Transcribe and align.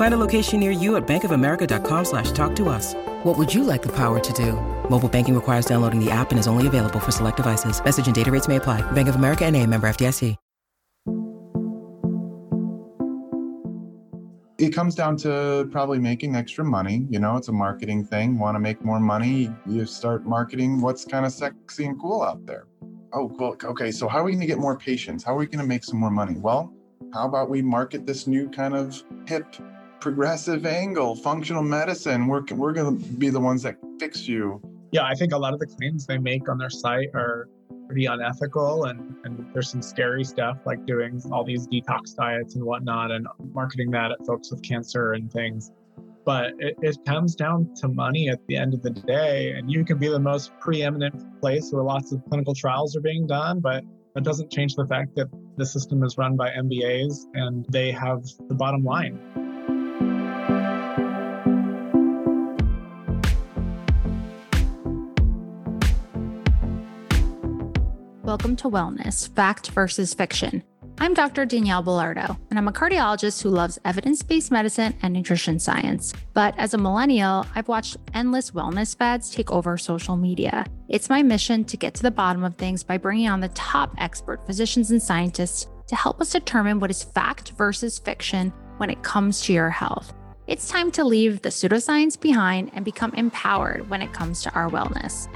Find 0.00 0.14
a 0.14 0.16
location 0.26 0.60
near 0.60 0.70
you 0.70 0.96
at 0.96 1.06
bankofamerica.com 1.06 2.04
slash 2.06 2.32
talk 2.32 2.56
to 2.56 2.70
us. 2.70 2.94
What 3.22 3.36
would 3.36 3.52
you 3.52 3.64
like 3.64 3.82
the 3.82 3.94
power 3.94 4.18
to 4.18 4.32
do? 4.32 4.54
Mobile 4.88 5.10
banking 5.10 5.34
requires 5.34 5.66
downloading 5.66 6.02
the 6.02 6.10
app 6.10 6.30
and 6.30 6.40
is 6.40 6.46
only 6.46 6.66
available 6.66 7.00
for 7.00 7.10
select 7.10 7.36
devices. 7.36 7.84
Message 7.84 8.06
and 8.06 8.14
data 8.14 8.30
rates 8.30 8.48
may 8.48 8.56
apply. 8.56 8.80
Bank 8.92 9.08
of 9.08 9.16
America 9.16 9.44
and 9.44 9.54
a 9.56 9.66
member 9.66 9.86
FDIC. 9.86 10.36
It 14.56 14.70
comes 14.70 14.94
down 14.94 15.18
to 15.18 15.68
probably 15.70 15.98
making 15.98 16.34
extra 16.34 16.64
money. 16.64 17.06
You 17.10 17.18
know, 17.18 17.36
it's 17.36 17.48
a 17.48 17.52
marketing 17.52 18.06
thing. 18.06 18.38
Want 18.38 18.54
to 18.54 18.58
make 18.58 18.82
more 18.82 19.00
money? 19.00 19.50
You 19.66 19.84
start 19.84 20.24
marketing 20.24 20.80
what's 20.80 21.04
kind 21.04 21.26
of 21.26 21.32
sexy 21.32 21.84
and 21.84 22.00
cool 22.00 22.22
out 22.22 22.46
there. 22.46 22.68
Oh, 23.12 23.28
cool. 23.38 23.54
Okay, 23.62 23.90
so 23.90 24.08
how 24.08 24.20
are 24.20 24.24
we 24.24 24.30
going 24.32 24.40
to 24.40 24.46
get 24.46 24.58
more 24.58 24.78
patients? 24.78 25.24
How 25.24 25.34
are 25.34 25.38
we 25.38 25.44
going 25.44 25.58
to 25.58 25.66
make 25.66 25.84
some 25.84 25.98
more 25.98 26.10
money? 26.10 26.38
Well, 26.38 26.72
how 27.12 27.26
about 27.26 27.50
we 27.50 27.60
market 27.60 28.06
this 28.06 28.26
new 28.26 28.48
kind 28.48 28.74
of 28.74 29.02
hip 29.26 29.56
progressive 30.00 30.66
angle, 30.66 31.14
functional 31.14 31.62
medicine? 31.62 32.26
We're, 32.26 32.42
we're 32.52 32.72
going 32.72 32.98
to 32.98 33.12
be 33.12 33.30
the 33.30 33.40
ones 33.40 33.62
that 33.62 33.76
fix 33.98 34.26
you. 34.26 34.60
Yeah, 34.92 35.04
I 35.04 35.14
think 35.14 35.32
a 35.32 35.38
lot 35.38 35.54
of 35.54 35.60
the 35.60 35.66
claims 35.66 36.06
they 36.06 36.18
make 36.18 36.48
on 36.48 36.58
their 36.58 36.70
site 36.70 37.10
are 37.14 37.48
pretty 37.90 38.06
unethical 38.06 38.84
and, 38.84 39.16
and 39.24 39.46
there's 39.52 39.68
some 39.68 39.82
scary 39.82 40.22
stuff 40.22 40.58
like 40.64 40.86
doing 40.86 41.20
all 41.32 41.44
these 41.44 41.66
detox 41.66 42.14
diets 42.14 42.54
and 42.54 42.62
whatnot 42.62 43.10
and 43.10 43.26
marketing 43.52 43.90
that 43.90 44.12
at 44.12 44.24
folks 44.24 44.52
with 44.52 44.62
cancer 44.62 45.14
and 45.14 45.32
things 45.32 45.72
but 46.24 46.52
it, 46.60 46.76
it 46.82 46.96
comes 47.04 47.34
down 47.34 47.74
to 47.74 47.88
money 47.88 48.28
at 48.28 48.38
the 48.46 48.56
end 48.56 48.74
of 48.74 48.82
the 48.82 48.90
day 48.90 49.50
and 49.56 49.72
you 49.72 49.84
can 49.84 49.98
be 49.98 50.06
the 50.06 50.20
most 50.20 50.52
preeminent 50.60 51.40
place 51.40 51.72
where 51.72 51.82
lots 51.82 52.12
of 52.12 52.22
clinical 52.28 52.54
trials 52.54 52.94
are 52.94 53.00
being 53.00 53.26
done 53.26 53.58
but 53.58 53.82
that 54.14 54.22
doesn't 54.22 54.52
change 54.52 54.76
the 54.76 54.86
fact 54.86 55.16
that 55.16 55.26
the 55.56 55.66
system 55.66 56.04
is 56.04 56.16
run 56.16 56.36
by 56.36 56.48
mbas 56.50 57.24
and 57.34 57.66
they 57.70 57.90
have 57.90 58.22
the 58.48 58.54
bottom 58.54 58.84
line 58.84 59.18
Welcome 68.40 68.56
to 68.56 68.70
Wellness 68.70 69.28
Fact 69.34 69.68
versus 69.72 70.14
Fiction. 70.14 70.64
I'm 70.98 71.12
Dr. 71.12 71.44
Danielle 71.44 71.84
Belardo, 71.84 72.38
and 72.48 72.58
I'm 72.58 72.68
a 72.68 72.72
cardiologist 72.72 73.42
who 73.42 73.50
loves 73.50 73.78
evidence 73.84 74.22
based 74.22 74.50
medicine 74.50 74.96
and 75.02 75.12
nutrition 75.12 75.58
science. 75.58 76.14
But 76.32 76.54
as 76.56 76.72
a 76.72 76.78
millennial, 76.78 77.44
I've 77.54 77.68
watched 77.68 77.98
endless 78.14 78.52
wellness 78.52 78.96
fads 78.96 79.28
take 79.28 79.52
over 79.52 79.76
social 79.76 80.16
media. 80.16 80.64
It's 80.88 81.10
my 81.10 81.22
mission 81.22 81.66
to 81.66 81.76
get 81.76 81.92
to 81.96 82.02
the 82.02 82.10
bottom 82.10 82.42
of 82.42 82.54
things 82.54 82.82
by 82.82 82.96
bringing 82.96 83.28
on 83.28 83.40
the 83.40 83.48
top 83.48 83.94
expert 83.98 84.46
physicians 84.46 84.90
and 84.90 85.02
scientists 85.02 85.68
to 85.88 85.94
help 85.94 86.18
us 86.22 86.32
determine 86.32 86.80
what 86.80 86.90
is 86.90 87.02
fact 87.02 87.50
versus 87.58 87.98
fiction 87.98 88.54
when 88.78 88.88
it 88.88 89.02
comes 89.02 89.42
to 89.42 89.52
your 89.52 89.68
health. 89.68 90.14
It's 90.46 90.66
time 90.66 90.90
to 90.92 91.04
leave 91.04 91.42
the 91.42 91.50
pseudoscience 91.50 92.18
behind 92.18 92.70
and 92.72 92.86
become 92.86 93.12
empowered 93.14 93.90
when 93.90 94.00
it 94.00 94.14
comes 94.14 94.42
to 94.42 94.54
our 94.54 94.70
wellness. 94.70 95.28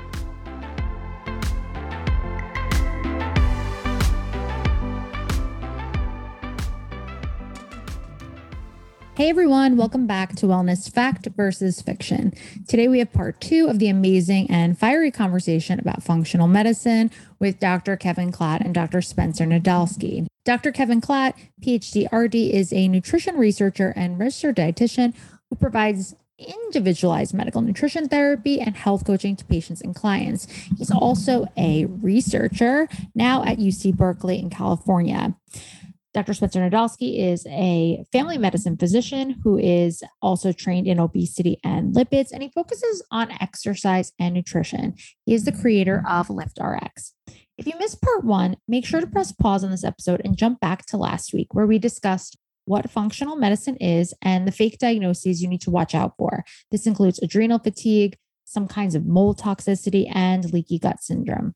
Hey 9.16 9.30
everyone, 9.30 9.76
welcome 9.76 10.08
back 10.08 10.34
to 10.34 10.46
Wellness 10.46 10.92
Fact 10.92 11.28
versus 11.36 11.80
Fiction. 11.80 12.32
Today 12.66 12.88
we 12.88 12.98
have 12.98 13.12
part 13.12 13.40
two 13.40 13.68
of 13.68 13.78
the 13.78 13.86
amazing 13.86 14.50
and 14.50 14.76
fiery 14.76 15.12
conversation 15.12 15.78
about 15.78 16.02
functional 16.02 16.48
medicine 16.48 17.12
with 17.38 17.60
Dr. 17.60 17.96
Kevin 17.96 18.32
Klatt 18.32 18.62
and 18.62 18.74
Dr. 18.74 19.00
Spencer 19.00 19.44
Nadolsky. 19.44 20.26
Dr. 20.44 20.72
Kevin 20.72 21.00
Klatt, 21.00 21.34
PhD 21.62 22.12
RD, 22.12 22.34
is 22.34 22.72
a 22.72 22.88
nutrition 22.88 23.36
researcher 23.36 23.92
and 23.94 24.18
registered 24.18 24.56
dietitian 24.56 25.14
who 25.48 25.54
provides 25.54 26.16
individualized 26.36 27.32
medical 27.32 27.60
nutrition 27.60 28.08
therapy 28.08 28.60
and 28.60 28.76
health 28.76 29.06
coaching 29.06 29.36
to 29.36 29.44
patients 29.44 29.80
and 29.80 29.94
clients. 29.94 30.48
He's 30.76 30.90
also 30.90 31.46
a 31.56 31.84
researcher 31.84 32.88
now 33.14 33.44
at 33.44 33.58
UC 33.58 33.96
Berkeley 33.96 34.40
in 34.40 34.50
California. 34.50 35.36
Dr. 36.14 36.32
Spencer 36.32 36.60
Nadolsky 36.60 37.18
is 37.18 37.44
a 37.48 38.04
family 38.12 38.38
medicine 38.38 38.76
physician 38.76 39.30
who 39.42 39.58
is 39.58 40.00
also 40.22 40.52
trained 40.52 40.86
in 40.86 41.00
obesity 41.00 41.58
and 41.64 41.92
lipids, 41.92 42.30
and 42.30 42.40
he 42.40 42.50
focuses 42.54 43.02
on 43.10 43.32
exercise 43.40 44.12
and 44.20 44.32
nutrition. 44.32 44.94
He 45.26 45.34
is 45.34 45.44
the 45.44 45.50
creator 45.50 46.04
of 46.08 46.28
LiftRx. 46.28 47.10
If 47.58 47.66
you 47.66 47.72
missed 47.80 48.00
part 48.00 48.24
one, 48.24 48.56
make 48.68 48.86
sure 48.86 49.00
to 49.00 49.08
press 49.08 49.32
pause 49.32 49.64
on 49.64 49.72
this 49.72 49.82
episode 49.82 50.22
and 50.24 50.36
jump 50.36 50.60
back 50.60 50.86
to 50.86 50.96
last 50.96 51.34
week, 51.34 51.52
where 51.52 51.66
we 51.66 51.80
discussed 51.80 52.38
what 52.64 52.90
functional 52.90 53.34
medicine 53.34 53.76
is 53.76 54.14
and 54.22 54.46
the 54.46 54.52
fake 54.52 54.78
diagnoses 54.78 55.42
you 55.42 55.48
need 55.48 55.62
to 55.62 55.70
watch 55.70 55.96
out 55.96 56.14
for. 56.16 56.44
This 56.70 56.86
includes 56.86 57.20
adrenal 57.22 57.58
fatigue, 57.58 58.16
some 58.44 58.68
kinds 58.68 58.94
of 58.94 59.04
mold 59.04 59.40
toxicity, 59.40 60.08
and 60.14 60.52
leaky 60.52 60.78
gut 60.78 61.02
syndrome 61.02 61.54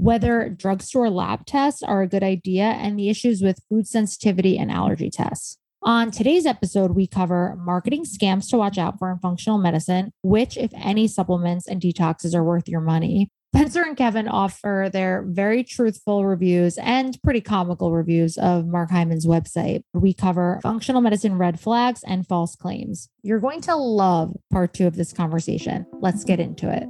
whether 0.00 0.48
drugstore 0.48 1.10
lab 1.10 1.44
tests 1.44 1.82
are 1.82 2.02
a 2.02 2.08
good 2.08 2.22
idea 2.22 2.64
and 2.64 2.98
the 2.98 3.10
issues 3.10 3.42
with 3.42 3.62
food 3.68 3.86
sensitivity 3.86 4.56
and 4.56 4.70
allergy 4.70 5.10
tests. 5.10 5.58
On 5.82 6.10
today's 6.10 6.46
episode, 6.46 6.92
we 6.92 7.06
cover 7.06 7.56
marketing 7.58 8.04
scams 8.04 8.48
to 8.50 8.56
watch 8.56 8.76
out 8.76 8.98
for 8.98 9.10
in 9.10 9.18
functional 9.18 9.58
medicine, 9.58 10.12
which, 10.22 10.56
if 10.56 10.70
any, 10.74 11.06
supplements 11.06 11.66
and 11.66 11.80
detoxes 11.80 12.34
are 12.34 12.44
worth 12.44 12.68
your 12.68 12.82
money. 12.82 13.30
Spencer 13.54 13.82
and 13.82 13.96
Kevin 13.96 14.28
offer 14.28 14.88
their 14.92 15.24
very 15.26 15.64
truthful 15.64 16.24
reviews 16.24 16.78
and 16.78 17.18
pretty 17.24 17.40
comical 17.40 17.92
reviews 17.92 18.38
of 18.38 18.66
Mark 18.66 18.90
Hyman's 18.90 19.26
website. 19.26 19.82
We 19.92 20.14
cover 20.14 20.60
functional 20.62 21.00
medicine 21.00 21.36
red 21.36 21.58
flags 21.58 22.04
and 22.04 22.26
false 22.26 22.54
claims. 22.54 23.08
You're 23.22 23.40
going 23.40 23.60
to 23.62 23.74
love 23.74 24.36
part 24.52 24.72
two 24.72 24.86
of 24.86 24.96
this 24.96 25.12
conversation. 25.12 25.84
Let's 25.94 26.24
get 26.24 26.40
into 26.40 26.70
it. 26.70 26.84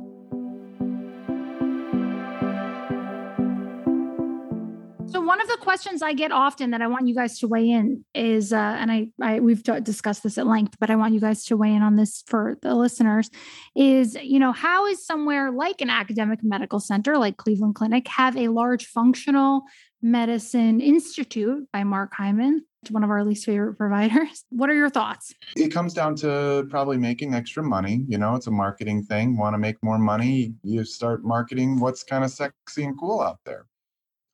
One 5.31 5.41
of 5.41 5.47
the 5.47 5.59
questions 5.59 6.03
I 6.03 6.13
get 6.13 6.33
often 6.33 6.73
that 6.73 6.83
I 6.83 6.89
want 6.89 7.07
you 7.07 7.15
guys 7.15 7.39
to 7.39 7.47
weigh 7.47 7.71
in 7.71 8.05
is, 8.17 8.53
uh, 8.53 8.57
and 8.57 8.91
I, 8.91 9.11
I 9.23 9.39
we've 9.39 9.63
discussed 9.63 10.25
this 10.25 10.37
at 10.39 10.49
length, 10.49 10.75
but 10.81 10.91
I 10.91 10.97
want 10.97 11.15
you 11.15 11.21
guys 11.21 11.45
to 11.45 11.57
weigh 11.57 11.73
in 11.73 11.83
on 11.83 11.95
this 11.95 12.25
for 12.27 12.59
the 12.63 12.75
listeners, 12.75 13.31
is 13.77 14.17
you 14.17 14.41
know 14.41 14.51
how 14.51 14.87
is 14.87 15.07
somewhere 15.07 15.53
like 15.53 15.81
an 15.81 15.89
academic 15.89 16.41
medical 16.43 16.81
center 16.81 17.17
like 17.17 17.37
Cleveland 17.37 17.77
Clinic 17.77 18.09
have 18.09 18.37
a 18.37 18.49
large 18.49 18.87
functional 18.87 19.63
medicine 20.03 20.81
institute 20.81 21.65
by 21.73 21.85
Mark 21.85 22.13
Hyman, 22.13 22.65
one 22.89 23.05
of 23.05 23.11
our 23.11 23.25
least 23.25 23.47
favorite 23.47 23.75
providers. 23.79 24.45
What 24.49 24.69
are 24.69 24.75
your 24.75 24.91
thoughts? 24.91 25.33
It 25.55 25.69
comes 25.69 25.95
down 25.95 26.17
to 26.17 26.67
probably 26.71 26.97
making 26.97 27.35
extra 27.35 27.63
money. 27.63 28.05
You 28.09 28.19
know, 28.19 28.35
it's 28.35 28.49
a 28.49 28.51
marketing 28.51 29.05
thing. 29.05 29.37
Want 29.37 29.55
to 29.55 29.59
make 29.59 29.77
more 29.81 29.99
money? 29.99 30.55
You 30.65 30.85
start 30.85 31.23
marketing 31.23 31.79
what's 31.79 32.03
kind 32.03 32.25
of 32.25 32.33
sexy 32.33 32.83
and 32.83 32.99
cool 32.99 33.21
out 33.21 33.39
there 33.47 33.67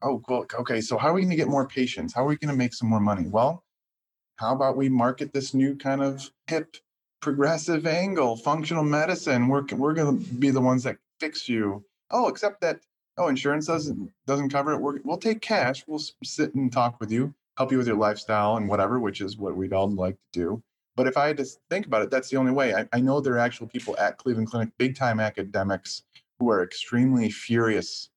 oh, 0.02 0.22
cool. 0.26 0.46
Okay, 0.60 0.80
so 0.80 0.98
how 0.98 1.08
are 1.08 1.14
we 1.14 1.22
going 1.22 1.30
to 1.30 1.36
get 1.36 1.48
more 1.48 1.66
patients? 1.66 2.14
How 2.14 2.24
are 2.24 2.28
we 2.28 2.36
going 2.36 2.50
to 2.50 2.56
make 2.56 2.74
some 2.74 2.88
more 2.88 3.00
money? 3.00 3.26
Well, 3.28 3.64
how 4.36 4.54
about 4.54 4.76
we 4.76 4.88
market 4.88 5.32
this 5.32 5.54
new 5.54 5.76
kind 5.76 6.02
of 6.02 6.30
hip 6.46 6.76
progressive 7.20 7.86
angle, 7.86 8.36
functional 8.36 8.84
medicine? 8.84 9.48
We're, 9.48 9.64
we're 9.72 9.94
going 9.94 10.22
to 10.24 10.34
be 10.34 10.50
the 10.50 10.60
ones 10.60 10.82
that 10.84 10.98
fix 11.20 11.48
you. 11.48 11.84
Oh, 12.10 12.28
except 12.28 12.60
that, 12.60 12.80
oh, 13.18 13.28
insurance 13.28 13.66
doesn't, 13.66 14.12
doesn't 14.26 14.50
cover 14.50 14.72
it. 14.72 14.80
We're, 14.80 15.00
we'll 15.04 15.16
take 15.16 15.40
cash. 15.40 15.84
We'll 15.86 16.02
sit 16.22 16.54
and 16.54 16.72
talk 16.72 17.00
with 17.00 17.10
you, 17.10 17.34
help 17.56 17.72
you 17.72 17.78
with 17.78 17.86
your 17.86 17.96
lifestyle 17.96 18.56
and 18.56 18.68
whatever, 18.68 19.00
which 19.00 19.20
is 19.20 19.36
what 19.36 19.56
we'd 19.56 19.72
all 19.72 19.90
like 19.90 20.16
to 20.32 20.40
do. 20.40 20.62
But 20.94 21.06
if 21.06 21.16
I 21.16 21.26
had 21.26 21.36
to 21.38 21.46
think 21.68 21.86
about 21.86 22.02
it, 22.02 22.10
that's 22.10 22.30
the 22.30 22.36
only 22.36 22.52
way. 22.52 22.74
I, 22.74 22.86
I 22.92 23.00
know 23.00 23.20
there 23.20 23.34
are 23.34 23.38
actual 23.38 23.66
people 23.66 23.96
at 23.98 24.16
Cleveland 24.18 24.50
Clinic, 24.50 24.70
big 24.78 24.96
time 24.96 25.20
academics 25.20 26.02
who 26.38 26.50
are 26.50 26.62
extremely 26.62 27.30
furious 27.30 28.10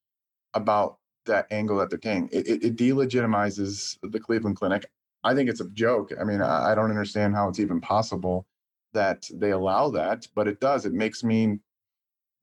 about 0.54 0.98
that 1.26 1.48
angle 1.52 1.78
that 1.78 1.90
they're 1.90 2.00
taking. 2.00 2.30
It, 2.32 2.48
it, 2.48 2.64
it 2.64 2.76
delegitimizes 2.76 3.98
the 4.02 4.20
Cleveland 4.20 4.56
Clinic. 4.56 4.86
I 5.24 5.36
think 5.36 5.50
it's 5.50 5.62
a 5.62 5.70
joke. 5.70 6.12
I 6.20 6.24
mean, 6.24 6.42
I, 6.42 6.72
I 6.72 6.76
don't 6.76 6.90
understand 6.90 7.36
how 7.36 7.50
it's 7.50 7.60
even 7.60 7.82
possible 7.82 8.46
that 8.94 9.28
they 9.34 9.52
allow 9.52 9.90
that, 9.92 10.28
but 10.36 10.48
it 10.48 10.60
does. 10.60 10.86
It 10.86 10.94
makes 10.94 11.24
me 11.24 11.60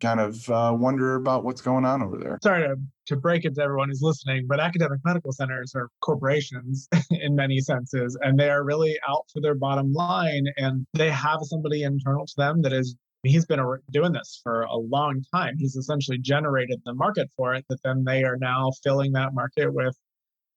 kind 0.01 0.21
of 0.21 0.49
uh, 0.51 0.77
wonder 0.79 1.15
about 1.15 1.45
what's 1.45 1.61
going 1.61 1.85
on 1.85 2.03
over 2.03 2.19
there. 2.19 2.39
Sorry 2.43 2.69
to, 2.69 2.77
to 3.07 3.17
break 3.17 3.45
it 3.45 3.55
to 3.55 3.63
everyone 3.63 3.89
who's 3.89 4.03
listening, 4.03 4.47
but 4.47 4.61
academic 4.61 5.01
medical 5.05 5.33
centers 5.33 5.75
are 5.75 5.89
corporations 6.01 6.89
in 7.11 7.35
many 7.35 7.61
senses, 7.61 8.17
and 8.21 8.39
they 8.39 8.51
are 8.51 8.65
really 8.65 8.99
out 9.09 9.25
for 9.33 9.41
their 9.41 9.55
bottom 9.55 9.93
line. 9.93 10.47
And 10.57 10.87
they 10.93 11.11
have 11.11 11.39
somebody 11.43 11.83
internal 11.83 12.27
to 12.27 12.35
them 12.37 12.63
that 12.63 12.73
is, 12.73 12.97
he's 13.27 13.47
been 13.47 13.61
doing 13.91 14.13
this 14.13 14.41
for 14.43 14.63
a 14.63 14.77
long 14.77 15.23
time. 15.35 15.57
He's 15.59 15.77
essentially 15.77 16.19
generated 16.19 16.81
the 16.85 16.95
market 16.95 17.31
for 17.37 17.55
it, 17.55 17.65
that 17.69 17.83
then 17.85 18.05
they 18.05 18.25
are 18.25 18.37
now 18.37 18.71
filling 18.83 19.13
that 19.13 19.35
market 19.35 19.73
with 19.73 19.97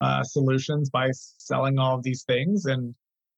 uh, 0.01 0.23
solutions 0.23 0.89
by 0.89 1.09
selling 1.11 1.77
all 1.77 1.95
of 1.95 2.03
these 2.03 2.23
things. 2.23 2.65
And 2.65 2.95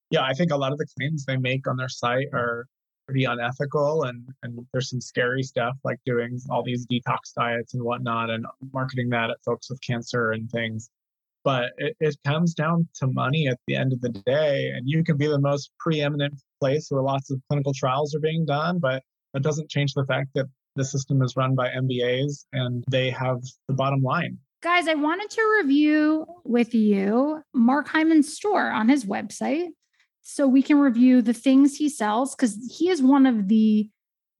yeah, 0.10 0.24
I 0.24 0.34
think 0.34 0.52
a 0.52 0.58
lot 0.58 0.72
of 0.72 0.78
the 0.78 0.88
claims 0.98 1.26
they 1.26 1.38
make 1.38 1.68
on 1.68 1.78
their 1.78 1.90
site 1.90 2.28
are 2.34 2.66
pretty 3.08 3.26
unethical 3.26 4.04
and 4.04 4.26
and 4.44 4.66
there's 4.72 4.90
some 4.90 5.02
scary 5.02 5.44
stuff 5.44 5.76
like 5.84 6.00
doing 6.06 6.40
all 6.50 6.64
these 6.64 6.86
detox 6.88 7.34
diets 7.36 7.74
and 7.74 7.84
whatnot 7.84 8.30
and 8.30 8.46
marketing 8.74 9.10
that 9.10 9.30
at 9.30 9.38
folks 9.44 9.70
with 9.70 9.82
cancer 9.82 10.32
and 10.32 10.50
things 10.50 10.90
but 11.44 11.72
it, 11.78 11.96
it 12.00 12.16
comes 12.26 12.54
down 12.54 12.88
to 12.94 13.08
money 13.08 13.48
at 13.48 13.58
the 13.68 13.76
end 13.76 13.92
of 13.92 14.00
the 14.02 14.10
day 14.10 14.72
and 14.76 14.88
you 14.88 15.04
can 15.04 15.18
be 15.18 15.28
the 15.28 15.40
most 15.40 15.72
preeminent 15.80 16.34
place 16.60 16.88
where 16.90 17.02
lots 17.02 17.32
of 17.32 17.42
clinical 17.50 17.74
trials 17.74 18.16
are 18.16 18.20
being 18.20 18.46
done 18.46 18.80
but 18.80 19.04
that 19.34 19.44
doesn't 19.44 19.70
change 19.70 19.94
the 19.94 20.06
fact 20.06 20.30
that 20.36 20.46
the 20.76 20.86
system 20.86 21.22
is 21.22 21.36
run 21.36 21.56
by 21.56 21.70
mbas 21.70 22.46
and 22.54 22.84
they 22.90 23.10
have 23.10 23.40
the 23.68 23.74
bottom 23.74 24.02
line 24.02 24.38
guys 24.62 24.88
i 24.88 24.94
wanted 24.94 25.30
to 25.30 25.42
review 25.62 26.26
with 26.44 26.74
you 26.74 27.42
mark 27.54 27.88
hyman's 27.88 28.34
store 28.34 28.70
on 28.72 28.90
his 28.90 29.06
website 29.06 29.68
so 30.22 30.48
we 30.48 30.62
can 30.62 30.80
review 30.80 31.22
the 31.22 31.34
things 31.34 31.76
he 31.76 31.90
sells 31.90 32.36
because 32.36 32.56
he 32.72 32.90
is 32.90 33.02
one 33.02 33.26
of 33.26 33.48
the 33.48 33.90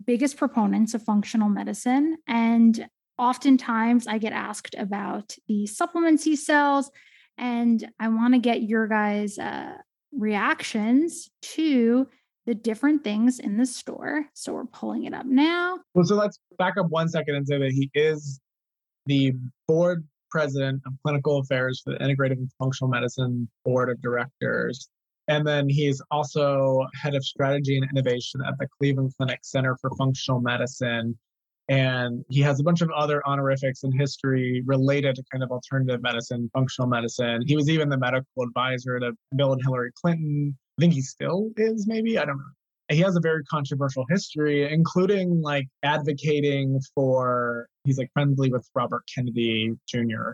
biggest 0.06 0.38
proponents 0.38 0.94
of 0.94 1.04
functional 1.04 1.50
medicine. 1.50 2.18
And 2.28 2.88
oftentimes 3.18 4.08
I 4.08 4.18
get 4.18 4.34
asked 4.34 4.76
about 4.78 5.36
the 5.48 5.68
supplements 5.68 6.24
he 6.24 6.36
sells. 6.36 6.92
And 7.38 7.88
I 8.00 8.10
want 8.10 8.34
to 8.34 8.40
get 8.40 8.62
your 8.62 8.88
guys' 8.88 9.40
uh, 9.40 9.74
reactions 10.12 11.30
to 11.42 12.08
the 12.46 12.56
different 12.56 13.04
things 13.04 13.40
in 13.40 13.58
the 13.58 13.66
store. 13.66 14.26
So 14.34 14.54
we're 14.54 14.66
pulling 14.66 15.04
it 15.04 15.14
up 15.14 15.26
now. 15.26 15.80
Well, 15.94 16.06
so 16.06 16.16
let's 16.16 16.40
back 16.58 16.74
up 16.80 16.88
one 16.90 17.08
second 17.08 17.36
and 17.36 17.48
say 17.48 17.60
that 17.60 17.72
he 17.72 17.90
is 17.94 18.40
the 19.06 19.34
board 19.68 20.06
president 20.30 20.82
of 20.86 20.94
clinical 21.04 21.40
affairs 21.40 21.82
for 21.84 21.94
the 21.94 22.00
Integrative 22.00 22.38
and 22.38 22.52
Functional 22.58 22.90
Medicine 22.90 23.50
Board 23.66 23.90
of 23.90 24.02
Directors. 24.02 24.90
And 25.28 25.46
then 25.46 25.70
he's 25.70 26.02
also 26.10 26.86
head 27.02 27.16
of 27.16 27.24
strategy 27.24 27.78
and 27.78 27.88
innovation 27.92 28.42
at 28.48 28.58
the 28.60 28.68
Cleveland 28.78 29.14
Clinic 29.18 29.40
Center 29.44 29.78
for 29.80 29.92
Functional 29.98 30.42
Medicine. 30.42 31.18
And 31.70 32.26
he 32.30 32.42
has 32.42 32.60
a 32.60 32.64
bunch 32.64 32.82
of 32.82 32.90
other 32.92 33.22
honorifics 33.26 33.84
in 33.84 33.98
history 33.98 34.64
related 34.66 35.16
to 35.16 35.24
kind 35.32 35.44
of 35.44 35.52
alternative 35.52 36.02
medicine, 36.02 36.50
functional 36.54 36.90
medicine. 36.90 37.44
He 37.46 37.56
was 37.56 37.70
even 37.70 37.88
the 37.88 37.98
medical 37.98 38.44
advisor 38.44 39.00
to 39.00 39.14
Bill 39.36 39.54
and 39.54 39.62
Hillary 39.64 39.92
Clinton. 39.96 40.58
I 40.78 40.82
think 40.82 40.94
he 40.94 41.02
still 41.02 41.50
is, 41.58 41.88
maybe. 41.88 42.18
I 42.18 42.26
don't 42.26 42.38
know. 42.38 42.44
He 42.90 43.00
has 43.00 43.16
a 43.16 43.22
very 43.22 43.44
controversial 43.46 44.06
history, 44.10 44.72
including 44.72 45.42
like 45.42 45.68
advocating 45.84 46.80
for, 46.94 47.68
he's 47.86 47.98
like 47.98 48.10
friendly 48.14 48.52
with 48.52 48.68
Robert 48.76 49.04
Kennedy 49.14 49.72
Jr 49.88 50.34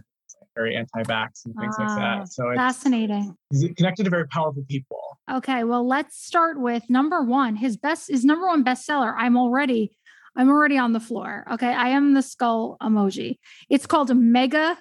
very 0.58 0.76
anti-vax 0.76 1.46
and 1.46 1.56
things 1.56 1.76
like 1.78 1.88
that. 1.88 2.20
Ah, 2.22 2.26
so 2.26 2.50
it's 2.50 2.58
fascinating. 2.58 3.36
He's 3.52 3.72
connected 3.78 4.04
to 4.06 4.10
very 4.10 4.28
powerful 4.28 4.64
people. 4.68 5.00
Okay, 5.32 5.64
well, 5.64 5.88
let's 5.88 6.18
start 6.18 6.60
with 6.60 6.90
number 6.90 7.22
one. 7.22 7.56
His 7.56 7.78
best, 7.78 8.10
his 8.10 8.26
number 8.26 8.48
one 8.48 8.64
bestseller. 8.64 9.14
I'm 9.16 9.38
already, 9.38 9.92
I'm 10.36 10.50
already 10.50 10.78
on 10.78 10.94
the 10.94 11.00
floor. 11.00 11.46
Okay, 11.52 11.72
I 11.72 11.90
am 11.90 12.14
the 12.14 12.22
skull 12.24 12.78
emoji. 12.82 13.38
It's 13.70 13.86
called 13.86 14.16
Mega 14.16 14.78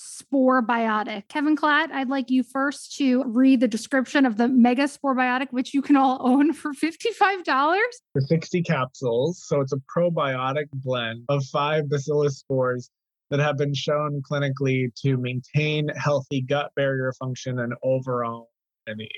Spore 0.00 0.62
Biotic. 0.62 1.26
Kevin 1.26 1.56
Klatt, 1.56 1.90
I'd 1.90 2.08
like 2.08 2.30
you 2.30 2.44
first 2.44 2.96
to 2.98 3.24
read 3.24 3.58
the 3.58 3.66
description 3.66 4.26
of 4.26 4.36
the 4.36 4.46
Mega 4.46 4.86
Spore 4.86 5.16
Biotic, 5.16 5.48
which 5.50 5.74
you 5.74 5.82
can 5.82 5.96
all 5.96 6.18
own 6.24 6.52
for 6.52 6.72
$55. 6.72 7.44
For 8.12 8.20
60 8.20 8.62
capsules. 8.62 9.42
So 9.44 9.60
it's 9.60 9.72
a 9.72 9.80
probiotic 9.92 10.66
blend 10.72 11.24
of 11.28 11.44
five 11.46 11.90
bacillus 11.90 12.38
spores 12.38 12.90
that 13.30 13.40
have 13.40 13.58
been 13.58 13.74
shown 13.74 14.22
clinically 14.22 14.94
to 15.02 15.16
maintain 15.16 15.88
healthy 15.88 16.42
gut 16.42 16.70
barrier 16.76 17.12
function 17.18 17.58
and 17.58 17.74
overall 17.82 18.50
immunity. 18.86 19.12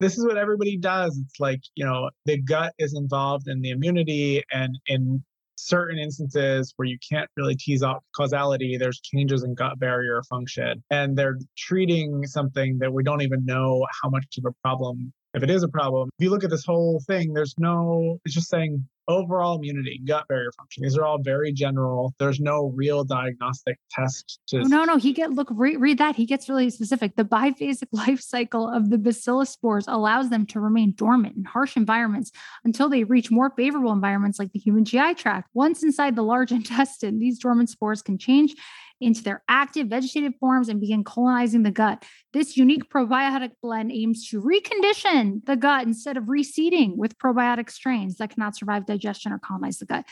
This 0.00 0.18
is 0.18 0.26
what 0.26 0.36
everybody 0.36 0.76
does. 0.76 1.16
It's 1.16 1.38
like, 1.38 1.60
you 1.76 1.84
know, 1.84 2.10
the 2.24 2.42
gut 2.42 2.74
is 2.78 2.94
involved 2.94 3.46
in 3.46 3.62
the 3.62 3.70
immunity, 3.70 4.42
and 4.52 4.76
in 4.88 5.22
certain 5.64 5.98
instances 5.98 6.72
where 6.76 6.86
you 6.86 6.98
can't 7.10 7.28
really 7.36 7.56
tease 7.56 7.82
out 7.82 8.02
causality, 8.16 8.76
there's 8.76 9.00
changes 9.00 9.42
in 9.42 9.54
gut 9.54 9.78
barrier 9.78 10.22
function. 10.28 10.82
And 10.90 11.16
they're 11.16 11.38
treating 11.56 12.26
something 12.26 12.78
that 12.78 12.92
we 12.92 13.02
don't 13.02 13.22
even 13.22 13.44
know 13.44 13.86
how 14.02 14.10
much 14.10 14.26
of 14.38 14.44
a 14.46 14.52
problem 14.62 15.12
if 15.34 15.42
it 15.42 15.50
is 15.50 15.62
a 15.62 15.68
problem. 15.68 16.10
If 16.18 16.24
you 16.24 16.30
look 16.30 16.44
at 16.44 16.50
this 16.50 16.64
whole 16.64 17.00
thing, 17.06 17.32
there's 17.32 17.54
no, 17.58 18.18
it's 18.24 18.34
just 18.34 18.48
saying 18.48 18.86
overall 19.08 19.56
immunity, 19.56 20.00
gut 20.06 20.26
barrier 20.28 20.50
function. 20.56 20.82
These 20.82 20.96
are 20.96 21.04
all 21.04 21.18
very 21.18 21.52
general. 21.52 22.14
There's 22.18 22.40
no 22.40 22.72
real 22.74 23.04
diagnostic 23.04 23.78
test 23.90 24.40
to. 24.48 24.60
Oh, 24.60 24.62
no, 24.62 24.84
no. 24.84 24.96
He 24.96 25.12
get 25.12 25.32
look 25.32 25.48
read, 25.50 25.80
read 25.80 25.98
that. 25.98 26.16
He 26.16 26.24
gets 26.24 26.48
really 26.48 26.70
specific. 26.70 27.16
The 27.16 27.24
biphasic 27.24 27.88
life 27.92 28.20
cycle 28.20 28.68
of 28.68 28.90
the 28.90 28.98
bacillus 28.98 29.50
spores 29.50 29.86
allows 29.88 30.30
them 30.30 30.46
to 30.46 30.60
remain 30.60 30.94
dormant 30.96 31.36
in 31.36 31.44
harsh 31.44 31.76
environments 31.76 32.30
until 32.64 32.88
they 32.88 33.04
reach 33.04 33.30
more 33.30 33.50
favorable 33.50 33.92
environments 33.92 34.38
like 34.38 34.52
the 34.52 34.58
human 34.58 34.84
GI 34.84 35.14
tract. 35.14 35.50
Once 35.54 35.82
inside 35.82 36.16
the 36.16 36.22
large 36.22 36.52
intestine, 36.52 37.18
these 37.18 37.38
dormant 37.38 37.70
spores 37.70 38.02
can 38.02 38.18
change 38.18 38.54
into 39.00 39.22
their 39.22 39.42
active 39.48 39.88
vegetative 39.88 40.32
forms 40.40 40.68
and 40.68 40.80
begin 40.80 41.04
colonizing 41.04 41.62
the 41.62 41.70
gut. 41.70 42.04
This 42.32 42.56
unique 42.56 42.90
probiotic 42.90 43.50
blend 43.62 43.92
aims 43.92 44.28
to 44.28 44.40
recondition 44.40 45.44
the 45.46 45.56
gut 45.56 45.86
instead 45.86 46.16
of 46.16 46.24
reseeding 46.24 46.96
with 46.96 47.18
probiotic 47.18 47.70
strains 47.70 48.16
that 48.16 48.30
cannot 48.30 48.56
survive 48.56 48.86
digestion 48.86 49.32
or 49.32 49.38
colonize 49.38 49.78
the 49.78 49.86
gut. 49.86 50.04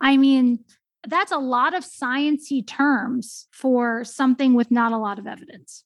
I 0.00 0.16
mean, 0.16 0.64
that's 1.06 1.32
a 1.32 1.38
lot 1.38 1.74
of 1.74 1.84
sciency 1.84 2.66
terms 2.66 3.46
for 3.52 4.04
something 4.04 4.54
with 4.54 4.70
not 4.70 4.92
a 4.92 4.98
lot 4.98 5.18
of 5.18 5.26
evidence. 5.26 5.84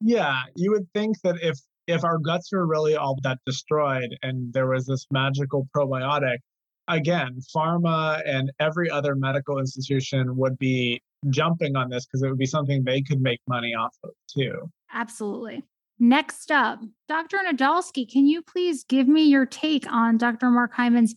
Yeah, 0.00 0.42
you 0.56 0.72
would 0.72 0.88
think 0.94 1.20
that 1.22 1.36
if 1.42 1.58
if 1.86 2.04
our 2.04 2.18
guts 2.18 2.52
were 2.52 2.66
really 2.66 2.96
all 2.96 3.16
that 3.22 3.38
destroyed 3.46 4.16
and 4.22 4.52
there 4.52 4.66
was 4.66 4.86
this 4.86 5.06
magical 5.10 5.68
probiotic, 5.74 6.38
again, 6.88 7.38
pharma 7.54 8.20
and 8.26 8.50
every 8.58 8.90
other 8.90 9.14
medical 9.14 9.58
institution 9.58 10.36
would 10.36 10.58
be 10.58 11.00
jumping 11.30 11.76
on 11.76 11.90
this 11.90 12.06
because 12.06 12.22
it 12.22 12.28
would 12.28 12.38
be 12.38 12.46
something 12.46 12.84
they 12.84 13.02
could 13.02 13.20
make 13.20 13.40
money 13.48 13.74
off 13.74 13.96
of 14.04 14.10
too. 14.28 14.70
Absolutely. 14.92 15.64
Next 15.98 16.50
up, 16.50 16.80
Dr. 17.08 17.38
Nadolsky, 17.38 18.06
can 18.10 18.26
you 18.26 18.42
please 18.42 18.84
give 18.84 19.08
me 19.08 19.24
your 19.24 19.46
take 19.46 19.90
on 19.90 20.18
Dr. 20.18 20.50
Mark 20.50 20.74
Hyman's 20.74 21.14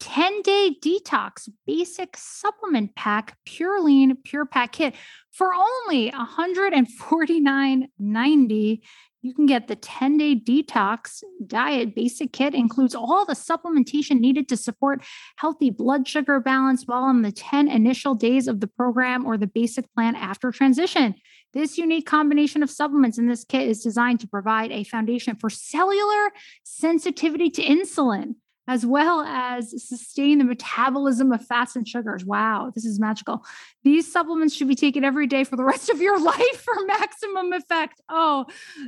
10 0.00 0.40
day 0.42 0.74
detox 0.82 1.50
basic 1.66 2.16
supplement 2.16 2.94
pack, 2.96 3.36
Pure 3.44 3.82
Lean 3.82 4.16
Pure 4.24 4.46
Pack 4.46 4.72
Kit 4.72 4.94
for 5.30 5.50
only 5.54 6.10
$149.90? 6.10 8.80
You 9.22 9.32
can 9.34 9.46
get 9.46 9.68
the 9.68 9.76
10 9.76 10.18
day 10.18 10.34
detox 10.34 11.22
diet 11.46 11.94
basic 11.94 12.32
kit, 12.32 12.54
includes 12.54 12.94
all 12.94 13.24
the 13.24 13.34
supplementation 13.34 14.18
needed 14.18 14.48
to 14.48 14.56
support 14.56 15.04
healthy 15.36 15.70
blood 15.70 16.08
sugar 16.08 16.40
balance 16.40 16.84
while 16.86 17.08
in 17.08 17.22
the 17.22 17.30
10 17.30 17.68
initial 17.68 18.16
days 18.16 18.48
of 18.48 18.58
the 18.58 18.66
program 18.66 19.24
or 19.24 19.38
the 19.38 19.46
basic 19.46 19.92
plan 19.94 20.16
after 20.16 20.50
transition. 20.50 21.14
This 21.52 21.78
unique 21.78 22.06
combination 22.06 22.64
of 22.64 22.70
supplements 22.70 23.16
in 23.16 23.28
this 23.28 23.44
kit 23.44 23.68
is 23.68 23.82
designed 23.82 24.18
to 24.20 24.28
provide 24.28 24.72
a 24.72 24.84
foundation 24.84 25.36
for 25.36 25.50
cellular 25.50 26.32
sensitivity 26.64 27.48
to 27.50 27.62
insulin 27.62 28.34
as 28.68 28.86
well 28.86 29.22
as 29.22 29.70
sustain 29.88 30.38
the 30.38 30.44
metabolism 30.44 31.32
of 31.32 31.44
fats 31.44 31.74
and 31.74 31.86
sugars. 31.86 32.24
Wow, 32.24 32.70
this 32.74 32.84
is 32.84 33.00
magical. 33.00 33.44
These 33.82 34.10
supplements 34.10 34.54
should 34.54 34.68
be 34.68 34.74
taken 34.74 35.04
every 35.04 35.26
day 35.26 35.44
for 35.44 35.56
the 35.56 35.64
rest 35.72 35.90
of 35.90 36.00
your 36.00 36.20
life 36.20 36.60
for 36.60 36.74
maximum 36.86 37.52
effect. 37.52 38.00
Oh, 38.08 38.46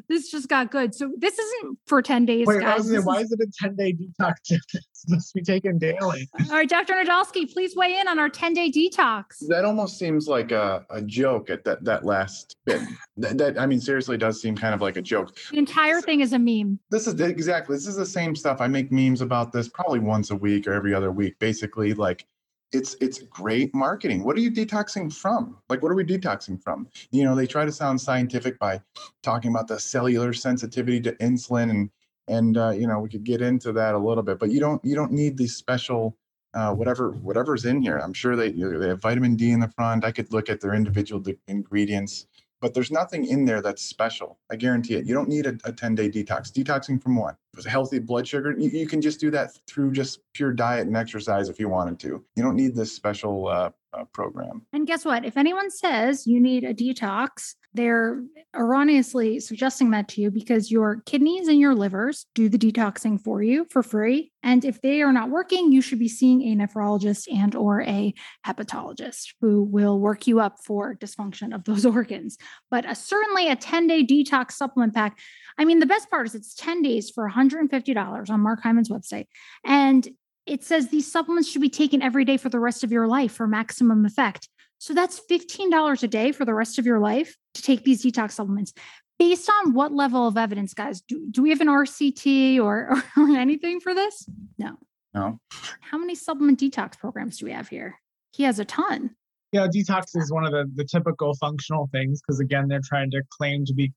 this 0.08 0.30
just 0.30 0.48
got 0.48 0.70
good. 0.70 0.94
So 0.94 1.10
this 1.16 1.38
isn't 1.38 1.78
for 1.86 2.02
10 2.02 2.26
days, 2.26 2.46
Wait, 2.46 2.60
guys. 2.60 2.88
why 3.04 3.20
is 3.20 3.32
it 3.32 3.40
a 3.40 3.50
10 3.62 3.76
day 3.76 3.92
detox? 3.92 4.34
it's 5.04 5.30
supposed 5.30 5.34
be 5.34 5.42
taken 5.42 5.78
daily. 5.78 6.28
All 6.50 6.56
right, 6.56 6.68
Dr. 6.68 6.94
Nadolsky, 6.94 7.52
please 7.52 7.76
weigh 7.76 7.98
in 7.98 8.08
on 8.08 8.18
our 8.18 8.28
10 8.28 8.54
day 8.54 8.70
detox. 8.70 9.46
That 9.48 9.64
almost 9.64 9.98
seems 9.98 10.28
like 10.28 10.52
a, 10.52 10.84
a 10.90 11.02
joke 11.02 11.50
at 11.50 11.64
that, 11.64 11.84
that 11.84 12.04
last 12.04 12.56
bit. 12.64 12.82
that, 13.16 13.38
that, 13.38 13.58
I 13.58 13.66
mean, 13.66 13.80
seriously 13.80 14.16
does 14.16 14.40
seem 14.40 14.56
kind 14.56 14.74
of 14.74 14.80
like 14.80 14.96
a 14.96 15.02
joke. 15.02 15.36
The 15.50 15.58
entire 15.58 16.00
thing 16.00 16.20
is 16.20 16.32
a 16.32 16.38
meme. 16.38 16.78
This 16.90 17.06
is 17.06 17.20
exactly, 17.20 17.76
this 17.76 17.86
is 17.86 17.96
the 17.96 18.06
same 18.06 18.34
stuff. 18.34 18.60
I 18.60 18.68
make 18.68 18.90
memes 18.90 19.20
about 19.20 19.52
this 19.52 19.68
probably 19.68 20.00
once 20.00 20.30
a 20.30 20.36
week 20.36 20.66
or 20.66 20.72
every 20.72 20.94
other 20.94 21.12
week. 21.12 21.38
Basically, 21.38 21.94
like 21.94 22.26
it's 22.74 22.94
it's 23.00 23.20
great 23.22 23.74
marketing. 23.74 24.24
What 24.24 24.36
are 24.36 24.40
you 24.40 24.50
detoxing 24.50 25.12
from? 25.12 25.56
Like, 25.68 25.82
what 25.82 25.92
are 25.92 25.94
we 25.94 26.04
detoxing 26.04 26.60
from? 26.60 26.88
You 27.10 27.24
know, 27.24 27.34
they 27.34 27.46
try 27.46 27.64
to 27.64 27.72
sound 27.72 28.00
scientific 28.00 28.58
by 28.58 28.80
talking 29.22 29.50
about 29.50 29.68
the 29.68 29.78
cellular 29.78 30.32
sensitivity 30.32 31.00
to 31.02 31.12
insulin, 31.14 31.70
and 31.70 31.90
and 32.28 32.56
uh, 32.56 32.70
you 32.70 32.86
know, 32.86 32.98
we 33.00 33.08
could 33.08 33.24
get 33.24 33.42
into 33.42 33.72
that 33.72 33.94
a 33.94 33.98
little 33.98 34.22
bit. 34.22 34.38
But 34.38 34.50
you 34.50 34.60
don't 34.60 34.84
you 34.84 34.94
don't 34.94 35.12
need 35.12 35.36
these 35.36 35.56
special 35.56 36.16
uh, 36.54 36.72
whatever 36.72 37.10
whatever's 37.10 37.64
in 37.64 37.82
here. 37.82 37.98
I'm 37.98 38.12
sure 38.12 38.36
they 38.36 38.52
they 38.52 38.88
have 38.88 39.02
vitamin 39.02 39.36
D 39.36 39.50
in 39.50 39.60
the 39.60 39.68
front. 39.68 40.04
I 40.04 40.12
could 40.12 40.32
look 40.32 40.48
at 40.48 40.60
their 40.60 40.74
individual 40.74 41.22
ingredients 41.48 42.26
but 42.64 42.72
there's 42.72 42.90
nothing 42.90 43.26
in 43.26 43.44
there 43.44 43.60
that's 43.60 43.82
special. 43.82 44.38
I 44.50 44.56
guarantee 44.56 44.94
it. 44.94 45.04
You 45.04 45.12
don't 45.12 45.28
need 45.28 45.44
a, 45.44 45.54
a 45.64 45.70
10 45.70 45.94
day 45.94 46.08
detox. 46.08 46.50
Detoxing 46.50 47.02
from 47.02 47.14
what? 47.14 47.36
Healthy 47.66 47.98
blood 47.98 48.26
sugar. 48.26 48.54
You, 48.58 48.70
you, 48.70 48.86
can 48.86 49.02
just 49.02 49.20
do 49.20 49.30
that 49.32 49.50
through 49.66 49.92
just 49.92 50.20
pure 50.32 50.50
diet 50.50 50.86
and 50.86 50.96
exercise 50.96 51.50
if 51.50 51.60
you 51.60 51.68
wanted 51.68 51.98
to. 52.00 52.24
You 52.36 52.42
don't 52.42 52.56
need 52.56 52.74
this 52.74 52.90
special 52.90 53.48
uh, 53.48 53.70
uh, 53.92 54.04
program. 54.14 54.62
And 54.72 54.86
guess 54.86 55.04
what? 55.04 55.26
If 55.26 55.36
anyone 55.36 55.70
says 55.70 56.26
you 56.26 56.40
need 56.40 56.64
a 56.64 56.72
detox, 56.72 57.54
they're 57.74 58.22
erroneously 58.54 59.40
suggesting 59.40 59.90
that 59.90 60.08
to 60.08 60.20
you 60.20 60.30
because 60.30 60.70
your 60.70 61.02
kidneys 61.06 61.48
and 61.48 61.58
your 61.58 61.74
livers 61.74 62.26
do 62.34 62.48
the 62.48 62.56
detoxing 62.58 63.20
for 63.20 63.42
you 63.42 63.66
for 63.68 63.82
free. 63.82 64.30
And 64.42 64.64
if 64.64 64.80
they 64.80 65.02
are 65.02 65.12
not 65.12 65.30
working 65.30 65.72
you 65.72 65.82
should 65.82 65.98
be 65.98 66.08
seeing 66.08 66.42
a 66.42 66.56
nephrologist 66.56 67.26
and 67.32 67.54
or 67.54 67.82
a 67.82 68.14
hepatologist 68.46 69.34
who 69.40 69.62
will 69.62 69.98
work 69.98 70.26
you 70.26 70.40
up 70.40 70.58
for 70.64 70.94
dysfunction 70.94 71.54
of 71.54 71.64
those 71.64 71.84
organs. 71.96 72.38
But 72.70 72.88
a, 72.88 72.94
certainly 72.94 73.48
a 73.48 73.56
10-day 73.56 74.06
detox 74.06 74.52
supplement 74.52 74.94
pack 74.94 75.18
i 75.58 75.64
mean 75.64 75.80
the 75.80 75.86
best 75.86 76.10
part 76.10 76.26
is 76.26 76.34
it's 76.34 76.54
10 76.54 76.82
days 76.82 77.10
for 77.10 77.28
$150 77.28 78.30
on 78.30 78.40
mark 78.40 78.62
hyman's 78.62 78.88
website. 78.88 79.26
And 79.64 80.08
it 80.46 80.62
says 80.62 80.88
these 80.88 81.10
supplements 81.10 81.50
should 81.50 81.62
be 81.62 81.70
taken 81.70 82.02
every 82.02 82.24
day 82.24 82.36
for 82.36 82.50
the 82.50 82.60
rest 82.60 82.84
of 82.84 82.92
your 82.92 83.06
life 83.06 83.32
for 83.32 83.46
maximum 83.46 84.04
effect 84.04 84.48
so 84.84 84.92
that's 84.92 85.18
$15 85.30 86.02
a 86.02 86.08
day 86.08 86.30
for 86.30 86.44
the 86.44 86.52
rest 86.52 86.78
of 86.78 86.84
your 86.84 86.98
life 86.98 87.38
to 87.54 87.62
take 87.62 87.84
these 87.84 88.04
detox 88.04 88.32
supplements. 88.32 88.74
Based 89.18 89.50
on 89.50 89.72
what 89.72 89.92
level 89.92 90.28
of 90.28 90.36
evidence, 90.36 90.74
guys? 90.74 91.00
Do, 91.00 91.26
do 91.30 91.40
we 91.40 91.48
have 91.48 91.62
an 91.62 91.68
RCT 91.68 92.60
or, 92.60 92.90
or 93.16 93.30
anything 93.34 93.80
for 93.80 93.94
this? 93.94 94.28
No. 94.58 94.76
No. 95.14 95.38
How 95.80 95.96
many 95.96 96.14
supplement 96.14 96.60
detox 96.60 96.98
programs 96.98 97.38
do 97.38 97.46
we 97.46 97.52
have 97.52 97.66
here? 97.66 97.98
He 98.32 98.42
has 98.42 98.58
a 98.58 98.66
ton. 98.66 99.16
Yeah, 99.52 99.68
detox 99.68 100.14
is 100.16 100.30
one 100.30 100.44
of 100.44 100.52
the, 100.52 100.70
the 100.74 100.84
typical 100.84 101.32
functional 101.36 101.88
things 101.90 102.20
because, 102.20 102.40
again, 102.40 102.68
they're 102.68 102.82
trying 102.84 103.10
to 103.12 103.22
claim 103.30 103.64
to 103.64 103.72
be 103.72 103.90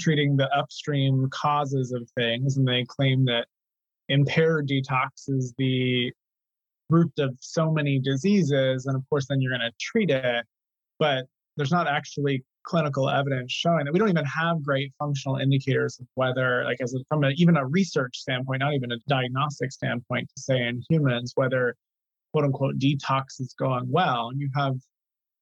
treating 0.00 0.38
the 0.38 0.48
upstream 0.56 1.28
causes 1.30 1.92
of 1.92 2.08
things. 2.18 2.56
And 2.56 2.66
they 2.66 2.86
claim 2.88 3.26
that 3.26 3.46
impaired 4.08 4.70
detox 4.70 5.28
is 5.28 5.52
the 5.58 6.10
root 6.90 7.12
of 7.18 7.36
so 7.40 7.70
many 7.70 7.98
diseases. 7.98 8.86
And 8.86 8.96
of 8.96 9.02
course, 9.08 9.26
then 9.28 9.40
you're 9.40 9.56
going 9.56 9.68
to 9.70 9.72
treat 9.80 10.10
it. 10.10 10.44
But 10.98 11.26
there's 11.56 11.72
not 11.72 11.88
actually 11.88 12.44
clinical 12.64 13.08
evidence 13.08 13.52
showing 13.52 13.84
that 13.84 13.92
we 13.92 13.98
don't 13.98 14.10
even 14.10 14.24
have 14.26 14.62
great 14.62 14.92
functional 14.98 15.36
indicators 15.36 15.98
of 15.98 16.06
whether, 16.14 16.64
like, 16.64 16.80
as 16.80 16.94
a, 16.94 16.98
from 17.08 17.24
a, 17.24 17.30
even 17.30 17.56
a 17.56 17.66
research 17.66 18.16
standpoint, 18.18 18.60
not 18.60 18.74
even 18.74 18.92
a 18.92 18.96
diagnostic 19.08 19.72
standpoint, 19.72 20.28
to 20.28 20.42
say 20.42 20.58
in 20.58 20.82
humans 20.88 21.32
whether 21.36 21.74
quote 22.32 22.44
unquote 22.44 22.78
detox 22.78 23.40
is 23.40 23.54
going 23.58 23.90
well. 23.90 24.28
And 24.28 24.40
you 24.40 24.50
have 24.54 24.76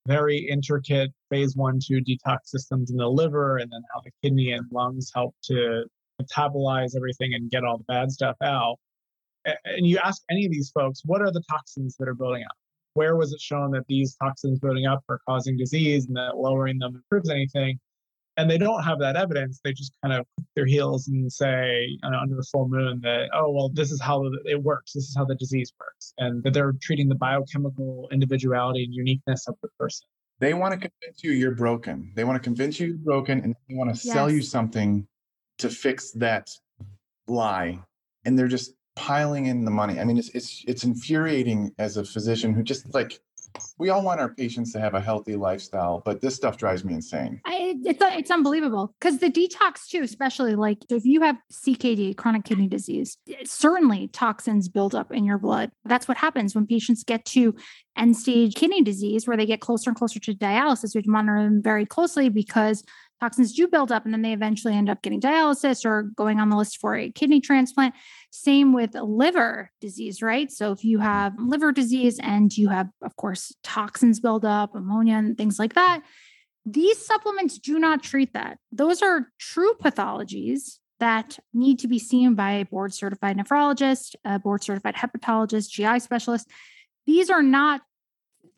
very 0.07 0.37
intricate 0.37 1.11
phase 1.29 1.55
one, 1.55 1.79
two 1.85 2.01
detox 2.01 2.37
systems 2.45 2.89
in 2.89 2.97
the 2.97 3.07
liver, 3.07 3.57
and 3.57 3.71
then 3.71 3.81
how 3.93 4.01
the 4.03 4.11
kidney 4.23 4.51
and 4.53 4.65
lungs 4.71 5.11
help 5.13 5.35
to 5.43 5.83
metabolize 6.21 6.95
everything 6.95 7.33
and 7.33 7.51
get 7.51 7.63
all 7.63 7.77
the 7.77 7.83
bad 7.83 8.11
stuff 8.11 8.35
out 8.41 8.77
and 9.65 9.85
you 9.85 9.97
ask 10.03 10.21
any 10.29 10.45
of 10.45 10.51
these 10.51 10.71
folks, 10.71 11.01
what 11.05 11.21
are 11.21 11.31
the 11.31 11.43
toxins 11.49 11.95
that 11.97 12.07
are 12.07 12.13
building 12.13 12.43
up? 12.43 12.55
Where 12.93 13.15
was 13.15 13.33
it 13.33 13.39
shown 13.39 13.71
that 13.71 13.85
these 13.87 14.15
toxins 14.15 14.59
building 14.59 14.85
up 14.85 15.03
are 15.09 15.19
causing 15.27 15.57
disease 15.57 16.07
and 16.07 16.15
that 16.17 16.37
lowering 16.37 16.79
them 16.79 16.95
improves 16.95 17.29
anything? 17.29 17.79
And 18.37 18.49
they 18.49 18.57
don't 18.57 18.83
have 18.83 18.99
that 18.99 19.17
evidence. 19.17 19.59
They 19.63 19.73
just 19.73 19.91
kind 20.01 20.13
of 20.13 20.25
put 20.37 20.45
their 20.55 20.65
heels 20.65 21.09
and 21.09 21.31
say 21.31 21.97
you 22.01 22.09
know, 22.09 22.19
under 22.19 22.35
the 22.35 22.43
full 22.43 22.69
moon 22.69 23.01
that, 23.03 23.29
oh, 23.33 23.51
well, 23.51 23.69
this 23.69 23.91
is 23.91 24.01
how 24.01 24.31
it 24.45 24.63
works. 24.63 24.93
This 24.93 25.09
is 25.09 25.15
how 25.15 25.25
the 25.25 25.35
disease 25.35 25.73
works. 25.79 26.13
And 26.17 26.41
that 26.43 26.53
they're 26.53 26.73
treating 26.81 27.09
the 27.09 27.15
biochemical 27.15 28.07
individuality 28.11 28.85
and 28.85 28.93
uniqueness 28.93 29.47
of 29.47 29.55
the 29.61 29.67
person. 29.77 30.07
They 30.39 30.53
want 30.53 30.73
to 30.73 30.77
convince 30.77 31.21
you 31.21 31.31
you're 31.31 31.51
broken. 31.51 32.13
They 32.15 32.23
want 32.23 32.37
to 32.37 32.43
convince 32.43 32.79
you 32.79 32.87
you're 32.87 32.97
broken 32.97 33.41
and 33.41 33.55
they 33.67 33.75
want 33.75 33.93
to 33.93 34.07
yes. 34.07 34.13
sell 34.13 34.31
you 34.31 34.41
something 34.41 35.05
to 35.57 35.69
fix 35.69 36.11
that 36.11 36.49
lie. 37.27 37.79
And 38.23 38.39
they're 38.39 38.47
just 38.47 38.73
piling 38.99 39.45
in 39.45 39.63
the 39.63 39.71
money. 39.71 39.99
I 39.99 40.03
mean, 40.03 40.17
it's 40.17 40.29
it's 40.29 40.63
it's 40.67 40.83
infuriating 40.83 41.71
as 41.79 41.95
a 41.95 42.03
physician 42.03 42.53
who 42.53 42.63
just 42.63 42.93
like 42.93 43.19
we 43.79 43.89
all 43.89 44.03
want 44.03 44.19
our 44.19 44.29
patients 44.29 44.73
to 44.73 44.79
have 44.79 44.93
a 44.93 45.01
healthy 45.01 45.35
lifestyle, 45.35 46.03
but 46.05 46.21
this 46.21 46.35
stuff 46.35 46.57
drives 46.57 46.83
me 46.83 46.93
insane. 46.93 47.39
I, 47.45 47.75
it's 47.83 47.99
it's 48.01 48.29
unbelievable 48.29 48.93
because 48.99 49.19
the 49.19 49.31
detox 49.31 49.87
too, 49.89 50.01
especially 50.03 50.55
like 50.55 50.79
if 50.89 51.05
you 51.05 51.21
have 51.21 51.37
CKD, 51.51 52.15
chronic 52.17 52.43
kidney 52.43 52.67
disease, 52.67 53.17
eh, 53.29 53.35
certainly 53.45 54.09
toxins 54.09 54.67
build 54.67 54.93
up 54.93 55.11
in 55.13 55.23
your 55.23 55.37
blood. 55.37 55.71
That's 55.85 56.07
what 56.07 56.17
happens 56.17 56.53
when 56.53 56.67
patients 56.67 57.03
get 57.03 57.23
to 57.25 57.55
end 57.97 58.17
stage 58.17 58.53
kidney 58.53 58.83
disease, 58.83 59.27
where 59.27 59.37
they 59.37 59.45
get 59.45 59.61
closer 59.61 59.89
and 59.89 59.97
closer 59.97 60.19
to 60.19 60.33
dialysis. 60.33 60.93
We 60.93 61.01
monitor 61.05 61.41
them 61.41 61.61
very 61.63 61.85
closely 61.85 62.27
because 62.29 62.83
toxins 63.19 63.53
do 63.53 63.67
build 63.67 63.91
up 63.91 64.05
and 64.05 64.13
then 64.13 64.21
they 64.21 64.33
eventually 64.33 64.73
end 64.73 64.89
up 64.89 65.01
getting 65.01 65.19
dialysis 65.19 65.85
or 65.85 66.03
going 66.15 66.39
on 66.39 66.49
the 66.49 66.55
list 66.55 66.77
for 66.77 66.95
a 66.95 67.11
kidney 67.11 67.41
transplant. 67.41 67.93
Same 68.31 68.73
with 68.73 68.95
liver 68.95 69.71
disease, 69.81 70.21
right? 70.21 70.51
So 70.51 70.71
if 70.71 70.83
you 70.83 70.99
have 70.99 71.33
liver 71.37 71.71
disease 71.71 72.19
and 72.19 72.55
you 72.55 72.69
have, 72.69 72.89
of 73.01 73.15
course, 73.15 73.53
toxins 73.63 74.19
build 74.19 74.45
up, 74.45 74.75
ammonia, 74.75 75.15
and 75.15 75.37
things 75.37 75.59
like 75.59 75.73
that, 75.73 76.01
these 76.65 77.03
supplements 77.03 77.57
do 77.57 77.79
not 77.79 78.03
treat 78.03 78.33
that. 78.33 78.57
Those 78.71 79.01
are 79.01 79.27
true 79.39 79.73
pathologies 79.81 80.77
that 80.99 81.39
need 81.53 81.79
to 81.79 81.87
be 81.87 81.99
seen 81.99 82.35
by 82.35 82.51
a 82.51 82.65
board 82.65 82.93
certified 82.93 83.37
nephrologist, 83.37 84.15
a 84.25 84.37
board 84.37 84.63
certified 84.63 84.95
hepatologist, 84.95 85.69
GI 85.69 85.99
specialist. 85.99 86.49
These 87.05 87.29
are 87.29 87.41
not 87.41 87.81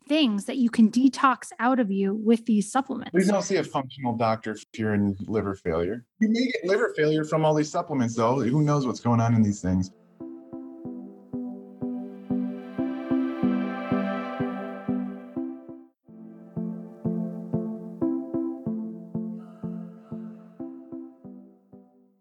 things 0.08 0.44
that 0.46 0.56
you 0.56 0.70
can 0.70 0.90
detox 0.90 1.50
out 1.58 1.80
of 1.80 1.90
you 1.90 2.14
with 2.14 2.46
these 2.46 2.70
supplements. 2.70 3.10
Please 3.12 3.28
don't 3.28 3.42
see 3.42 3.56
a 3.56 3.64
functional 3.64 4.16
doctor 4.16 4.52
if 4.52 4.64
you're 4.74 4.94
in 4.94 5.16
liver 5.26 5.54
failure. 5.54 6.04
You 6.20 6.28
may 6.28 6.46
get 6.46 6.64
liver 6.64 6.92
failure 6.96 7.24
from 7.24 7.44
all 7.44 7.54
these 7.54 7.70
supplements, 7.70 8.16
though. 8.16 8.40
Who 8.40 8.62
knows 8.62 8.86
what's 8.86 9.00
going 9.00 9.20
on 9.20 9.34
in 9.34 9.42
these 9.42 9.60
things? 9.60 9.90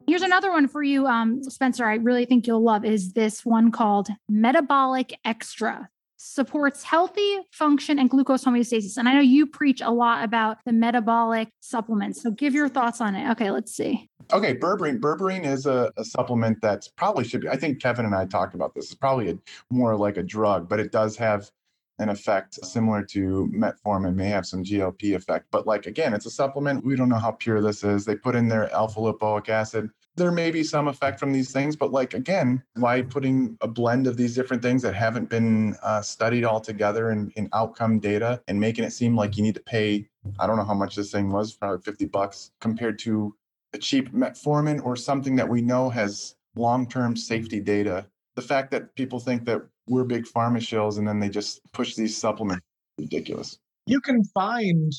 Here's 0.07 0.23
another 0.23 0.51
one 0.51 0.67
for 0.67 0.83
you, 0.83 1.07
um, 1.07 1.41
Spencer. 1.41 1.85
I 1.85 1.95
really 1.95 2.25
think 2.25 2.45
you'll 2.45 2.61
love 2.61 2.83
is 2.83 3.13
this 3.13 3.45
one 3.45 3.71
called 3.71 4.09
Metabolic 4.27 5.17
Extra 5.23 5.87
supports 6.23 6.83
healthy 6.83 7.39
function 7.51 7.97
and 7.97 8.07
glucose 8.07 8.45
homeostasis. 8.45 8.97
And 8.97 9.09
I 9.09 9.13
know 9.13 9.21
you 9.21 9.47
preach 9.47 9.81
a 9.81 9.89
lot 9.89 10.23
about 10.23 10.57
the 10.65 10.71
metabolic 10.71 11.49
supplements. 11.61 12.21
So 12.21 12.29
give 12.29 12.53
your 12.53 12.69
thoughts 12.69 13.01
on 13.01 13.15
it. 13.15 13.31
Okay, 13.31 13.49
let's 13.49 13.75
see. 13.75 14.07
Okay, 14.31 14.55
berberine. 14.55 14.99
Berberine 14.99 15.45
is 15.45 15.65
a, 15.65 15.91
a 15.97 16.05
supplement 16.05 16.61
that's 16.61 16.87
probably 16.89 17.23
should 17.23 17.41
be. 17.41 17.49
I 17.49 17.57
think 17.57 17.81
Kevin 17.81 18.05
and 18.05 18.13
I 18.13 18.25
talked 18.25 18.53
about 18.53 18.75
this. 18.75 18.85
It's 18.85 18.95
probably 18.95 19.31
a, 19.31 19.37
more 19.71 19.95
like 19.95 20.17
a 20.17 20.23
drug, 20.23 20.69
but 20.69 20.79
it 20.79 20.91
does 20.91 21.17
have 21.17 21.49
an 21.97 22.09
effect 22.09 22.55
similar 22.65 23.03
to 23.03 23.51
metformin, 23.53 24.15
may 24.15 24.29
have 24.29 24.45
some 24.45 24.63
GLP 24.63 25.15
effect. 25.15 25.47
But 25.51 25.65
like 25.65 25.87
again, 25.87 26.13
it's 26.13 26.27
a 26.27 26.31
supplement. 26.31 26.85
We 26.85 26.95
don't 26.95 27.09
know 27.09 27.17
how 27.17 27.31
pure 27.31 27.61
this 27.61 27.83
is. 27.83 28.05
They 28.05 28.15
put 28.15 28.35
in 28.35 28.47
their 28.47 28.71
alpha 28.71 28.99
lipoic 28.99 29.49
acid 29.49 29.89
there 30.15 30.31
may 30.31 30.51
be 30.51 30.63
some 30.63 30.87
effect 30.87 31.19
from 31.19 31.31
these 31.31 31.51
things, 31.51 31.75
but 31.75 31.91
like 31.91 32.13
again, 32.13 32.61
why 32.75 33.01
putting 33.01 33.57
a 33.61 33.67
blend 33.67 34.07
of 34.07 34.17
these 34.17 34.35
different 34.35 34.61
things 34.61 34.81
that 34.81 34.93
haven't 34.93 35.29
been 35.29 35.75
uh, 35.83 36.01
studied 36.01 36.43
all 36.43 36.59
together 36.59 37.11
in, 37.11 37.31
in 37.35 37.49
outcome 37.53 37.99
data 37.99 38.41
and 38.47 38.59
making 38.59 38.83
it 38.83 38.91
seem 38.91 39.15
like 39.15 39.37
you 39.37 39.43
need 39.43 39.55
to 39.55 39.61
pay, 39.61 40.07
I 40.39 40.47
don't 40.47 40.57
know 40.57 40.65
how 40.65 40.73
much 40.73 40.95
this 40.95 41.11
thing 41.11 41.31
was, 41.31 41.53
probably 41.53 41.81
50 41.81 42.05
bucks 42.05 42.51
compared 42.59 42.99
to 42.99 43.35
a 43.73 43.77
cheap 43.77 44.13
metformin 44.13 44.83
or 44.83 44.95
something 44.95 45.35
that 45.37 45.47
we 45.47 45.61
know 45.61 45.89
has 45.89 46.35
long-term 46.55 47.15
safety 47.15 47.61
data. 47.61 48.05
The 48.35 48.41
fact 48.41 48.71
that 48.71 48.93
people 48.95 49.19
think 49.19 49.45
that 49.45 49.61
we're 49.87 50.03
big 50.03 50.25
pharma 50.25 50.57
shills 50.57 50.97
and 50.97 51.07
then 51.07 51.19
they 51.19 51.29
just 51.29 51.61
push 51.71 51.95
these 51.95 52.15
supplements 52.15 52.65
ridiculous. 52.97 53.57
You 53.85 54.01
can 54.01 54.23
find 54.25 54.91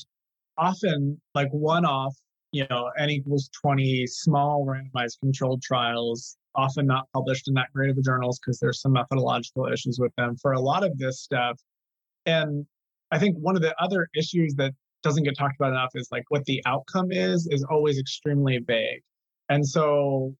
often 0.57 1.21
like 1.33 1.49
one-off 1.51 2.15
you 2.53 2.65
know, 2.69 2.91
n 2.99 3.09
equals 3.09 3.49
20 3.61 4.05
small 4.07 4.65
randomized 4.65 5.19
controlled 5.19 5.61
trials, 5.63 6.37
often 6.55 6.85
not 6.85 7.07
published 7.11 7.47
in 7.47 7.55
that 7.55 7.67
great 7.73 7.89
of 7.89 7.97
a 7.97 8.01
journals 8.01 8.39
because 8.39 8.59
there's 8.59 8.79
some 8.79 8.93
methodological 8.93 9.65
issues 9.65 9.97
with 9.99 10.13
them 10.17 10.35
for 10.37 10.53
a 10.53 10.59
lot 10.59 10.83
of 10.83 10.95
this 10.99 11.19
stuff. 11.19 11.59
And 12.27 12.65
I 13.11 13.17
think 13.17 13.37
one 13.37 13.55
of 13.55 13.63
the 13.63 13.75
other 13.81 14.07
issues 14.15 14.53
that 14.55 14.71
doesn't 15.01 15.23
get 15.23 15.35
talked 15.37 15.55
about 15.59 15.71
enough 15.71 15.89
is 15.95 16.07
like 16.11 16.23
what 16.29 16.45
the 16.45 16.61
outcome 16.67 17.11
is, 17.11 17.47
is 17.51 17.65
always 17.69 17.99
extremely 17.99 18.59
vague. 18.59 19.01
And 19.49 19.67
so 19.67 20.35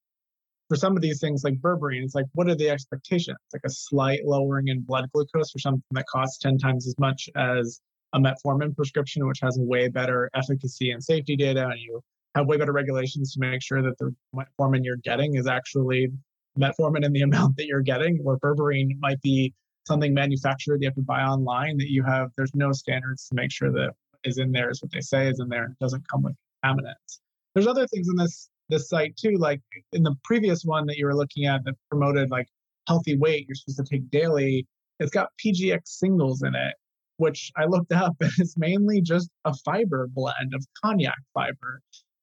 for 0.70 0.76
some 0.76 0.96
of 0.96 1.02
these 1.02 1.20
things 1.20 1.44
like 1.44 1.56
berberine, 1.56 2.04
it's 2.04 2.16
like, 2.16 2.28
what 2.34 2.48
are 2.48 2.56
the 2.56 2.70
expectations? 2.70 3.38
Like 3.52 3.64
a 3.66 3.70
slight 3.72 4.22
lowering 4.24 4.68
in 4.68 4.82
blood 4.82 5.10
glucose 5.12 5.52
for 5.52 5.60
something 5.60 5.84
that 5.92 6.06
costs 6.06 6.38
10 6.38 6.60
times 6.60 6.88
as 6.88 6.96
much 7.00 7.28
as 7.36 7.82
a 8.14 8.20
metformin 8.20 8.76
prescription, 8.76 9.28
which 9.28 9.40
has 9.42 9.58
way 9.60 9.88
better 9.88 10.30
efficacy 10.36 10.92
and 10.92 11.04
safety 11.04 11.36
data, 11.36 11.68
and 11.68 11.80
you 11.80 12.02
have 12.36 12.48
way 12.48 12.58
better 12.58 12.72
regulations 12.72 13.34
to 13.34 13.40
make 13.40 13.62
sure 13.62 13.82
that 13.82 13.98
the 13.98 14.14
metformin 14.36 14.84
you're 14.84 14.98
getting 14.98 15.36
is 15.36 15.48
actually 15.48 16.10
metformin 16.58 17.04
in 17.04 17.12
the 17.12 17.22
amount 17.30 17.58
that 17.58 17.66
you're 17.66 17.82
getting, 17.82 18.20
or 18.26 18.40
berberine 18.40 18.98
might 19.00 19.22
be 19.22 19.54
something 19.86 20.14
manufactured 20.14 20.82
you 20.82 20.88
have 20.88 20.96
to 20.96 21.02
buy 21.02 21.22
online 21.22 21.78
that 21.78 21.90
you 21.90 22.04
have, 22.04 22.30
there's 22.38 22.54
no 22.56 22.72
standards 22.72 23.28
to 23.28 23.36
make 23.36 23.52
sure 23.52 23.72
that 23.72 23.92
is 24.24 24.38
in 24.38 24.52
there 24.52 24.70
is 24.70 24.82
what 24.82 24.92
they 24.92 25.02
say 25.02 25.28
is 25.28 25.40
in 25.40 25.50
there. 25.50 25.66
It 25.66 25.80
doesn't 25.80 26.08
come 26.08 26.24
with 26.24 26.36
contaminants. 26.64 27.20
There's 27.54 27.68
other 27.68 27.88
things 27.88 28.08
in 28.10 28.16
this 28.16 28.50
this 28.70 28.88
site 28.88 29.16
too, 29.18 29.36
like 29.38 29.62
in 29.92 30.04
the 30.04 30.16
previous 30.24 30.64
one 30.64 30.86
that 30.86 30.98
you 30.98 31.06
were 31.06 31.16
looking 31.16 31.46
at 31.46 31.64
that 31.66 31.76
promoted 31.90 32.32
like 32.32 32.48
healthy 32.88 33.18
weight 33.18 33.46
you're 33.48 33.56
supposed 33.56 33.78
to 33.78 33.84
take 33.84 34.10
daily. 34.10 34.66
It's 35.00 35.12
got 35.12 35.30
PGX 35.44 35.82
singles 35.86 36.44
in 36.44 36.56
it, 36.56 36.76
which 37.24 37.52
I 37.56 37.66
looked 37.66 37.94
up 38.06 38.16
and 38.20 38.32
it's 38.38 38.58
mainly 38.58 39.02
just 39.02 39.30
a 39.46 39.54
fiber 39.66 40.08
blend 40.14 40.54
of 40.54 40.66
konjac 40.84 41.22
fiber. 41.34 41.82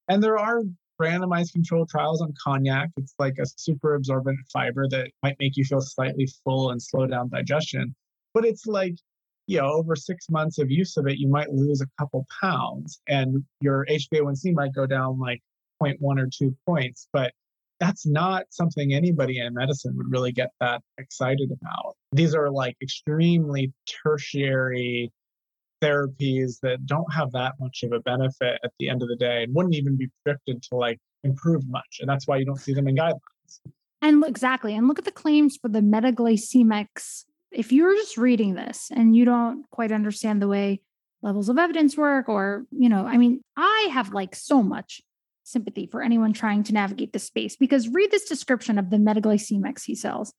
And 0.09 0.23
there 0.23 0.39
are 0.39 0.61
randomized 1.01 1.53
controlled 1.53 1.89
trials 1.89 2.21
on 2.21 2.35
konjac. 2.47 2.89
It's 2.99 3.15
like 3.19 3.39
a 3.41 3.47
super 3.47 3.95
absorbent 3.95 4.39
fiber 4.53 4.87
that 4.91 5.11
might 5.23 5.37
make 5.41 5.57
you 5.57 5.65
feel 5.65 5.81
slightly 5.81 6.29
full 6.45 6.71
and 6.71 6.83
slow 6.83 7.07
down 7.07 7.31
digestion. 7.31 7.95
But 8.35 8.45
it's 8.45 8.67
like, 8.67 8.95
you 9.47 9.59
know, 9.59 9.73
over 9.73 9.97
six 9.97 10.29
months 10.29 10.59
of 10.59 10.71
use 10.71 10.99
of 10.99 11.07
it, 11.07 11.17
you 11.17 11.29
might 11.29 11.51
lose 11.51 11.81
a 11.81 11.87
couple 11.99 12.27
pounds 12.41 13.01
and 13.09 13.43
your 13.63 13.87
HbA1c 13.87 14.53
might 14.53 14.75
go 14.75 14.87
down 14.87 15.19
like 15.19 15.41
0.1 15.83 16.21
or 16.21 16.29
two 16.31 16.55
points. 16.67 17.09
But 17.11 17.33
that's 17.81 18.07
not 18.07 18.45
something 18.51 18.93
anybody 18.93 19.41
in 19.41 19.55
medicine 19.55 19.97
would 19.97 20.11
really 20.11 20.33
get 20.33 20.51
that 20.61 20.83
excited 20.99 21.51
about. 21.51 21.97
These 22.13 22.35
are 22.35 22.51
like 22.51 22.77
extremely 22.83 23.73
tertiary 24.05 25.11
therapies 25.83 26.61
that 26.63 26.85
don't 26.85 27.11
have 27.13 27.33
that 27.33 27.55
much 27.59 27.83
of 27.83 27.93
a 27.93 28.01
benefit 28.01 28.61
at 28.63 28.71
the 28.79 28.91
end 28.91 29.03
of 29.03 29.09
the 29.09 29.17
day 29.17 29.45
and 29.45 29.55
wouldn't 29.55 29.75
even 29.75 29.97
be 29.97 30.09
predicted 30.23 30.63
to 30.65 30.77
like 30.77 30.99
improve 31.25 31.67
much. 31.69 31.99
And 32.01 32.09
that's 32.09 32.29
why 32.29 32.37
you 32.37 32.45
don't 32.45 32.61
see 32.61 32.75
them 32.75 32.87
in 32.87 32.97
guidelines. 32.97 33.61
And 34.03 34.25
exactly. 34.25 34.75
And 34.75 34.87
look 34.87 34.99
at 34.99 35.07
the 35.07 35.11
claims 35.11 35.57
for 35.57 35.69
the 35.69 35.81
metaglycemics. 35.81 37.25
If 37.51 37.73
you're 37.73 37.95
just 37.95 38.17
reading 38.19 38.55
this 38.55 38.91
and 38.95 39.17
you 39.17 39.25
don't 39.25 39.65
quite 39.71 39.91
understand 39.91 40.41
the 40.41 40.49
way 40.49 40.83
levels 41.23 41.49
of 41.49 41.59
evidence 41.59 41.97
work, 41.97 42.29
or, 42.29 42.65
you 42.71 42.89
know, 42.89 43.07
I 43.07 43.17
mean, 43.17 43.43
I 43.57 43.89
have 43.93 44.13
like 44.13 44.35
so 44.35 44.63
much 44.63 45.01
sympathy 45.51 45.87
for 45.91 46.03
anyone 46.03 46.33
trying 46.33 46.63
to 46.65 46.73
navigate 46.73 47.13
the 47.13 47.19
space 47.19 47.57
because 47.57 47.89
read 47.89 48.11
this 48.11 48.29
description 48.29 48.79
of 48.79 48.91
the 48.91 48.97
metaglycemics 48.97 49.85
he 49.85 49.95
sells. 49.95 50.33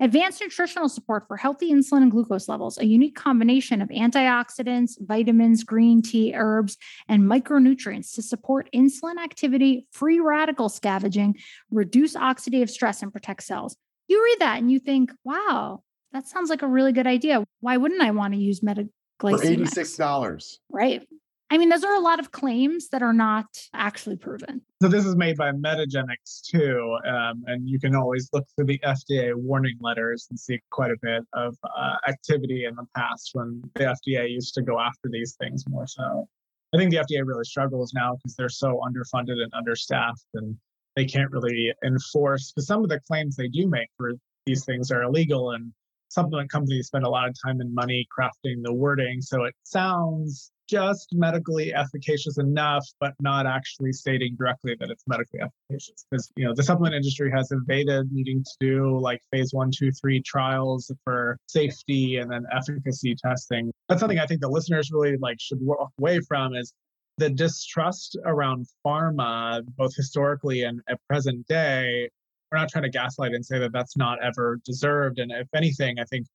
Advanced 0.00 0.40
nutritional 0.40 0.88
support 0.88 1.26
for 1.26 1.36
healthy 1.36 1.72
insulin 1.72 2.02
and 2.02 2.12
glucose 2.12 2.48
levels, 2.48 2.78
a 2.78 2.86
unique 2.86 3.16
combination 3.16 3.82
of 3.82 3.88
antioxidants, 3.88 4.92
vitamins, 5.00 5.64
green 5.64 6.02
tea, 6.02 6.32
herbs, 6.36 6.76
and 7.08 7.24
micronutrients 7.24 8.14
to 8.14 8.22
support 8.22 8.70
insulin 8.72 9.18
activity, 9.22 9.88
free 9.90 10.20
radical 10.20 10.68
scavenging, 10.68 11.36
reduce 11.72 12.14
oxidative 12.14 12.70
stress, 12.70 13.02
and 13.02 13.12
protect 13.12 13.42
cells. 13.42 13.76
You 14.06 14.22
read 14.22 14.38
that 14.38 14.58
and 14.58 14.70
you 14.70 14.78
think, 14.78 15.10
wow, 15.24 15.82
that 16.12 16.28
sounds 16.28 16.48
like 16.48 16.62
a 16.62 16.68
really 16.68 16.92
good 16.92 17.08
idea. 17.08 17.44
Why 17.60 17.76
wouldn't 17.76 18.00
I 18.00 18.12
want 18.12 18.34
to 18.34 18.40
use 18.40 18.60
metaglycemics? 18.60 18.88
For 19.20 19.82
$86. 19.82 20.58
Right. 20.70 21.08
I 21.50 21.56
mean, 21.56 21.70
those 21.70 21.82
are 21.82 21.94
a 21.94 22.00
lot 22.00 22.20
of 22.20 22.30
claims 22.30 22.88
that 22.90 23.02
are 23.02 23.14
not 23.14 23.46
actually 23.72 24.16
proven. 24.16 24.60
So 24.82 24.88
this 24.88 25.06
is 25.06 25.16
made 25.16 25.38
by 25.38 25.52
Metagenics 25.52 26.42
too, 26.42 26.96
um, 27.08 27.42
and 27.46 27.66
you 27.66 27.80
can 27.80 27.96
always 27.96 28.28
look 28.34 28.46
through 28.54 28.66
the 28.66 28.78
FDA 28.84 29.34
warning 29.34 29.76
letters 29.80 30.26
and 30.28 30.38
see 30.38 30.60
quite 30.70 30.90
a 30.90 30.96
bit 31.00 31.24
of 31.32 31.56
uh, 31.64 31.96
activity 32.06 32.66
in 32.66 32.74
the 32.74 32.84
past 32.94 33.30
when 33.32 33.62
the 33.76 33.84
FDA 33.84 34.30
used 34.30 34.54
to 34.54 34.62
go 34.62 34.78
after 34.78 35.08
these 35.10 35.36
things 35.40 35.64
more 35.68 35.86
so. 35.86 36.28
I 36.74 36.76
think 36.76 36.90
the 36.90 36.98
FDA 36.98 37.26
really 37.26 37.44
struggles 37.44 37.94
now 37.94 38.16
because 38.16 38.36
they're 38.36 38.50
so 38.50 38.80
underfunded 38.86 39.42
and 39.42 39.50
understaffed, 39.56 40.26
and 40.34 40.54
they 40.96 41.06
can't 41.06 41.30
really 41.30 41.72
enforce. 41.82 42.52
Because 42.52 42.66
some 42.66 42.82
of 42.82 42.90
the 42.90 43.00
claims 43.00 43.36
they 43.36 43.48
do 43.48 43.66
make 43.66 43.88
for 43.96 44.12
these 44.44 44.66
things 44.66 44.90
are 44.90 45.02
illegal, 45.02 45.52
and 45.52 45.72
supplement 46.10 46.50
companies 46.50 46.88
spend 46.88 47.04
a 47.04 47.08
lot 47.08 47.26
of 47.26 47.34
time 47.42 47.62
and 47.62 47.74
money 47.74 48.06
crafting 48.16 48.62
the 48.62 48.72
wording, 48.72 49.22
so 49.22 49.44
it 49.44 49.54
sounds 49.64 50.52
just 50.68 51.08
medically 51.12 51.74
efficacious 51.74 52.38
enough, 52.38 52.86
but 53.00 53.14
not 53.20 53.46
actually 53.46 53.92
stating 53.92 54.36
directly 54.36 54.76
that 54.78 54.90
it's 54.90 55.04
medically 55.06 55.40
efficacious. 55.40 56.04
Because 56.10 56.30
you 56.36 56.44
know 56.44 56.54
the 56.54 56.62
supplement 56.62 56.94
industry 56.94 57.30
has 57.30 57.50
evaded 57.50 58.10
needing 58.12 58.44
to 58.44 58.50
do 58.60 58.98
like 58.98 59.20
phase 59.30 59.50
one, 59.52 59.70
two, 59.76 59.90
three 59.92 60.22
trials 60.22 60.90
for 61.04 61.38
safety 61.48 62.18
and 62.18 62.30
then 62.30 62.44
efficacy 62.54 63.14
testing. 63.14 63.72
That's 63.88 64.00
something 64.00 64.18
I 64.18 64.26
think 64.26 64.40
the 64.40 64.48
listeners 64.48 64.90
really 64.92 65.16
like 65.16 65.40
should 65.40 65.58
walk 65.60 65.90
away 65.98 66.20
from 66.20 66.54
is 66.54 66.72
the 67.16 67.30
distrust 67.30 68.16
around 68.24 68.66
pharma, 68.86 69.62
both 69.76 69.94
historically 69.94 70.62
and 70.62 70.80
at 70.88 70.98
present 71.08 71.46
day. 71.48 72.08
We're 72.50 72.58
not 72.58 72.70
trying 72.70 72.84
to 72.84 72.90
gaslight 72.90 73.34
and 73.34 73.44
say 73.44 73.58
that 73.58 73.72
that's 73.72 73.96
not 73.96 74.22
ever 74.22 74.58
deserved. 74.64 75.18
And 75.18 75.30
if 75.32 75.48
anything, 75.54 75.98
I 75.98 76.04
think 76.04 76.26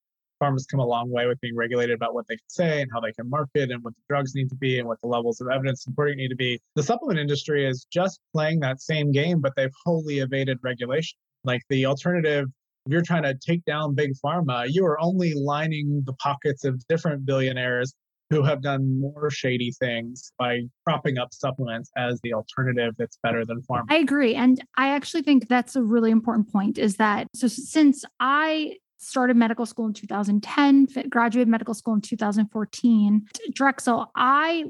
pharma's 0.43 0.65
come 0.65 0.79
a 0.79 0.86
long 0.86 1.10
way 1.10 1.25
with 1.27 1.39
being 1.41 1.56
regulated 1.56 1.95
about 1.95 2.13
what 2.13 2.27
they 2.27 2.36
can 2.36 2.49
say 2.49 2.82
and 2.82 2.91
how 2.93 2.99
they 2.99 3.12
can 3.13 3.29
market 3.29 3.71
and 3.71 3.84
what 3.84 3.93
the 3.95 4.01
drugs 4.10 4.36
need 4.36 4.49
to 4.49 4.56
be 4.56 4.79
and 4.79 4.88
what 4.88 4.99
the 5.01 5.08
levels 5.08 5.39
of 5.41 5.47
evidence 5.49 5.84
supporting 5.84 6.17
need 6.17 6.29
to 6.29 6.36
be. 6.36 6.60
The 6.75 6.84
supplement 6.84 7.19
industry 7.19 7.65
is 7.65 7.86
just 7.91 8.19
playing 8.34 8.60
that 8.62 8.82
same 8.82 9.12
game, 9.12 9.39
but 9.39 9.53
they've 9.56 9.73
wholly 9.86 10.19
evaded 10.19 10.58
regulation. 10.62 11.17
Like 11.43 11.62
the 11.69 11.86
alternative, 11.86 12.47
if 12.86 12.91
you're 12.91 13.01
trying 13.01 13.23
to 13.23 13.36
take 13.36 13.63
down 13.65 13.95
big 13.95 14.12
pharma, 14.23 14.65
you 14.69 14.86
are 14.86 14.99
only 14.99 15.34
lining 15.34 16.03
the 16.06 16.13
pockets 16.13 16.65
of 16.65 16.86
different 16.88 17.25
billionaires 17.25 17.93
who 18.29 18.41
have 18.41 18.62
done 18.62 18.99
more 18.99 19.29
shady 19.29 19.71
things 19.79 20.32
by 20.39 20.62
propping 20.84 21.17
up 21.17 21.34
supplements 21.34 21.91
as 21.97 22.19
the 22.23 22.34
alternative 22.34 22.93
that's 22.97 23.19
better 23.21 23.45
than 23.45 23.62
pharma. 23.69 23.84
I 23.89 23.97
agree. 23.97 24.34
And 24.34 24.63
I 24.75 24.89
actually 24.89 25.21
think 25.21 25.47
that's 25.47 25.75
a 25.75 25.84
really 25.84 26.10
important 26.10 26.51
point 26.51 26.77
is 26.77 26.95
that 26.95 27.27
so 27.36 27.47
since 27.47 28.03
I 28.19 28.77
started 29.03 29.37
medical 29.37 29.65
school 29.65 29.85
in 29.85 29.93
2010, 29.93 30.87
graduated 31.09 31.47
medical 31.47 31.73
school 31.73 31.93
in 31.93 32.01
2014. 32.01 33.27
Drexel, 33.53 34.11
I 34.15 34.65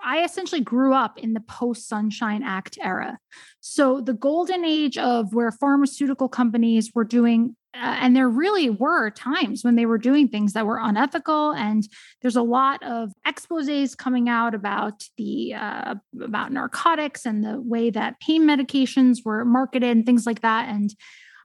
I 0.00 0.22
essentially 0.24 0.60
grew 0.60 0.92
up 0.92 1.18
in 1.18 1.32
the 1.32 1.40
post 1.40 1.88
Sunshine 1.88 2.42
Act 2.42 2.78
era. 2.82 3.18
So 3.60 4.00
the 4.00 4.12
golden 4.12 4.64
age 4.64 4.98
of 4.98 5.32
where 5.32 5.50
pharmaceutical 5.50 6.28
companies 6.28 6.92
were 6.94 7.04
doing 7.04 7.56
uh, 7.74 7.96
and 8.00 8.16
there 8.16 8.28
really 8.28 8.70
were 8.70 9.10
times 9.10 9.62
when 9.62 9.76
they 9.76 9.84
were 9.84 9.98
doing 9.98 10.28
things 10.28 10.54
that 10.54 10.64
were 10.64 10.80
unethical 10.82 11.52
and 11.52 11.86
there's 12.22 12.36
a 12.36 12.42
lot 12.42 12.82
of 12.82 13.12
exposés 13.26 13.96
coming 13.96 14.30
out 14.30 14.54
about 14.54 15.04
the 15.18 15.52
uh, 15.52 15.94
about 16.22 16.52
narcotics 16.52 17.26
and 17.26 17.44
the 17.44 17.60
way 17.60 17.90
that 17.90 18.18
pain 18.20 18.44
medications 18.44 19.18
were 19.26 19.44
marketed 19.44 19.90
and 19.90 20.06
things 20.06 20.24
like 20.24 20.40
that 20.40 20.68
and 20.70 20.94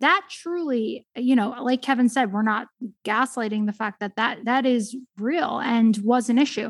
that 0.01 0.27
truly 0.29 1.05
you 1.15 1.35
know 1.35 1.55
like 1.61 1.81
kevin 1.81 2.09
said 2.09 2.33
we're 2.33 2.41
not 2.41 2.67
gaslighting 3.05 3.65
the 3.65 3.73
fact 3.73 3.99
that 3.99 4.15
that 4.15 4.43
that 4.45 4.65
is 4.65 4.95
real 5.17 5.59
and 5.59 5.97
was 6.03 6.29
an 6.29 6.37
issue. 6.37 6.69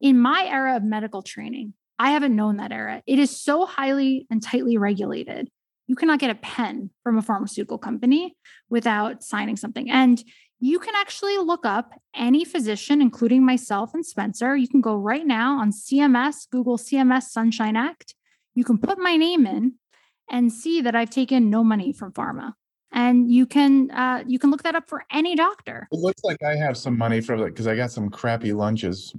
In 0.00 0.18
my 0.18 0.46
era 0.46 0.76
of 0.76 0.82
medical 0.82 1.22
training 1.22 1.74
i 1.98 2.10
haven't 2.10 2.36
known 2.36 2.56
that 2.56 2.72
era. 2.72 3.02
It 3.06 3.18
is 3.18 3.30
so 3.30 3.64
highly 3.64 4.26
and 4.30 4.42
tightly 4.42 4.76
regulated. 4.76 5.48
You 5.86 5.96
cannot 5.96 6.18
get 6.18 6.30
a 6.30 6.34
pen 6.34 6.90
from 7.02 7.18
a 7.18 7.22
pharmaceutical 7.22 7.78
company 7.78 8.36
without 8.70 9.22
signing 9.22 9.56
something. 9.56 9.90
And 9.90 10.22
you 10.58 10.78
can 10.78 10.94
actually 10.96 11.36
look 11.38 11.66
up 11.66 11.92
any 12.14 12.44
physician 12.44 13.00
including 13.02 13.44
myself 13.44 13.94
and 13.94 14.04
spencer. 14.04 14.56
You 14.56 14.68
can 14.68 14.80
go 14.80 14.94
right 14.94 15.26
now 15.26 15.58
on 15.58 15.70
cms 15.70 16.48
google 16.50 16.78
cms 16.78 17.24
sunshine 17.24 17.76
act. 17.76 18.14
You 18.54 18.64
can 18.64 18.78
put 18.78 18.98
my 18.98 19.16
name 19.16 19.46
in 19.46 19.74
and 20.30 20.52
see 20.52 20.80
that 20.80 20.94
I've 20.94 21.10
taken 21.10 21.50
no 21.50 21.62
money 21.62 21.92
from 21.92 22.12
pharma 22.12 22.54
and 22.92 23.30
you 23.30 23.46
can 23.46 23.90
uh, 23.90 24.22
you 24.26 24.38
can 24.38 24.50
look 24.50 24.62
that 24.62 24.74
up 24.74 24.88
for 24.88 25.04
any 25.10 25.34
doctor. 25.34 25.88
It 25.90 25.98
looks 25.98 26.22
like 26.24 26.42
I 26.42 26.56
have 26.56 26.76
some 26.76 26.96
money 26.96 27.20
from 27.20 27.40
it 27.40 27.46
because 27.46 27.66
I 27.66 27.76
got 27.76 27.90
some 27.90 28.10
crappy 28.10 28.52
lunches. 28.52 29.14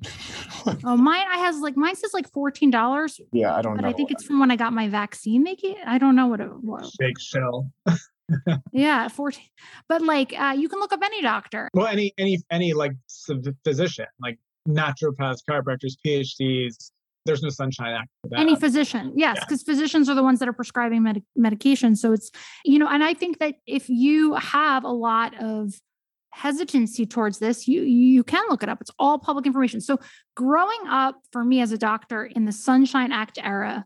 oh, 0.85 0.97
mine 0.97 1.25
I 1.29 1.37
has 1.39 1.59
like 1.59 1.75
mine 1.75 1.95
says 1.95 2.13
like 2.13 2.31
fourteen 2.31 2.71
dollars. 2.71 3.19
Yeah, 3.31 3.55
I 3.55 3.61
don't 3.61 3.73
know. 3.73 3.81
but 3.81 3.83
know. 3.83 3.89
I 3.89 3.93
think 3.93 4.11
it's 4.11 4.23
from 4.23 4.39
when 4.39 4.51
I 4.51 4.55
got 4.55 4.73
my 4.73 4.87
vaccine. 4.87 5.43
Maybe 5.43 5.77
I 5.85 5.97
don't 5.97 6.15
know 6.15 6.27
what 6.27 6.39
it 6.39 6.51
was. 6.63 6.95
Big 6.99 7.19
shell. 7.19 7.71
yeah, 8.71 9.07
14. 9.07 9.43
But 9.89 10.01
like 10.01 10.33
uh, 10.39 10.55
you 10.57 10.69
can 10.69 10.79
look 10.79 10.93
up 10.93 11.01
any 11.03 11.21
doctor. 11.21 11.69
Well, 11.73 11.87
any 11.87 12.13
any 12.17 12.39
any 12.51 12.73
like 12.73 12.93
physician, 13.63 14.05
like 14.21 14.39
naturopaths, 14.67 15.39
chiropractors, 15.49 15.95
PhDs, 16.05 16.91
there's 17.25 17.41
no 17.41 17.49
sunshine 17.49 17.93
act 17.93 18.09
for 18.21 18.29
that. 18.29 18.39
Any 18.39 18.55
physician, 18.55 19.13
yes, 19.15 19.39
because 19.39 19.63
yeah. 19.65 19.73
physicians 19.73 20.09
are 20.09 20.15
the 20.15 20.23
ones 20.23 20.39
that 20.39 20.47
are 20.47 20.53
prescribing 20.53 21.03
med- 21.03 21.23
medication. 21.35 21.95
So 21.95 22.13
it's, 22.13 22.31
you 22.65 22.79
know, 22.79 22.87
and 22.87 23.03
I 23.03 23.13
think 23.13 23.39
that 23.39 23.55
if 23.65 23.89
you 23.89 24.35
have 24.35 24.83
a 24.83 24.91
lot 24.91 25.33
of 25.41 25.73
hesitancy 26.31 27.05
towards 27.05 27.39
this, 27.39 27.67
you 27.67 27.81
you 27.83 28.23
can 28.23 28.43
look 28.49 28.63
it 28.63 28.69
up. 28.69 28.81
It's 28.81 28.91
all 28.99 29.19
public 29.19 29.45
information. 29.45 29.81
So 29.81 29.99
growing 30.35 30.87
up 30.89 31.15
for 31.31 31.43
me 31.43 31.61
as 31.61 31.71
a 31.71 31.77
doctor 31.77 32.25
in 32.25 32.45
the 32.45 32.51
Sunshine 32.51 33.11
Act 33.11 33.39
era, 33.41 33.85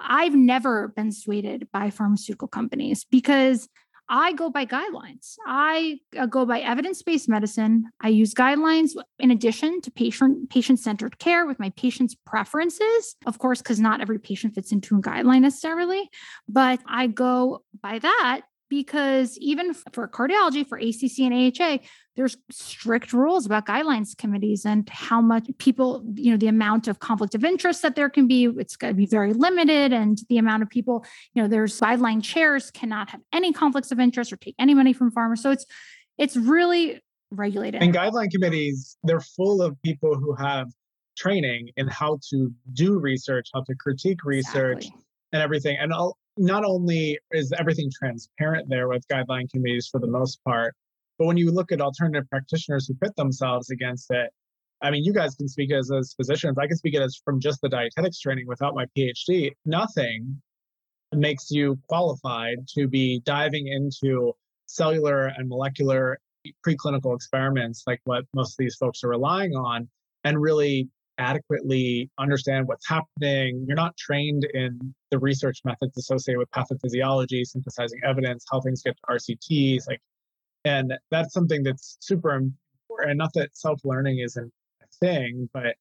I've 0.00 0.34
never 0.34 0.88
been 0.88 1.12
swayed 1.12 1.68
by 1.72 1.90
pharmaceutical 1.90 2.48
companies 2.48 3.06
because 3.10 3.68
I 4.08 4.32
go 4.34 4.50
by 4.50 4.66
guidelines. 4.66 5.34
I 5.46 5.98
uh, 6.16 6.26
go 6.26 6.46
by 6.46 6.60
evidence-based 6.60 7.28
medicine. 7.28 7.90
I 8.00 8.08
use 8.08 8.34
guidelines 8.34 8.90
in 9.18 9.30
addition 9.30 9.80
to 9.82 9.90
patient 9.90 10.50
patient-centered 10.50 11.18
care 11.18 11.46
with 11.46 11.58
my 11.58 11.70
patient's 11.70 12.14
preferences, 12.14 13.16
of 13.26 13.38
course, 13.38 13.60
because 13.60 13.80
not 13.80 14.00
every 14.00 14.18
patient 14.18 14.54
fits 14.54 14.72
into 14.72 14.96
a 14.96 15.02
guideline 15.02 15.40
necessarily. 15.40 16.08
But 16.48 16.80
I 16.86 17.08
go 17.08 17.64
by 17.82 17.98
that 17.98 18.42
because 18.68 19.36
even 19.38 19.74
for 19.74 20.08
cardiology, 20.08 20.66
for 20.66 20.78
ACC 20.78 21.20
and 21.20 21.34
AHA, 21.34 21.78
there's 22.16 22.36
strict 22.50 23.12
rules 23.12 23.46
about 23.46 23.66
guidelines 23.66 24.16
committees 24.16 24.64
and 24.64 24.88
how 24.88 25.20
much 25.20 25.48
people, 25.58 26.02
you 26.14 26.30
know, 26.30 26.36
the 26.36 26.48
amount 26.48 26.88
of 26.88 26.98
conflict 26.98 27.34
of 27.34 27.44
interest 27.44 27.82
that 27.82 27.94
there 27.94 28.08
can 28.08 28.26
be. 28.26 28.46
It's 28.46 28.76
got 28.76 28.88
to 28.88 28.94
be 28.94 29.06
very 29.06 29.32
limited. 29.32 29.92
And 29.92 30.18
the 30.28 30.38
amount 30.38 30.62
of 30.62 30.70
people, 30.70 31.04
you 31.34 31.42
know, 31.42 31.48
there's 31.48 31.78
guideline 31.78 32.22
chairs 32.22 32.70
cannot 32.70 33.10
have 33.10 33.20
any 33.32 33.52
conflicts 33.52 33.92
of 33.92 34.00
interest 34.00 34.32
or 34.32 34.36
take 34.36 34.54
any 34.58 34.74
money 34.74 34.92
from 34.92 35.10
farmers. 35.10 35.42
So 35.42 35.50
it's 35.50 35.66
it's 36.18 36.36
really 36.36 37.00
regulated. 37.30 37.82
And 37.82 37.94
guideline 37.94 38.30
committees, 38.30 38.96
they're 39.04 39.20
full 39.20 39.60
of 39.62 39.76
people 39.82 40.16
who 40.16 40.34
have 40.34 40.68
training 41.16 41.70
in 41.76 41.88
how 41.88 42.18
to 42.30 42.52
do 42.72 42.98
research, 42.98 43.48
how 43.54 43.62
to 43.62 43.74
critique 43.74 44.24
research 44.24 44.84
exactly. 44.84 45.04
and 45.32 45.42
everything. 45.42 45.76
And 45.80 45.92
all, 45.92 46.16
not 46.36 46.64
only 46.64 47.18
is 47.32 47.52
everything 47.58 47.90
transparent 47.90 48.68
there 48.68 48.88
with 48.88 49.06
guideline 49.08 49.50
committees 49.50 49.88
for 49.88 50.00
the 50.00 50.06
most 50.06 50.42
part, 50.44 50.74
but 51.18 51.26
when 51.26 51.36
you 51.36 51.50
look 51.50 51.72
at 51.72 51.80
alternative 51.80 52.28
practitioners 52.28 52.86
who 52.86 52.94
pit 52.94 53.12
themselves 53.16 53.70
against 53.70 54.10
it, 54.10 54.30
I 54.82 54.90
mean, 54.90 55.04
you 55.04 55.12
guys 55.12 55.34
can 55.34 55.48
speak 55.48 55.72
as, 55.72 55.90
as 55.90 56.14
physicians. 56.14 56.58
I 56.58 56.66
can 56.66 56.76
speak 56.76 56.96
as 56.96 57.20
from 57.24 57.40
just 57.40 57.62
the 57.62 57.68
dietetics 57.68 58.20
training 58.20 58.46
without 58.46 58.74
my 58.74 58.84
PhD. 58.96 59.52
Nothing 59.64 60.42
makes 61.14 61.50
you 61.50 61.78
qualified 61.88 62.58
to 62.74 62.86
be 62.86 63.20
diving 63.24 63.68
into 63.68 64.32
cellular 64.66 65.28
and 65.28 65.48
molecular 65.48 66.18
preclinical 66.66 67.14
experiments 67.14 67.84
like 67.86 68.00
what 68.04 68.24
most 68.34 68.52
of 68.52 68.56
these 68.58 68.76
folks 68.76 69.02
are 69.02 69.08
relying 69.08 69.54
on 69.54 69.88
and 70.24 70.40
really 70.40 70.88
adequately 71.18 72.10
understand 72.18 72.66
what's 72.66 72.86
happening. 72.88 73.64
You're 73.66 73.76
not 73.76 73.96
trained 73.96 74.44
in 74.54 74.94
the 75.10 75.18
research 75.18 75.60
methods 75.64 75.96
associated 75.96 76.38
with 76.38 76.50
pathophysiology, 76.50 77.44
synthesizing 77.44 78.00
evidence, 78.04 78.44
how 78.50 78.60
things 78.60 78.82
get 78.82 78.96
to 78.96 79.14
RCTs, 79.14 79.88
like, 79.88 80.00
and 80.64 80.92
that's 81.10 81.32
something 81.32 81.62
that's 81.62 81.96
super 82.00 82.34
important. 82.34 83.18
Not 83.18 83.32
that 83.34 83.56
self-learning 83.56 84.18
isn't 84.18 84.52
a 84.82 84.86
thing, 85.00 85.48
but 85.54 85.76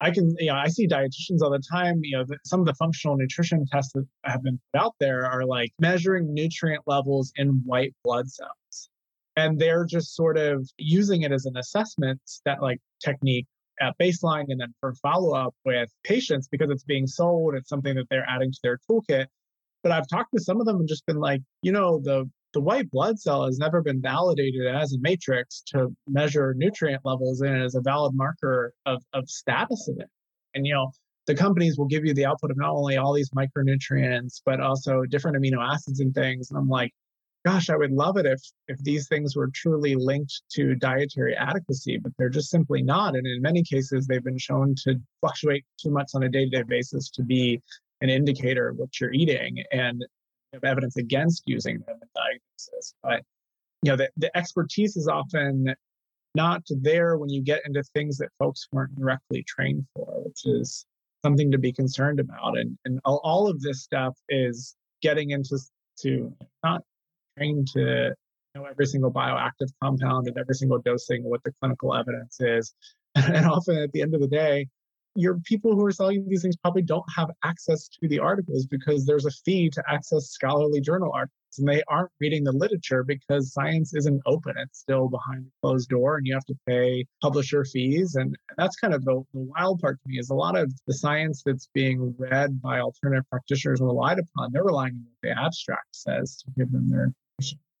I 0.00 0.10
can, 0.10 0.34
you 0.38 0.46
know, 0.46 0.54
I 0.54 0.68
see 0.68 0.88
dietitians 0.88 1.42
all 1.42 1.50
the 1.50 1.62
time. 1.70 2.00
You 2.02 2.18
know, 2.18 2.24
the, 2.26 2.38
some 2.44 2.60
of 2.60 2.66
the 2.66 2.74
functional 2.74 3.16
nutrition 3.16 3.66
tests 3.66 3.92
that 3.92 4.06
have 4.24 4.42
been 4.42 4.58
put 4.72 4.80
out 4.80 4.94
there 4.98 5.26
are 5.26 5.44
like 5.44 5.72
measuring 5.78 6.32
nutrient 6.32 6.82
levels 6.86 7.32
in 7.36 7.60
white 7.66 7.94
blood 8.02 8.30
cells. 8.30 8.88
And 9.36 9.58
they're 9.58 9.84
just 9.84 10.16
sort 10.16 10.38
of 10.38 10.68
using 10.78 11.22
it 11.22 11.32
as 11.32 11.44
an 11.44 11.56
assessment 11.56 12.20
that 12.46 12.62
like 12.62 12.80
technique 13.04 13.46
at 13.80 13.98
baseline 13.98 14.46
and 14.48 14.60
then 14.60 14.74
for 14.80 14.94
follow 14.94 15.34
up 15.34 15.54
with 15.64 15.90
patients 16.04 16.48
because 16.48 16.70
it's 16.70 16.84
being 16.84 17.06
sold. 17.06 17.54
It's 17.54 17.68
something 17.68 17.94
that 17.94 18.06
they're 18.10 18.26
adding 18.28 18.52
to 18.52 18.58
their 18.62 18.78
toolkit. 18.88 19.26
But 19.82 19.92
I've 19.92 20.08
talked 20.08 20.32
to 20.34 20.42
some 20.42 20.60
of 20.60 20.66
them 20.66 20.76
and 20.76 20.88
just 20.88 21.06
been 21.06 21.18
like, 21.18 21.40
you 21.62 21.72
know, 21.72 22.00
the 22.02 22.28
the 22.52 22.60
white 22.60 22.90
blood 22.90 23.18
cell 23.18 23.44
has 23.44 23.58
never 23.58 23.80
been 23.80 24.02
validated 24.02 24.66
as 24.66 24.92
a 24.92 24.98
matrix 25.00 25.62
to 25.68 25.88
measure 26.08 26.52
nutrient 26.56 27.04
levels 27.04 27.42
in 27.42 27.62
as 27.62 27.76
a 27.76 27.80
valid 27.80 28.12
marker 28.14 28.72
of, 28.86 29.02
of 29.12 29.28
status 29.30 29.88
of 29.88 29.96
it. 30.00 30.08
And 30.54 30.66
you 30.66 30.74
know, 30.74 30.90
the 31.26 31.34
companies 31.34 31.78
will 31.78 31.86
give 31.86 32.04
you 32.04 32.12
the 32.12 32.26
output 32.26 32.50
of 32.50 32.56
not 32.56 32.70
only 32.70 32.96
all 32.96 33.12
these 33.12 33.30
micronutrients, 33.30 34.40
but 34.44 34.60
also 34.60 35.02
different 35.08 35.36
amino 35.36 35.64
acids 35.64 36.00
and 36.00 36.12
things. 36.12 36.50
And 36.50 36.58
I'm 36.58 36.68
like, 36.68 36.90
gosh, 37.44 37.70
I 37.70 37.76
would 37.76 37.92
love 37.92 38.16
it 38.16 38.26
if 38.26 38.40
if 38.68 38.78
these 38.78 39.08
things 39.08 39.36
were 39.36 39.50
truly 39.54 39.94
linked 39.94 40.42
to 40.52 40.74
dietary 40.74 41.34
adequacy, 41.36 41.98
but 41.98 42.12
they're 42.18 42.28
just 42.28 42.50
simply 42.50 42.82
not. 42.82 43.14
And 43.16 43.26
in 43.26 43.40
many 43.40 43.62
cases, 43.62 44.06
they've 44.06 44.24
been 44.24 44.38
shown 44.38 44.74
to 44.84 44.96
fluctuate 45.20 45.64
too 45.80 45.90
much 45.90 46.10
on 46.14 46.22
a 46.22 46.28
day-to-day 46.28 46.64
basis 46.64 47.10
to 47.10 47.22
be 47.22 47.60
an 48.00 48.10
indicator 48.10 48.68
of 48.68 48.76
what 48.76 49.00
you're 49.00 49.12
eating 49.12 49.62
and 49.72 50.04
have 50.52 50.64
evidence 50.64 50.96
against 50.96 51.42
using 51.46 51.78
them 51.86 51.96
in 52.02 52.08
diagnosis. 52.14 52.94
But 53.02 53.22
you 53.82 53.92
know, 53.92 53.96
the, 53.96 54.10
the 54.16 54.36
expertise 54.36 54.96
is 54.96 55.08
often 55.08 55.74
not 56.34 56.62
there 56.68 57.16
when 57.16 57.30
you 57.30 57.42
get 57.42 57.62
into 57.64 57.82
things 57.94 58.18
that 58.18 58.28
folks 58.38 58.68
weren't 58.72 58.94
directly 58.98 59.44
trained 59.48 59.86
for, 59.94 60.22
which 60.24 60.44
is 60.44 60.84
something 61.24 61.50
to 61.50 61.58
be 61.58 61.72
concerned 61.72 62.20
about. 62.20 62.58
And 62.58 62.76
and 62.84 63.00
all, 63.04 63.20
all 63.24 63.48
of 63.48 63.60
this 63.60 63.82
stuff 63.82 64.16
is 64.28 64.76
getting 65.02 65.30
into 65.30 65.58
to 66.02 66.34
not 66.62 66.82
trained 67.40 67.68
to 67.68 68.14
know 68.54 68.64
every 68.64 68.86
single 68.86 69.12
bioactive 69.12 69.70
compound 69.82 70.26
and 70.26 70.36
every 70.38 70.54
single 70.54 70.78
dosing, 70.78 71.24
what 71.24 71.42
the 71.44 71.52
clinical 71.60 71.94
evidence 71.94 72.40
is. 72.40 72.74
And 73.16 73.44
often 73.44 73.76
at 73.76 73.90
the 73.90 74.02
end 74.02 74.14
of 74.14 74.20
the 74.20 74.28
day, 74.28 74.68
your 75.16 75.38
people 75.40 75.74
who 75.74 75.84
are 75.84 75.90
selling 75.90 76.24
these 76.28 76.42
things 76.42 76.56
probably 76.56 76.82
don't 76.82 77.04
have 77.16 77.30
access 77.44 77.88
to 77.88 78.08
the 78.08 78.20
articles 78.20 78.66
because 78.66 79.04
there's 79.04 79.26
a 79.26 79.30
fee 79.44 79.68
to 79.70 79.82
access 79.88 80.28
scholarly 80.28 80.80
journal 80.80 81.10
articles 81.12 81.58
and 81.58 81.68
they 81.68 81.82
aren't 81.88 82.12
reading 82.20 82.44
the 82.44 82.52
literature 82.52 83.02
because 83.02 83.52
science 83.52 83.92
isn't 83.94 84.22
open 84.26 84.54
it's 84.56 84.78
still 84.78 85.08
behind 85.08 85.44
a 85.44 85.50
closed 85.60 85.88
door 85.88 86.16
and 86.16 86.26
you 86.26 86.32
have 86.32 86.44
to 86.44 86.54
pay 86.64 87.04
publisher 87.20 87.64
fees 87.64 88.14
and 88.14 88.36
that's 88.56 88.76
kind 88.76 88.94
of 88.94 89.04
the, 89.04 89.20
the 89.34 89.40
wild 89.40 89.80
part 89.80 90.00
to 90.00 90.08
me 90.08 90.16
is 90.16 90.30
a 90.30 90.34
lot 90.34 90.56
of 90.56 90.72
the 90.86 90.94
science 90.94 91.42
that's 91.44 91.68
being 91.74 92.14
read 92.16 92.62
by 92.62 92.78
alternative 92.78 93.28
practitioners 93.30 93.80
relied 93.80 94.20
upon 94.20 94.52
they're 94.52 94.62
relying 94.62 94.92
on 94.92 95.04
what 95.04 95.22
the 95.22 95.42
abstract 95.42 95.88
says 95.90 96.36
to 96.36 96.52
give 96.56 96.70
them 96.70 96.88
their 96.88 97.12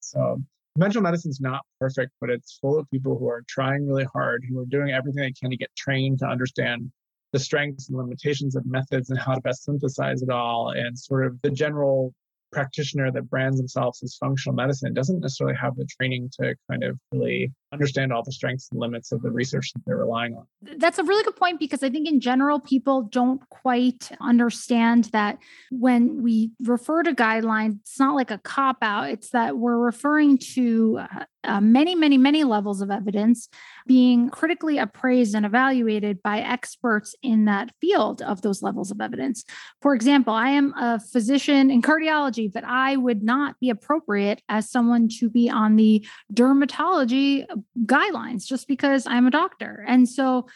so 0.00 0.40
conventional 0.74 1.02
medicine 1.02 1.30
is 1.30 1.40
not 1.40 1.62
perfect, 1.80 2.12
but 2.20 2.30
it's 2.30 2.58
full 2.60 2.78
of 2.78 2.88
people 2.90 3.18
who 3.18 3.28
are 3.28 3.42
trying 3.48 3.86
really 3.86 4.06
hard, 4.12 4.44
who 4.48 4.58
are 4.60 4.66
doing 4.66 4.90
everything 4.90 5.22
they 5.22 5.32
can 5.32 5.50
to 5.50 5.56
get 5.56 5.74
trained 5.76 6.18
to 6.20 6.26
understand 6.26 6.90
the 7.32 7.38
strengths 7.38 7.88
and 7.88 7.98
limitations 7.98 8.56
of 8.56 8.66
methods 8.66 9.10
and 9.10 9.18
how 9.18 9.34
to 9.34 9.40
best 9.40 9.64
synthesize 9.64 10.22
it 10.22 10.30
all 10.30 10.70
and 10.70 10.98
sort 10.98 11.26
of 11.26 11.40
the 11.42 11.50
general 11.50 12.12
practitioner 12.52 13.10
that 13.12 13.28
brands 13.28 13.56
themselves 13.58 14.02
as 14.02 14.16
functional 14.16 14.54
medicine 14.54 14.92
doesn't 14.94 15.20
necessarily 15.20 15.56
have 15.56 15.76
the 15.76 15.86
training 15.86 16.30
to 16.40 16.54
kind 16.70 16.84
of 16.84 16.98
really 17.12 17.52
understand 17.72 18.12
all 18.12 18.22
the 18.22 18.32
strengths 18.32 18.68
and 18.72 18.80
limits 18.80 19.12
of 19.12 19.22
the 19.22 19.30
research 19.30 19.72
that 19.72 19.82
they're 19.86 19.96
relying 19.96 20.34
on. 20.34 20.46
That's 20.78 20.98
a 20.98 21.04
really 21.04 21.22
good 21.24 21.36
point 21.36 21.60
because 21.60 21.82
I 21.82 21.90
think 21.90 22.08
in 22.08 22.20
general, 22.20 22.60
people 22.60 23.02
don't 23.02 23.40
quite 23.48 24.10
understand 24.20 25.04
that 25.12 25.38
when 25.70 26.22
we 26.22 26.50
refer 26.64 27.02
to 27.02 27.14
guidelines, 27.14 27.78
it's 27.80 27.98
not 27.98 28.14
like 28.14 28.30
a 28.30 28.38
cop 28.38 28.78
out, 28.82 29.10
it's 29.10 29.30
that 29.30 29.58
we're 29.58 29.78
referring 29.78 30.38
to 30.54 31.00
uh, 31.00 31.24
uh, 31.44 31.60
many, 31.60 31.94
many, 31.94 32.18
many 32.18 32.44
levels 32.44 32.80
of 32.80 32.90
evidence 32.90 33.48
being 33.86 34.28
critically 34.30 34.78
appraised 34.78 35.34
and 35.34 35.46
evaluated 35.46 36.22
by 36.22 36.40
experts 36.40 37.14
in 37.22 37.46
that 37.46 37.70
field 37.80 38.22
of 38.22 38.42
those 38.42 38.62
levels 38.62 38.90
of 38.90 39.00
evidence. 39.00 39.44
For 39.80 39.94
example, 39.94 40.34
I 40.34 40.50
am 40.50 40.74
a 40.74 41.00
physician 41.00 41.70
in 41.70 41.82
cardiology, 41.82 42.52
but 42.52 42.64
I 42.64 42.96
would 42.96 43.22
not 43.22 43.58
be 43.58 43.70
appropriate 43.70 44.42
as 44.48 44.70
someone 44.70 45.08
to 45.18 45.30
be 45.30 45.48
on 45.48 45.76
the 45.76 46.06
dermatology 46.32 47.46
guidelines 47.86 48.46
just 48.46 48.68
because 48.68 49.06
I'm 49.06 49.26
a 49.26 49.30
doctor. 49.30 49.84
And 49.88 50.08
so 50.08 50.46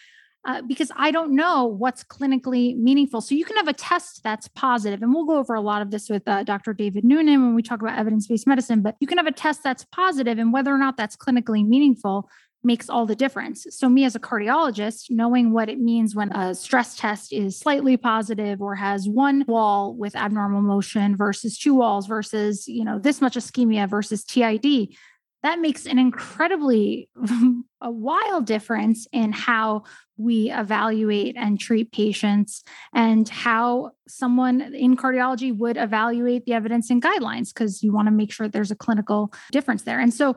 uh, 0.47 0.63
because 0.63 0.91
I 0.97 1.11
don't 1.11 1.35
know 1.35 1.65
what's 1.65 2.05
clinically 2.05 2.77
meaningful. 2.77 3.21
So 3.21 3.35
you 3.35 3.45
can 3.45 3.57
have 3.57 3.69
a 3.69 3.73
test 3.73 4.23
that's 4.23 4.49
positive, 4.49 5.03
and 5.03 5.15
we'll 5.15 5.25
go 5.25 5.39
over 5.39 5.55
a 5.55 5.61
lot 5.61 5.83
of 5.83 5.91
this 5.91 6.09
with 6.09 6.27
uh, 6.29 6.45
Dr. 6.45 6.75
David 6.75 7.05
Noonan 7.05 7.43
when 7.43 7.55
we 7.55 7.63
talk 7.63 7.81
about 7.81 7.99
evidence 7.99 8.27
based 8.27 8.47
medicine. 8.47 8.83
But 8.83 8.97
you 9.01 9.07
can 9.07 9.19
have 9.19 9.27
a 9.27 9.33
test 9.33 9.63
that's 9.63 9.85
positive, 9.85 10.39
and 10.39 10.53
whether 10.53 10.73
or 10.73 10.79
not 10.79 10.97
that's 10.97 11.17
clinically 11.17 11.67
meaningful 11.67 12.29
makes 12.65 12.89
all 12.89 13.07
the 13.07 13.15
difference. 13.15 13.67
So, 13.71 13.89
me 13.89 14.05
as 14.05 14.17
a 14.17 14.21
cardiologist, 14.21 15.11
knowing 15.11 15.53
what 15.53 15.69
it 15.69 15.79
means 15.79 16.15
when 16.15 16.33
a 16.33 16.55
stress 16.55 16.97
test 16.97 17.33
is 17.33 17.59
slightly 17.59 17.97
positive 17.97 18.61
or 18.61 18.75
has 18.75 19.09
one 19.09 19.45
wall 19.47 19.95
with 19.95 20.17
abnormal 20.17 20.63
motion 20.63 21.17
versus 21.17 21.59
two 21.59 21.75
walls 21.75 22.07
versus, 22.07 22.67
you 22.67 22.85
know, 22.85 22.99
this 22.99 23.21
much 23.21 23.37
ischemia 23.37 23.89
versus 23.89 24.25
TID, 24.25 24.97
that 25.45 25.61
makes 25.61 25.85
an 25.87 25.99
incredibly 25.99 27.11
a 27.83 27.91
wild 27.91 28.47
difference 28.47 29.07
in 29.13 29.31
how 29.31 29.83
we 30.17 30.51
evaluate 30.51 31.37
and 31.37 31.61
treat 31.61 31.93
patients 31.93 32.65
and 32.95 33.29
how 33.29 33.91
someone 34.09 34.63
in 34.75 34.97
cardiology 34.97 35.55
would 35.55 35.77
evaluate 35.77 36.47
the 36.47 36.55
evidence 36.55 36.89
and 36.89 37.03
guidelines 37.03 37.53
because 37.53 37.83
you 37.83 37.93
want 37.93 38.07
to 38.07 38.13
make 38.13 38.33
sure 38.33 38.49
there's 38.49 38.71
a 38.71 38.77
clinical 38.77 39.31
difference 39.53 39.83
there. 39.83 40.01
And 40.01 40.15
so 40.15 40.35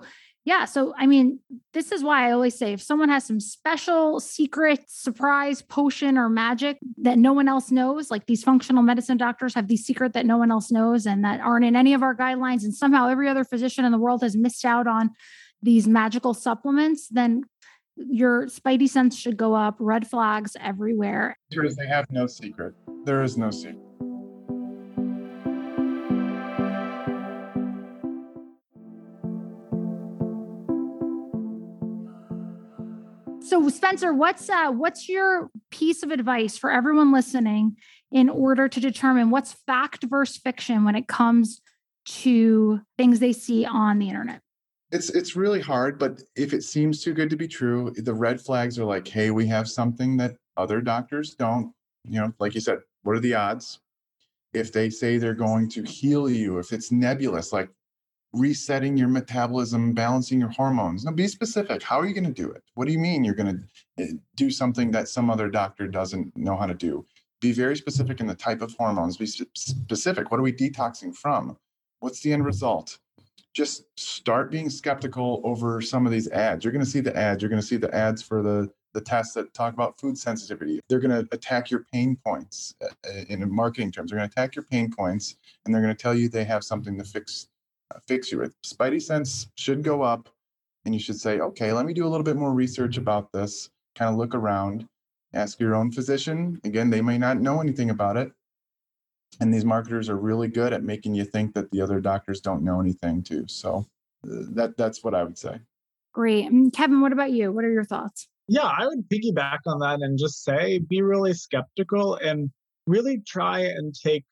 yeah. 0.48 0.64
So, 0.64 0.94
I 0.98 1.08
mean, 1.08 1.40
this 1.74 1.92
is 1.92 2.06
why 2.06 2.30
I 2.30 2.32
always 2.32 2.58
say 2.58 2.72
if 2.72 2.82
someone 2.82 3.10
has 3.10 3.26
some 3.26 3.42
special 3.42 4.22
secret 4.22 4.80
surprise 4.88 5.62
potion 5.62 6.18
or 6.18 6.30
magic 6.30 6.78
that 7.00 7.18
no 7.18 7.34
one 7.34 7.50
else 7.50 7.70
knows, 7.70 8.10
like 8.10 8.28
these 8.28 8.46
functional 8.46 8.82
medicine 8.82 9.18
doctors 9.18 9.54
have 9.56 9.68
these 9.68 9.86
secret 9.86 10.14
that 10.14 10.26
no 10.26 10.38
one 10.38 10.50
else 10.50 10.72
knows 10.72 11.06
and 11.06 11.26
that 11.26 11.42
aren't 11.42 11.66
in 11.66 11.76
any 11.76 11.94
of 11.94 12.02
our 12.02 12.16
guidelines, 12.16 12.64
and 12.64 12.74
somehow 12.74 13.10
every 13.10 13.28
other 13.28 13.44
physician 13.44 13.84
in 13.84 13.92
the 13.92 13.98
world 13.98 14.22
has 14.22 14.38
missed 14.38 14.64
out 14.64 14.88
on 14.88 15.10
these 15.62 15.86
magical 15.86 16.34
supplements, 16.34 17.10
then 17.10 17.44
your 17.98 18.46
spidey 18.46 18.88
sense 18.88 19.18
should 19.20 19.36
go 19.36 19.54
up, 19.54 19.76
red 19.80 20.08
flags 20.08 20.56
everywhere. 20.62 21.38
They 21.52 21.88
have 21.88 22.06
no 22.10 22.26
secret. 22.26 22.74
There 23.04 23.22
is 23.22 23.38
no 23.38 23.52
secret. 23.52 23.87
So 33.58 33.70
Spencer, 33.70 34.14
what's 34.14 34.52
uh 34.52 34.70
what's 34.70 35.10
your 35.10 35.50
piece 35.72 36.04
of 36.04 36.12
advice 36.12 36.60
for 36.60 36.70
everyone 36.70 37.12
listening 37.12 37.78
in 38.12 38.30
order 38.30 38.68
to 38.68 38.80
determine 38.80 39.32
what's 39.32 39.54
fact 39.54 40.04
versus 40.04 40.38
fiction 40.38 40.86
when 40.86 40.96
it 40.96 41.08
comes 41.08 41.62
to 42.06 42.80
things 43.00 43.20
they 43.20 43.34
see 43.34 43.66
on 43.66 43.98
the 43.98 44.10
internet? 44.10 44.42
It's 44.92 45.10
it's 45.10 45.36
really 45.36 45.60
hard, 45.60 45.98
but 45.98 46.22
if 46.36 46.54
it 46.54 46.62
seems 46.62 47.04
too 47.04 47.16
good 47.16 47.32
to 47.32 47.36
be 47.36 47.48
true, 47.48 47.92
the 47.96 48.14
red 48.14 48.40
flags 48.40 48.78
are 48.78 48.86
like, 48.86 49.08
hey, 49.08 49.32
we 49.32 49.48
have 49.48 49.68
something 49.68 50.18
that 50.18 50.36
other 50.56 50.80
doctors 50.80 51.34
don't. 51.34 51.74
You 52.06 52.22
know, 52.22 52.34
like 52.38 52.54
you 52.54 52.62
said, 52.62 52.82
what 53.02 53.16
are 53.16 53.22
the 53.22 53.34
odds? 53.34 53.80
If 54.54 54.72
they 54.72 54.92
say 54.92 55.18
they're 55.18 55.34
going 55.34 55.68
to 55.70 55.82
heal 55.82 56.30
you, 56.30 56.60
if 56.60 56.74
it's 56.74 56.92
nebulous, 56.92 57.52
like 57.52 57.70
resetting 58.34 58.98
your 58.98 59.08
metabolism, 59.08 59.94
balancing 59.94 60.40
your 60.40 60.50
hormones. 60.50 61.06
Now, 61.06 61.12
be 61.12 61.28
specific. 61.28 61.82
How 61.82 62.00
are 62.00 62.06
you 62.06 62.14
going 62.14 62.32
to 62.32 62.42
do 62.42 62.50
it? 62.50 62.64
What 62.76 62.86
do 62.86 62.94
you 62.94 63.00
mean 63.00 63.24
you're 63.24 63.36
going 63.36 63.68
to 63.98 64.04
eh, 64.04 64.12
do 64.36 64.50
something 64.52 64.92
that 64.92 65.08
some 65.08 65.30
other 65.30 65.50
doctor 65.50 65.88
doesn't 65.88 66.36
know 66.36 66.56
how 66.56 66.66
to 66.66 66.74
do? 66.74 67.06
Be 67.40 67.52
very 67.52 67.76
specific 67.76 68.20
in 68.20 68.28
the 68.28 68.36
type 68.36 68.62
of 68.62 68.74
hormones. 68.78 69.18
Be 69.18 69.28
specific. 69.28 70.32
What 70.32 70.40
are 70.40 70.44
we 70.44 70.54
detoxing 70.54 71.16
from? 71.16 71.58
What's 72.00 72.22
the 72.22 72.34
end 72.34 72.46
result? 72.46 72.98
Just 73.54 73.86
start 74.00 74.52
being 74.52 74.70
skeptical 74.70 75.42
over 75.44 75.82
some 75.82 76.06
of 76.06 76.12
these 76.12 76.28
ads. 76.30 76.64
You're 76.64 76.74
going 76.74 76.86
to 76.86 76.90
see 76.90 77.00
the 77.00 77.16
ads. 77.16 77.42
You're 77.42 77.50
going 77.50 77.62
to 77.62 77.68
see 77.68 77.78
the 77.78 77.94
ads 77.94 78.22
for 78.22 78.42
the 78.42 78.72
the 78.94 79.02
tests 79.02 79.36
that 79.36 79.54
talk 79.54 79.74
about 79.74 80.00
food 80.00 80.18
sensitivity. 80.18 80.80
They're 80.90 81.00
going 81.00 81.12
to 81.12 81.28
attack 81.32 81.70
your 81.70 81.86
pain 81.94 82.18
points 82.26 82.74
eh, 82.82 82.88
eh, 83.06 83.26
in 83.30 83.54
marketing 83.54 83.92
terms. 83.92 84.10
They're 84.10 84.18
going 84.18 84.30
to 84.30 84.34
attack 84.34 84.56
your 84.56 84.64
pain 84.64 84.92
points, 84.92 85.36
and 85.66 85.74
they're 85.74 85.84
going 85.84 85.96
to 85.96 86.02
tell 86.02 86.16
you 86.16 86.30
they 86.30 86.46
have 86.46 86.64
something 86.64 86.98
to 86.98 87.04
fix 87.04 87.48
fix 88.08 88.32
you 88.32 88.40
with. 88.40 88.54
Spidey 88.62 89.02
sense 89.02 89.48
should 89.56 89.84
go 89.84 90.02
up, 90.02 90.30
and 90.86 90.94
you 90.94 91.00
should 91.00 91.20
say, 91.20 91.40
okay, 91.40 91.72
let 91.72 91.86
me 91.86 91.94
do 91.94 92.06
a 92.06 92.10
little 92.10 92.24
bit 92.24 92.36
more 92.36 92.54
research 92.54 92.98
about 92.98 93.32
this. 93.32 93.70
Kind 93.96 94.12
of 94.12 94.18
look 94.18 94.36
around, 94.36 94.88
ask 95.34 95.60
your 95.60 95.76
own 95.76 95.92
physician. 95.92 96.60
Again, 96.64 96.90
they 96.90 97.02
may 97.02 97.18
not 97.18 97.42
know 97.42 97.62
anything 97.62 97.90
about 97.90 98.18
it. 98.18 98.32
And 99.40 99.54
these 99.54 99.66
marketers 99.66 100.10
are 100.10 100.18
really 100.18 100.48
good 100.48 100.74
at 100.74 100.84
making 100.84 101.14
you 101.14 101.26
think 101.26 101.54
that 101.54 101.70
the 101.72 101.82
other 101.82 102.00
doctors 102.00 102.42
don't 102.42 102.64
know 102.64 102.80
anything 102.80 103.22
too. 103.22 103.46
So 103.48 103.86
uh, 104.24 104.46
that 104.54 104.78
that's 104.78 105.04
what 105.04 105.14
I 105.14 105.24
would 105.24 105.38
say. 105.38 105.60
Great. 106.14 106.46
And 106.46 106.74
Kevin, 106.74 107.02
what 107.02 107.12
about 107.12 107.32
you? 107.32 107.52
What 107.52 107.66
are 107.66 107.72
your 107.72 107.84
thoughts? 107.84 108.28
Yeah, 108.48 108.64
I 108.64 108.88
would 108.88 109.08
piggyback 109.10 109.60
on 109.66 109.80
that 109.80 110.00
and 110.02 110.18
just 110.18 110.44
say 110.44 110.80
be 110.80 111.02
really 111.02 111.34
skeptical 111.34 112.16
and 112.16 112.50
really 112.88 113.22
try 113.28 113.60
and 113.60 113.94
take 113.94 114.26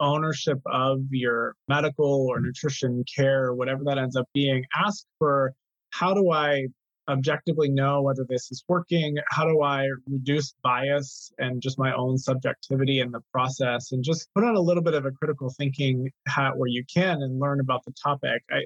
ownership 0.00 0.58
of 0.66 1.00
your 1.10 1.54
medical 1.68 2.26
or 2.28 2.36
mm-hmm. 2.36 2.46
nutrition 2.46 3.04
care, 3.14 3.54
whatever 3.54 3.84
that 3.84 3.98
ends 3.98 4.16
up 4.16 4.26
being, 4.34 4.64
ask 4.76 5.04
for 5.18 5.52
how 5.90 6.14
do 6.14 6.30
I 6.30 6.66
objectively 7.08 7.68
know 7.68 8.02
whether 8.02 8.26
this 8.28 8.50
is 8.50 8.64
working? 8.68 9.16
How 9.30 9.46
do 9.46 9.62
I 9.62 9.88
reduce 10.08 10.54
bias 10.62 11.32
and 11.38 11.62
just 11.62 11.78
my 11.78 11.94
own 11.94 12.18
subjectivity 12.18 13.00
in 13.00 13.12
the 13.12 13.20
process 13.32 13.92
and 13.92 14.02
just 14.02 14.28
put 14.34 14.44
on 14.44 14.56
a 14.56 14.60
little 14.60 14.82
bit 14.82 14.94
of 14.94 15.06
a 15.06 15.12
critical 15.12 15.52
thinking 15.56 16.10
hat 16.26 16.56
where 16.56 16.68
you 16.68 16.84
can 16.92 17.22
and 17.22 17.38
learn 17.38 17.60
about 17.60 17.84
the 17.84 17.92
topic? 18.02 18.42
I, 18.50 18.64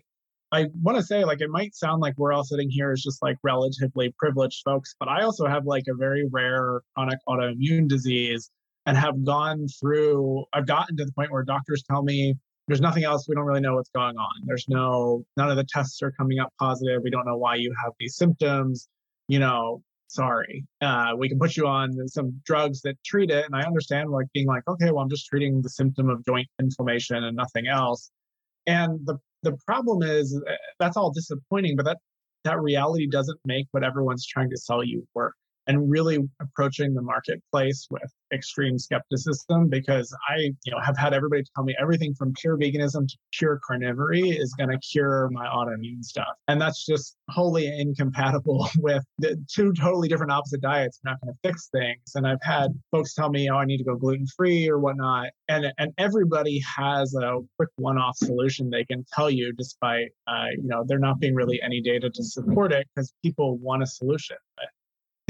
I 0.53 0.67
want 0.83 0.99
to 0.99 1.05
say, 1.05 1.25
like, 1.25 1.41
it 1.41 1.51
might 1.51 1.75
sound 1.75 2.01
like 2.01 2.15
we're 2.17 2.33
all 2.33 2.45
sitting 2.45 2.71
here 2.71 2.93
as 2.93 3.03
just 3.03 3.23
like 3.23 3.37
relatively 3.43 4.13
privileged 4.19 4.63
folks, 4.65 4.97
but 4.99 5.09
I 5.09 5.23
also 5.23 5.47
have 5.47 5.67
like 5.67 5.85
a 5.89 5.95
very 5.95 6.27
rare 6.31 6.81
chronic 6.95 7.19
autoimmune 7.29 7.89
disease 7.89 8.51
and 8.87 8.97
have 8.97 9.25
gone 9.25 9.67
through 9.81 10.45
i've 10.53 10.67
gotten 10.67 10.97
to 10.97 11.05
the 11.05 11.13
point 11.13 11.31
where 11.31 11.43
doctors 11.43 11.83
tell 11.89 12.03
me 12.03 12.35
there's 12.71 12.81
nothing 12.81 13.03
else. 13.03 13.27
We 13.29 13.35
don't 13.35 13.47
really 13.47 13.61
know 13.61 13.75
what's 13.75 13.91
going 13.91 14.17
on. 14.17 14.31
There's 14.45 14.67
no 14.69 15.25
none 15.37 15.51
of 15.51 15.57
the 15.57 15.65
tests 15.65 16.03
are 16.03 16.13
coming 16.13 16.39
up 16.39 16.53
positive. 16.57 17.03
We 17.03 17.11
don't 17.11 17.27
know 17.27 17.37
why 17.37 17.57
you 17.57 17.75
have 17.85 17.95
these 17.99 18.15
symptoms. 18.15 18.89
You 19.27 19.41
know 19.41 19.83
sorry. 20.07 20.65
Uh, 20.81 21.13
we 21.19 21.29
can 21.29 21.39
put 21.39 21.57
you 21.57 21.67
on 21.67 21.93
some 22.07 22.41
drugs 22.45 22.81
that 22.83 22.97
treat 23.05 23.31
it. 23.31 23.45
And 23.45 23.57
i 23.57 23.63
understand 23.67 24.11
like 24.11 24.27
being 24.33 24.47
like 24.47 24.63
okay 24.69 24.93
well 24.93 25.01
i'm 25.01 25.11
just 25.11 25.27
treating 25.27 25.63
the 25.63 25.69
symptom 25.69 26.09
of 26.09 26.25
joint 26.25 26.47
inflammation 26.61 27.25
and 27.25 27.37
nothing 27.37 27.67
else. 27.67 28.13
And 28.69 29.01
the 29.05 29.19
the 29.43 29.57
problem 29.67 30.03
is 30.05 30.41
eh, 30.47 30.55
that's 30.79 30.97
all 30.97 31.11
disappointing 31.11 31.75
but 31.75 31.87
that 31.87 31.99
that 32.45 32.61
reality 32.61 33.09
doesn't 33.09 33.41
make 33.45 33.67
what 33.73 33.83
everyone's 33.83 34.27
trying 34.27 34.51
to 34.51 34.57
sell 34.57 34.85
you 34.85 35.07
work 35.15 35.35
and 35.71 35.89
really 35.89 36.19
approaching 36.41 36.95
the 36.95 37.03
marketplace 37.03 37.87
with 37.93 38.13
extreme 38.33 38.77
skepticism 38.77 39.69
because 39.69 40.13
I, 40.29 40.51
you 40.65 40.73
know, 40.73 40.81
have 40.85 40.99
had 40.99 41.15
everybody 41.15 41.45
tell 41.55 41.63
me 41.63 41.77
everything 41.81 42.13
from 42.13 42.33
pure 42.35 42.59
veganism 42.59 43.07
to 43.07 43.17
pure 43.33 43.61
carnivory 43.69 44.37
is 44.37 44.53
going 44.55 44.71
to 44.71 44.79
cure 44.79 45.29
my 45.31 45.47
autoimmune 45.47 46.03
stuff. 46.03 46.35
And 46.49 46.61
that's 46.61 46.85
just 46.85 47.17
wholly 47.29 47.69
incompatible 47.69 48.69
with 48.79 49.05
the 49.19 49.37
two 49.49 49.73
totally 49.73 50.09
different 50.09 50.33
opposite 50.33 50.61
diets 50.61 50.99
not 51.05 51.21
going 51.21 51.35
to 51.35 51.49
fix 51.49 51.69
things. 51.69 52.03
And 52.17 52.27
I've 52.27 52.43
had 52.43 52.73
folks 52.91 53.15
tell 53.15 53.31
me, 53.31 53.49
oh, 53.49 53.57
I 53.57 53.65
need 53.65 53.79
to 53.79 53.85
go 53.85 53.95
gluten 53.95 54.27
free 54.37 54.69
or 54.69 54.81
whatnot. 54.81 55.29
And, 55.49 55.67
and 55.79 55.93
everybody 55.99 56.61
has 56.77 57.15
a 57.15 57.39
quick 57.59 57.71
one 57.77 57.97
off 57.97 58.17
solution 58.17 58.71
they 58.71 58.85
can 58.85 59.05
tell 59.13 59.31
you 59.31 59.53
despite, 59.53 60.09
uh, 60.27 60.47
you 60.51 60.67
know, 60.67 60.83
there 60.85 60.99
not 60.99 61.21
being 61.21 61.37
really 61.37 61.61
any 61.63 61.81
data 61.81 62.11
to 62.11 62.25
support 62.25 62.73
it 62.73 62.89
because 62.95 63.13
people 63.23 63.57
want 63.59 63.85
a 63.85 63.87
solution 63.87 64.37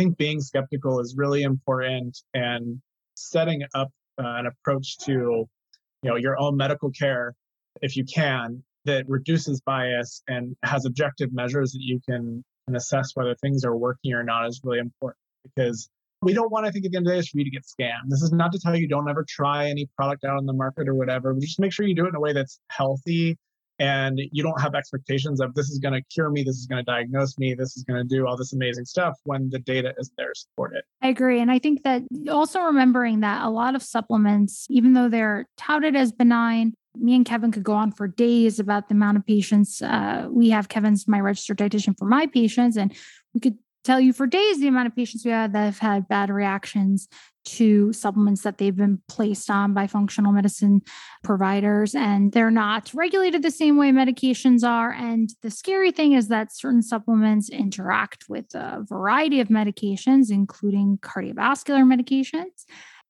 think 0.00 0.16
being 0.16 0.40
skeptical 0.40 0.98
is 1.00 1.14
really 1.16 1.42
important 1.42 2.16
and 2.32 2.80
setting 3.14 3.62
up 3.74 3.90
uh, 4.18 4.36
an 4.38 4.46
approach 4.46 4.96
to 4.98 5.12
you 5.12 6.10
know 6.10 6.16
your 6.16 6.40
own 6.40 6.56
medical 6.56 6.90
care 6.90 7.34
if 7.82 7.96
you 7.96 8.04
can 8.04 8.62
that 8.86 9.04
reduces 9.08 9.60
bias 9.60 10.22
and 10.26 10.56
has 10.62 10.86
objective 10.86 11.32
measures 11.32 11.72
that 11.72 11.82
you 11.82 12.00
can, 12.08 12.42
assess 12.72 13.10
whether 13.14 13.34
things 13.34 13.64
are 13.64 13.76
working 13.76 14.12
or 14.12 14.22
not 14.22 14.46
is 14.46 14.60
really 14.62 14.78
important 14.78 15.18
because 15.42 15.90
we 16.22 16.32
don't 16.32 16.52
want, 16.52 16.66
I 16.66 16.70
think, 16.70 16.84
at 16.84 16.92
the 16.92 16.98
end 16.98 17.06
of 17.08 17.10
the 17.10 17.16
day, 17.16 17.18
is 17.18 17.28
for 17.28 17.38
you 17.38 17.44
to 17.44 17.50
get 17.50 17.64
scammed. 17.64 18.08
This 18.08 18.22
is 18.22 18.30
not 18.30 18.52
to 18.52 18.60
tell 18.60 18.76
you 18.76 18.86
don't 18.86 19.10
ever 19.10 19.26
try 19.28 19.68
any 19.68 19.88
product 19.96 20.22
out 20.22 20.36
on 20.36 20.46
the 20.46 20.52
market 20.52 20.88
or 20.88 20.94
whatever. 20.94 21.34
But 21.34 21.42
just 21.42 21.58
make 21.58 21.72
sure 21.72 21.84
you 21.84 21.96
do 21.96 22.04
it 22.04 22.10
in 22.10 22.14
a 22.14 22.20
way 22.20 22.32
that's 22.32 22.60
healthy 22.68 23.36
and 23.80 24.20
you 24.30 24.42
don't 24.42 24.60
have 24.60 24.74
expectations 24.74 25.40
of 25.40 25.54
this 25.54 25.70
is 25.70 25.78
going 25.78 25.94
to 25.94 26.02
cure 26.12 26.30
me, 26.30 26.42
this 26.42 26.56
is 26.56 26.66
going 26.66 26.84
to 26.84 26.84
diagnose 26.84 27.38
me, 27.38 27.54
this 27.54 27.78
is 27.78 27.82
going 27.82 27.98
to 27.98 28.04
do 28.04 28.26
all 28.26 28.36
this 28.36 28.52
amazing 28.52 28.84
stuff 28.84 29.16
when 29.24 29.48
the 29.48 29.58
data 29.58 29.94
is 29.98 30.12
there 30.18 30.28
to 30.28 30.38
support 30.38 30.76
it. 30.76 30.84
I 31.00 31.08
agree. 31.08 31.40
And 31.40 31.50
I 31.50 31.58
think 31.58 31.82
that 31.82 32.02
also 32.30 32.60
remembering 32.60 33.20
that 33.20 33.42
a 33.42 33.48
lot 33.48 33.74
of 33.74 33.82
supplements, 33.82 34.66
even 34.68 34.92
though 34.92 35.08
they're 35.08 35.46
touted 35.56 35.96
as 35.96 36.12
benign, 36.12 36.74
me 36.94 37.14
and 37.14 37.24
Kevin 37.24 37.52
could 37.52 37.62
go 37.62 37.72
on 37.72 37.90
for 37.90 38.06
days 38.06 38.58
about 38.58 38.88
the 38.88 38.94
amount 38.94 39.16
of 39.16 39.24
patients. 39.24 39.80
Uh, 39.80 40.26
we 40.28 40.50
have 40.50 40.68
Kevin's 40.68 41.08
my 41.08 41.20
registered 41.20 41.58
dietitian 41.58 41.96
for 41.96 42.04
my 42.04 42.26
patients, 42.26 42.76
and 42.76 42.92
we 43.32 43.40
could 43.40 43.56
tell 43.84 44.00
you 44.00 44.12
for 44.12 44.26
days 44.26 44.60
the 44.60 44.68
amount 44.68 44.88
of 44.88 44.94
patients 44.94 45.24
we 45.24 45.30
have 45.30 45.52
that 45.52 45.64
have 45.64 45.78
had 45.78 46.08
bad 46.08 46.28
reactions 46.28 47.08
to 47.44 47.92
supplements 47.92 48.42
that 48.42 48.58
they've 48.58 48.76
been 48.76 49.00
placed 49.08 49.50
on 49.50 49.72
by 49.72 49.86
functional 49.86 50.32
medicine 50.32 50.82
providers 51.24 51.94
and 51.94 52.32
they're 52.32 52.50
not 52.50 52.90
regulated 52.94 53.42
the 53.42 53.50
same 53.50 53.76
way 53.76 53.90
medications 53.90 54.62
are. 54.62 54.92
And 54.92 55.30
the 55.42 55.50
scary 55.50 55.90
thing 55.90 56.12
is 56.12 56.28
that 56.28 56.54
certain 56.54 56.82
supplements 56.82 57.48
interact 57.48 58.26
with 58.28 58.54
a 58.54 58.84
variety 58.88 59.40
of 59.40 59.48
medications 59.48 60.30
including 60.30 60.98
cardiovascular 60.98 61.84
medications. 61.84 62.64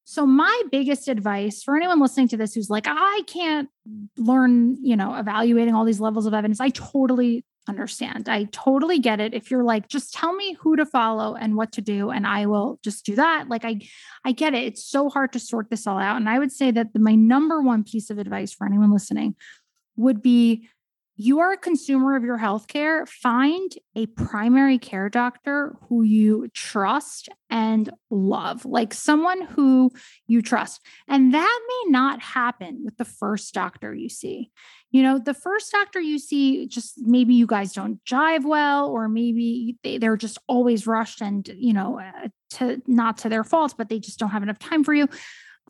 So 0.05 0.27
my 0.27 0.63
biggest 0.73 1.07
advice 1.07 1.63
for 1.63 1.77
anyone 1.77 2.01
listening 2.01 2.29
to 2.29 2.37
this 2.37 2.55
who's 2.55 2.71
like 2.71 2.87
I 2.89 3.23
can't 3.27 3.69
learn, 4.17 4.77
you 4.83 4.97
know, 4.97 5.15
evaluating 5.15 5.75
all 5.75 5.85
these 5.85 6.01
levels 6.01 6.27
of 6.27 6.35
evidence, 6.35 6.61
I 6.61 6.71
totally 6.71 7.45
understand. 7.69 8.29
I 8.29 8.45
totally 8.53 8.99
get 8.99 9.21
it. 9.21 9.35
If 9.35 9.51
you're 9.51 9.65
like, 9.65 9.89
just 9.89 10.13
tell 10.15 10.35
me 10.35 10.57
who 10.61 10.77
to 10.77 10.87
follow 10.87 11.35
and 11.35 11.57
what 11.57 11.73
to 11.73 11.81
do, 11.81 12.11
and 12.11 12.27
I 12.27 12.47
will 12.47 12.79
just 12.83 13.05
do 13.05 13.17
that. 13.17 13.49
Like 13.49 13.65
I, 13.65 13.81
I 14.25 14.33
get 14.33 14.55
it. 14.55 14.65
It's 14.65 14.85
so 14.85 15.09
hard 15.09 15.33
to 15.33 15.39
sort 15.41 15.71
this 15.71 15.87
all 15.87 15.99
out. 15.99 16.17
And 16.17 16.29
I 16.29 16.39
would 16.39 16.53
say 16.53 16.71
that 16.71 16.93
the, 16.93 16.99
my 16.99 17.15
number 17.15 17.61
one 17.61 17.85
piece 17.85 18.11
of 18.11 18.19
advice 18.19 18.53
for 18.53 18.67
anyone 18.67 18.93
listening 18.93 19.37
would 19.97 20.23
be 20.23 20.69
you 21.23 21.41
are 21.41 21.53
a 21.53 21.59
consumer 21.59 22.17
of 22.17 22.25
your 22.25 22.39
healthcare, 22.39 23.07
find 23.07 23.73
a 23.95 24.07
primary 24.07 24.79
care 24.79 25.11
doctor 25.11 25.77
who 25.87 26.03
you 26.03 26.49
trust 26.55 27.29
and 27.51 27.91
love, 28.09 28.65
like 28.65 28.95
someone 28.95 29.43
who 29.43 29.91
you 30.27 30.41
trust. 30.41 30.81
And 31.07 31.35
that 31.35 31.61
may 31.69 31.91
not 31.91 32.23
happen 32.23 32.81
with 32.87 32.97
the 32.97 33.05
first 33.05 33.53
doctor 33.53 33.95
you 33.95 34.09
see. 34.09 34.51
You 34.93 35.03
know, 35.03 35.19
the 35.19 35.35
first 35.35 35.71
doctor 35.71 36.01
you 36.01 36.19
see, 36.19 36.67
just 36.67 36.95
maybe 36.97 37.35
you 37.35 37.47
guys 37.47 37.75
don't 37.75 38.03
jive 38.07 38.45
well, 38.45 38.89
or 38.89 39.07
maybe 39.07 39.77
they, 39.85 39.99
they're 39.99 40.17
just 40.17 40.39
always 40.47 40.87
rushed 40.87 41.21
and, 41.21 41.47
you 41.55 41.75
know, 41.75 42.01
uh, 42.01 42.29
to 42.53 42.81
not 42.87 43.19
to 43.19 43.29
their 43.29 43.45
fault, 43.45 43.75
but 43.77 43.91
they 43.91 44.01
just 44.01 44.19
don't 44.19 44.31
have 44.31 44.43
enough 44.43 44.59
time 44.59 44.85
for 44.85 44.95
you 44.95 45.07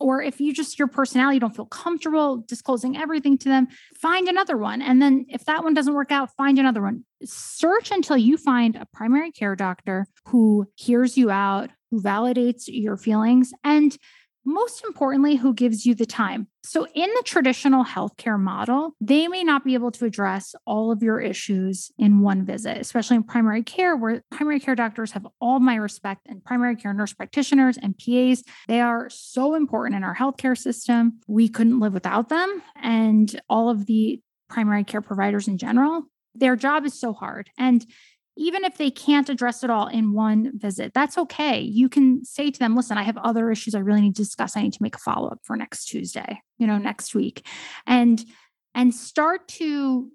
or 0.00 0.22
if 0.22 0.40
you 0.40 0.52
just 0.52 0.78
your 0.78 0.88
personality 0.88 1.38
don't 1.38 1.54
feel 1.54 1.66
comfortable 1.66 2.42
disclosing 2.48 2.96
everything 2.96 3.38
to 3.38 3.48
them 3.48 3.68
find 4.00 4.28
another 4.28 4.56
one. 4.56 4.82
And 4.82 5.00
then 5.00 5.26
if 5.28 5.44
that 5.44 5.62
one 5.62 5.74
doesn't 5.74 5.94
work 5.94 6.10
out 6.10 6.34
find 6.36 6.58
another 6.58 6.82
one. 6.82 7.04
Search 7.22 7.90
until 7.90 8.16
you 8.16 8.36
find 8.36 8.76
a 8.76 8.86
primary 8.92 9.30
care 9.30 9.54
doctor 9.54 10.06
who 10.26 10.66
hears 10.74 11.16
you 11.16 11.30
out 11.30 11.70
who 11.90 12.00
validates 12.00 12.64
your 12.66 12.96
feelings 12.96 13.52
and 13.64 13.96
most 14.44 14.84
importantly, 14.84 15.36
who 15.36 15.54
gives 15.54 15.84
you 15.84 15.94
the 15.94 16.06
time. 16.06 16.48
So, 16.62 16.86
in 16.94 17.08
the 17.14 17.22
traditional 17.24 17.84
healthcare 17.84 18.38
model, 18.38 18.94
they 19.00 19.28
may 19.28 19.44
not 19.44 19.64
be 19.64 19.74
able 19.74 19.90
to 19.92 20.04
address 20.04 20.54
all 20.66 20.92
of 20.92 21.02
your 21.02 21.20
issues 21.20 21.90
in 21.98 22.20
one 22.20 22.44
visit, 22.44 22.78
especially 22.78 23.16
in 23.16 23.22
primary 23.22 23.62
care, 23.62 23.96
where 23.96 24.22
primary 24.30 24.60
care 24.60 24.74
doctors 24.74 25.12
have 25.12 25.26
all 25.40 25.60
my 25.60 25.76
respect 25.76 26.26
and 26.26 26.44
primary 26.44 26.76
care 26.76 26.92
nurse 26.92 27.12
practitioners 27.12 27.78
and 27.78 27.96
PAs. 27.98 28.42
They 28.68 28.80
are 28.80 29.08
so 29.10 29.54
important 29.54 29.96
in 29.96 30.04
our 30.04 30.14
healthcare 30.14 30.56
system. 30.56 31.20
We 31.26 31.48
couldn't 31.48 31.80
live 31.80 31.94
without 31.94 32.28
them. 32.28 32.62
And 32.80 33.40
all 33.48 33.70
of 33.70 33.86
the 33.86 34.20
primary 34.48 34.84
care 34.84 35.00
providers 35.00 35.48
in 35.48 35.58
general, 35.58 36.04
their 36.34 36.56
job 36.56 36.84
is 36.84 36.98
so 36.98 37.12
hard. 37.12 37.50
And 37.58 37.84
even 38.40 38.64
if 38.64 38.78
they 38.78 38.90
can't 38.90 39.28
address 39.28 39.62
it 39.62 39.68
all 39.68 39.86
in 39.86 40.14
one 40.14 40.58
visit, 40.58 40.94
that's 40.94 41.18
okay. 41.18 41.60
You 41.60 41.90
can 41.90 42.24
say 42.24 42.50
to 42.50 42.58
them, 42.58 42.74
listen, 42.74 42.96
I 42.96 43.02
have 43.02 43.18
other 43.18 43.50
issues 43.50 43.74
I 43.74 43.80
really 43.80 44.00
need 44.00 44.16
to 44.16 44.22
discuss. 44.22 44.56
I 44.56 44.62
need 44.62 44.72
to 44.72 44.82
make 44.82 44.96
a 44.96 44.98
follow 44.98 45.28
up 45.28 45.40
for 45.44 45.56
next 45.56 45.84
Tuesday, 45.84 46.40
you 46.56 46.66
know, 46.66 46.78
next 46.78 47.14
week. 47.14 47.46
And 47.86 48.24
and 48.74 48.94
start 48.94 49.46
to 49.48 50.10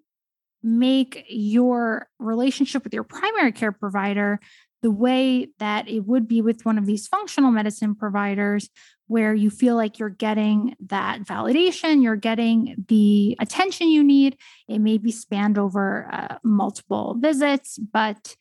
make 0.63 1.23
your 1.29 2.07
relationship 2.17 2.83
with 2.83 2.95
your 2.95 3.03
primary 3.03 3.51
care 3.51 3.71
provider 3.71 4.39
the 4.85 4.91
way 4.91 5.47
that 5.57 5.89
it 5.89 6.01
would 6.01 6.27
be 6.27 6.43
with 6.43 6.63
one 6.63 6.77
of 6.77 6.85
these 6.85 7.07
functional 7.07 7.49
medicine 7.49 7.95
providers, 7.95 8.69
where 9.07 9.33
you 9.33 9.49
feel 9.49 9.75
like 9.75 9.97
you're 9.97 10.09
getting 10.09 10.75
that 10.79 11.23
validation, 11.23 12.03
you're 12.03 12.15
getting 12.15 12.85
the 12.87 13.35
attention 13.39 13.89
you 13.89 14.03
need. 14.03 14.37
It 14.67 14.77
may 14.77 14.99
be 14.99 15.11
spanned 15.11 15.57
over 15.57 16.07
uh, 16.13 16.37
multiple 16.43 17.15
visits, 17.17 17.79
but 17.79 18.35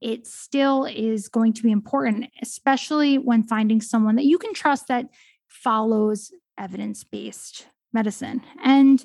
it 0.00 0.26
still 0.26 0.86
is 0.86 1.28
going 1.28 1.52
to 1.52 1.62
be 1.62 1.70
important, 1.70 2.30
especially 2.40 3.18
when 3.18 3.42
finding 3.42 3.82
someone 3.82 4.16
that 4.16 4.24
you 4.24 4.38
can 4.38 4.54
trust 4.54 4.88
that 4.88 5.04
follows 5.48 6.32
evidence 6.56 7.04
based 7.04 7.66
medicine. 7.92 8.40
And 8.64 9.04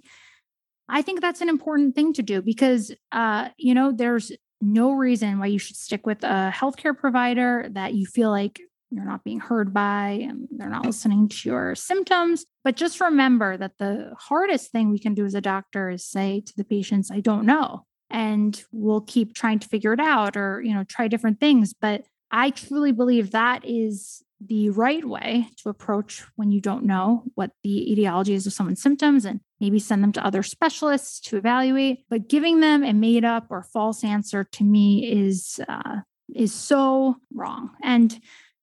I 0.88 1.02
think 1.02 1.20
that's 1.20 1.42
an 1.42 1.50
important 1.50 1.94
thing 1.94 2.14
to 2.14 2.24
do 2.24 2.42
because, 2.42 2.94
uh, 3.12 3.50
you 3.58 3.74
know, 3.74 3.92
there's 3.92 4.32
no 4.62 4.92
reason 4.94 5.40
why 5.40 5.48
you 5.48 5.60
should 5.60 5.76
stick 5.76 6.06
with 6.06 6.24
a 6.24 6.52
healthcare 6.54 6.98
provider 6.98 7.68
that 7.72 7.94
you 7.94 8.06
feel 8.06 8.30
like 8.32 8.60
you're 8.92 9.06
not 9.06 9.24
being 9.24 9.40
heard 9.40 9.74
by 9.74 10.20
and 10.28 10.48
they're 10.52 10.70
not 10.70 10.86
listening 10.86 11.28
to 11.28 11.50
your 11.50 11.76
symptoms. 11.76 12.46
But 12.64 12.76
just 12.76 13.02
remember 13.02 13.58
that 13.58 13.78
the 13.78 14.14
hardest 14.18 14.72
thing 14.72 14.90
we 14.90 15.00
can 15.00 15.14
do 15.14 15.26
as 15.26 15.36
a 15.36 15.42
doctor 15.42 15.90
is 15.90 16.06
say 16.06 16.42
to 16.46 16.54
the 16.56 16.64
patients, 16.64 17.12
I 17.12 17.20
don't 17.20 17.46
know. 17.46 17.86
And 18.10 18.64
we'll 18.72 19.02
keep 19.02 19.34
trying 19.34 19.60
to 19.60 19.68
figure 19.68 19.94
it 19.94 20.00
out 20.00 20.38
or, 20.38 20.62
you 20.62 20.74
know, 20.74 20.84
try 20.84 21.08
different 21.08 21.40
things. 21.40 21.74
But 21.74 22.04
I 22.32 22.52
truly 22.52 22.92
believe 22.92 23.32
that 23.32 23.66
is 23.66 24.24
the 24.46 24.70
right 24.70 25.04
way 25.04 25.50
to 25.58 25.70
approach 25.70 26.24
when 26.36 26.52
you 26.52 26.62
don't 26.62 26.84
know 26.84 27.24
what 27.36 27.52
the 27.64 27.92
etiology 27.92 28.34
is 28.34 28.46
of 28.46 28.54
someone's 28.54 28.82
symptoms 28.82 29.26
and 29.26 29.40
maybe 29.60 29.80
send 29.80 30.04
them 30.04 30.12
to 30.12 30.26
other 30.26 30.44
specialists 30.44 31.20
to 31.22 31.38
evaluate. 31.38 32.06
But 32.10 32.28
giving 32.28 32.60
them 32.60 32.84
a 32.84 32.94
made 32.94 33.26
up 33.26 33.48
or 33.50 33.64
false 33.64 34.04
answer 34.04 34.44
to 34.44 34.64
me 34.64 35.12
is 35.12 35.60
uh, 35.68 35.98
is 36.34 36.54
so 36.54 37.16
wrong. 37.34 37.72
And 37.84 38.20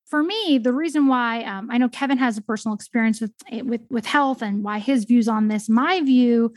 for 0.07 0.23
me 0.23 0.59
the 0.59 0.75
reason 0.75 1.07
why 1.07 1.43
um, 1.45 1.71
i 1.71 1.79
know 1.79 1.89
kevin 1.89 2.19
has 2.19 2.37
a 2.37 2.43
personal 2.43 2.75
experience 2.75 3.19
with 3.19 3.33
with 3.63 3.81
with 3.89 4.05
health 4.05 4.43
and 4.43 4.63
why 4.63 4.79
his 4.79 5.07
views 5.07 5.27
on 5.27 5.49
this. 5.49 5.71
My 5.71 6.03
view 6.03 6.53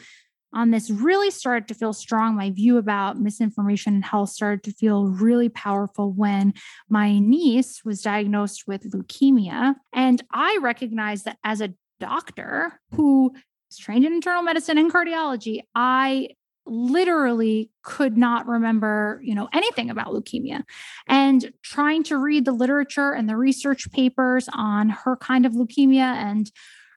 on 0.56 0.72
this 0.72 0.90
really 0.90 1.30
started 1.30 1.68
to 1.68 1.74
feel 1.74 1.94
strong. 1.94 2.36
My 2.36 2.50
view 2.50 2.78
about 2.78 3.20
misinformation 3.20 3.96
in 3.96 4.02
health 4.02 4.30
started 4.30 4.64
to 4.64 4.72
feel 4.72 5.08
really 5.08 5.50
powerful 5.50 6.12
when 6.12 6.54
my 6.90 7.20
niece 7.20 7.84
was 7.84 8.02
diagnosed 8.02 8.64
with 8.66 8.90
leukemia. 8.92 9.76
And 9.94 10.24
I 10.32 10.58
recognized 10.62 11.26
that 11.26 11.38
as 11.44 11.62
a 11.62 11.74
doctor 12.00 12.80
who 12.92 13.34
is 13.70 13.78
trained 13.78 14.06
in 14.06 14.14
internal 14.14 14.44
medicine 14.44 14.78
and 14.78 14.92
cardiology, 14.92 15.60
I 15.76 16.30
literally 16.68 17.70
could 17.84 18.18
not 18.18 18.48
remember 18.48 19.22
you 19.24 19.36
know 19.36 19.48
anything 19.54 19.92
about 19.92 20.08
leukemia 20.08 20.64
and 21.08 21.52
trying 21.62 22.02
to 22.02 22.18
read 22.18 22.44
the 22.44 22.52
literature 22.52 23.12
and 23.12 23.30
the 23.30 23.38
research 23.38 23.92
papers 23.92 24.50
on 24.52 24.90
her 24.90 25.16
kind 25.16 25.46
of 25.46 25.52
leukemia 25.52 26.00
and 26.00 26.52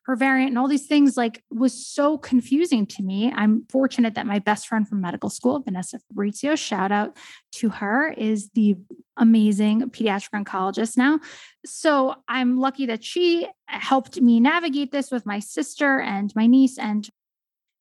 her 0.09 0.17
variant 0.17 0.49
and 0.49 0.59
all 0.59 0.69
these 0.69 0.87
things 0.87 1.19
like 1.19 1.45
was 1.51 1.87
so 1.87 2.17
confusing 2.17 2.87
to 2.87 3.03
me. 3.03 3.31
I'm 3.31 3.67
fortunate 3.71 4.15
that 4.15 4.27
my 4.27 4.39
best 4.39 4.67
friend 4.67 4.89
from 4.89 5.03
medical 5.03 5.29
school, 5.29 5.61
Vanessa 5.61 5.99
Fabrizio, 6.09 6.57
shout 6.57 6.91
out 6.91 7.15
to 7.57 7.69
her, 7.69 8.11
is 8.17 8.49
the 8.55 8.77
amazing 9.19 9.83
pediatric 9.91 10.31
oncologist 10.33 10.97
now. 10.97 11.21
So 11.67 12.15
I'm 12.27 12.57
lucky 12.57 12.87
that 12.87 13.05
she 13.05 13.49
helped 13.67 14.19
me 14.19 14.41
navigate 14.41 14.93
this 14.93 15.11
with 15.11 15.27
my 15.27 15.41
sister 15.41 16.01
and 16.01 16.33
my 16.35 16.47
niece 16.47 16.79
and 16.79 17.07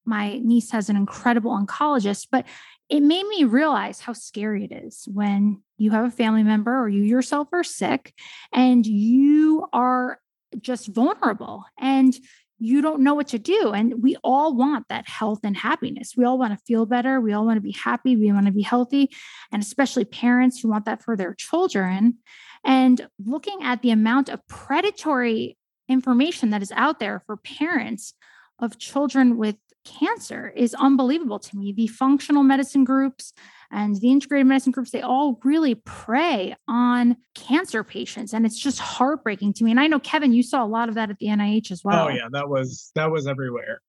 my 0.04 0.38
niece 0.44 0.72
has 0.72 0.90
an 0.90 0.98
incredible 0.98 1.52
oncologist, 1.52 2.28
but 2.30 2.46
it 2.90 3.02
made 3.04 3.26
me 3.28 3.46
realize 3.46 4.02
how 4.02 4.12
scary 4.12 4.66
it 4.66 4.74
is 4.74 5.08
when 5.14 5.62
you 5.78 5.92
have 5.92 6.06
a 6.06 6.12
family 6.12 6.44
member 6.44 6.78
or 6.78 6.90
you 6.90 7.04
yourself 7.04 7.48
are 7.54 7.64
sick 7.64 8.14
and 8.54 8.86
you 8.86 9.66
are 9.72 10.20
just 10.62 10.88
vulnerable 10.88 11.66
and 11.80 12.18
you 12.60 12.82
don't 12.82 13.02
know 13.02 13.14
what 13.14 13.28
to 13.28 13.40
do. 13.40 13.72
And 13.72 14.02
we 14.02 14.16
all 14.24 14.56
want 14.56 14.88
that 14.90 15.08
health 15.08 15.42
and 15.44 15.56
happiness. 15.56 16.14
We 16.18 16.26
all 16.26 16.40
want 16.40 16.58
to 16.58 16.66
feel 16.66 16.86
better. 16.86 17.22
We 17.22 17.34
all 17.34 17.46
want 17.46 17.58
to 17.58 17.62
be 17.62 17.72
happy. 17.72 18.16
We 18.16 18.32
want 18.32 18.48
to 18.48 18.52
be 18.52 18.64
healthy. 18.64 19.12
And 19.52 19.62
especially 19.62 20.06
parents 20.06 20.60
who 20.60 20.70
want 20.70 20.86
that 20.86 21.04
for 21.04 21.16
their 21.16 21.36
children. 21.36 22.18
And 22.66 23.08
looking 23.24 23.62
at 23.62 23.82
the 23.82 23.92
amount 23.92 24.30
of 24.30 24.46
predatory 24.48 25.58
information 25.88 26.50
that 26.50 26.62
is 26.62 26.72
out 26.72 27.00
there 27.00 27.22
for 27.26 27.38
parents 27.38 28.14
of 28.60 28.80
children 28.80 29.38
with 29.38 29.58
cancer 29.88 30.54
is 30.56 30.74
unbelievable 30.76 31.40
to 31.40 31.58
me. 31.58 31.74
The 31.74 31.88
functional 31.88 32.44
medicine 32.44 32.84
groups, 32.84 33.34
and 33.72 33.96
the 33.96 34.12
integrated 34.12 34.48
medicine 34.48 34.72
groups, 34.72 34.92
they 34.92 35.02
all 35.02 35.40
really 35.44 35.76
prey 35.76 36.56
on 36.68 37.18
cancer 37.36 37.84
patients. 37.84 38.34
And 38.34 38.46
it's 38.46 38.60
just 38.60 38.80
heartbreaking 38.80 39.54
to 39.54 39.64
me. 39.64 39.72
And 39.72 39.80
I 39.80 39.88
know, 39.88 40.00
Kevin, 40.00 40.34
you 40.34 40.44
saw 40.44 40.64
a 40.64 40.68
lot 40.68 40.90
of 40.90 40.96
that 40.96 41.10
at 41.10 41.18
the 41.20 41.28
NIH 41.28 41.72
as 41.72 41.84
well. 41.84 42.06
Oh, 42.06 42.10
yeah, 42.10 42.28
that 42.32 42.48
was 42.48 42.92
that 42.96 43.12
was 43.12 43.28
everywhere. 43.28 43.82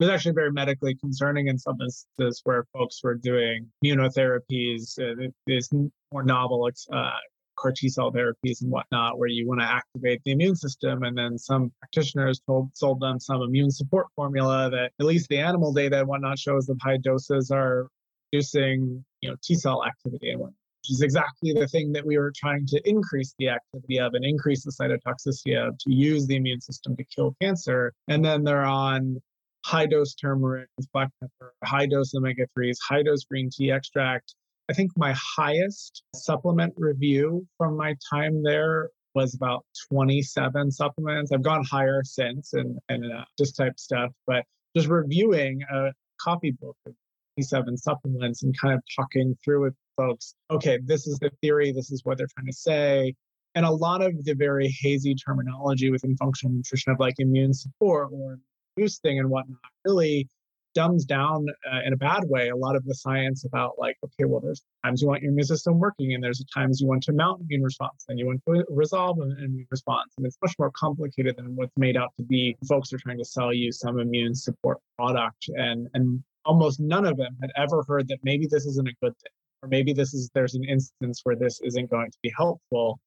It 0.00 0.04
was 0.06 0.08
actually 0.08 0.32
very 0.32 0.50
medically 0.50 0.96
concerning 0.96 1.46
in 1.46 1.58
some 1.58 1.76
instances 1.80 2.40
where 2.44 2.66
folks 2.72 3.00
were 3.04 3.14
doing 3.14 3.70
immunotherapies, 3.84 4.98
uh, 4.98 5.28
these 5.46 5.70
more 6.12 6.24
novel 6.24 6.68
uh, 6.92 7.10
CAR 7.56 7.72
T 7.76 7.88
cell 7.88 8.12
therapies 8.12 8.62
and 8.62 8.70
whatnot, 8.70 9.18
where 9.18 9.28
you 9.28 9.46
want 9.46 9.60
to 9.60 9.66
activate 9.66 10.20
the 10.24 10.32
immune 10.32 10.56
system. 10.56 11.02
And 11.02 11.16
then 11.16 11.38
some 11.38 11.72
practitioners 11.80 12.40
told, 12.46 12.70
sold 12.76 13.00
them 13.00 13.18
some 13.20 13.42
immune 13.42 13.70
support 13.70 14.06
formula 14.16 14.70
that 14.70 14.92
at 14.98 15.06
least 15.06 15.28
the 15.28 15.38
animal 15.38 15.72
data 15.72 16.00
and 16.00 16.08
whatnot 16.08 16.38
shows 16.38 16.66
that 16.66 16.76
high 16.82 16.98
doses 16.98 17.50
are 17.50 17.88
reducing 18.32 19.04
you 19.20 19.30
know 19.30 19.36
T 19.42 19.54
cell 19.54 19.84
activity 19.84 20.30
and 20.30 20.40
whatnot, 20.40 20.56
which 20.82 20.90
is 20.90 21.02
exactly 21.02 21.52
the 21.52 21.68
thing 21.68 21.92
that 21.92 22.04
we 22.04 22.18
were 22.18 22.32
trying 22.34 22.66
to 22.66 22.80
increase 22.88 23.34
the 23.38 23.48
activity 23.48 23.98
of 23.98 24.14
and 24.14 24.24
increase 24.24 24.64
the 24.64 24.72
cytotoxicity 24.72 25.56
of 25.56 25.76
to 25.78 25.92
use 25.92 26.26
the 26.26 26.36
immune 26.36 26.60
system 26.60 26.96
to 26.96 27.04
kill 27.04 27.36
cancer. 27.40 27.92
And 28.08 28.24
then 28.24 28.44
they're 28.44 28.64
on 28.64 29.20
high 29.64 29.86
dose 29.86 30.14
turmeric 30.14 30.68
with 30.76 30.90
black 30.92 31.10
pepper, 31.20 31.54
high 31.64 31.86
dose 31.86 32.14
omega 32.14 32.46
3s, 32.58 32.76
high 32.86 33.02
dose 33.02 33.24
green 33.24 33.48
tea 33.50 33.70
extract. 33.70 34.34
I 34.72 34.74
think 34.74 34.92
my 34.96 35.14
highest 35.36 36.02
supplement 36.14 36.72
review 36.78 37.46
from 37.58 37.76
my 37.76 37.94
time 38.08 38.42
there 38.42 38.88
was 39.14 39.34
about 39.34 39.66
27 39.90 40.70
supplements. 40.70 41.30
I've 41.30 41.42
gone 41.42 41.62
higher 41.62 42.00
since 42.02 42.54
and, 42.54 42.78
and 42.88 43.04
uh, 43.04 43.26
this 43.36 43.52
type 43.52 43.78
stuff, 43.78 44.12
but 44.26 44.46
just 44.74 44.88
reviewing 44.88 45.60
a 45.70 45.92
copy 46.18 46.52
book 46.52 46.74
of 46.86 46.94
27 47.36 47.76
supplements 47.76 48.44
and 48.44 48.58
kind 48.58 48.72
of 48.72 48.80
talking 48.96 49.36
through 49.44 49.64
with 49.64 49.74
folks, 49.98 50.34
okay, 50.50 50.78
this 50.82 51.06
is 51.06 51.18
the 51.18 51.30
theory, 51.42 51.70
this 51.70 51.92
is 51.92 52.00
what 52.04 52.16
they're 52.16 52.28
trying 52.34 52.46
to 52.46 52.54
say. 52.54 53.14
And 53.54 53.66
a 53.66 53.70
lot 53.70 54.00
of 54.00 54.24
the 54.24 54.32
very 54.32 54.74
hazy 54.80 55.14
terminology 55.14 55.90
within 55.90 56.16
functional 56.16 56.54
nutrition 56.54 56.92
of 56.92 56.98
like 56.98 57.16
immune 57.18 57.52
support 57.52 58.08
or 58.10 58.38
boosting 58.78 59.18
and 59.18 59.28
whatnot 59.28 59.58
really 59.84 60.30
dumbs 60.74 61.04
down 61.04 61.46
uh, 61.70 61.80
in 61.84 61.92
a 61.92 61.96
bad 61.96 62.24
way 62.28 62.48
a 62.48 62.56
lot 62.56 62.76
of 62.76 62.84
the 62.84 62.94
science 62.94 63.44
about 63.44 63.72
like 63.78 63.96
okay 64.04 64.24
well 64.24 64.40
there's 64.40 64.62
times 64.84 65.02
you 65.02 65.08
want 65.08 65.22
your 65.22 65.30
immune 65.30 65.46
system 65.46 65.78
working 65.78 66.14
and 66.14 66.22
there's 66.22 66.44
times 66.54 66.80
you 66.80 66.86
want 66.86 67.02
to 67.02 67.12
mount 67.12 67.40
immune 67.42 67.62
response 67.62 68.04
and 68.08 68.18
you 68.18 68.26
want 68.26 68.40
to 68.46 68.64
resolve 68.68 69.18
an 69.20 69.36
immune 69.38 69.66
response 69.70 70.12
and 70.16 70.26
it's 70.26 70.38
much 70.42 70.54
more 70.58 70.70
complicated 70.72 71.36
than 71.36 71.54
what's 71.56 71.72
made 71.76 71.96
out 71.96 72.12
to 72.16 72.22
be. 72.24 72.56
Folks 72.68 72.92
are 72.92 72.98
trying 72.98 73.18
to 73.18 73.24
sell 73.24 73.52
you 73.52 73.72
some 73.72 73.98
immune 73.98 74.34
support 74.34 74.78
product 74.96 75.48
and 75.48 75.88
and 75.94 76.22
almost 76.44 76.80
none 76.80 77.06
of 77.06 77.16
them 77.16 77.36
had 77.40 77.50
ever 77.56 77.84
heard 77.86 78.08
that 78.08 78.18
maybe 78.22 78.46
this 78.46 78.66
isn't 78.66 78.88
a 78.88 78.94
good 79.02 79.16
thing 79.18 79.32
or 79.62 79.68
maybe 79.68 79.92
this 79.92 80.12
is 80.12 80.30
there's 80.34 80.54
an 80.54 80.64
instance 80.64 81.20
where 81.22 81.36
this 81.36 81.60
isn't 81.62 81.90
going 81.90 82.10
to 82.10 82.18
be 82.22 82.32
helpful. 82.36 82.98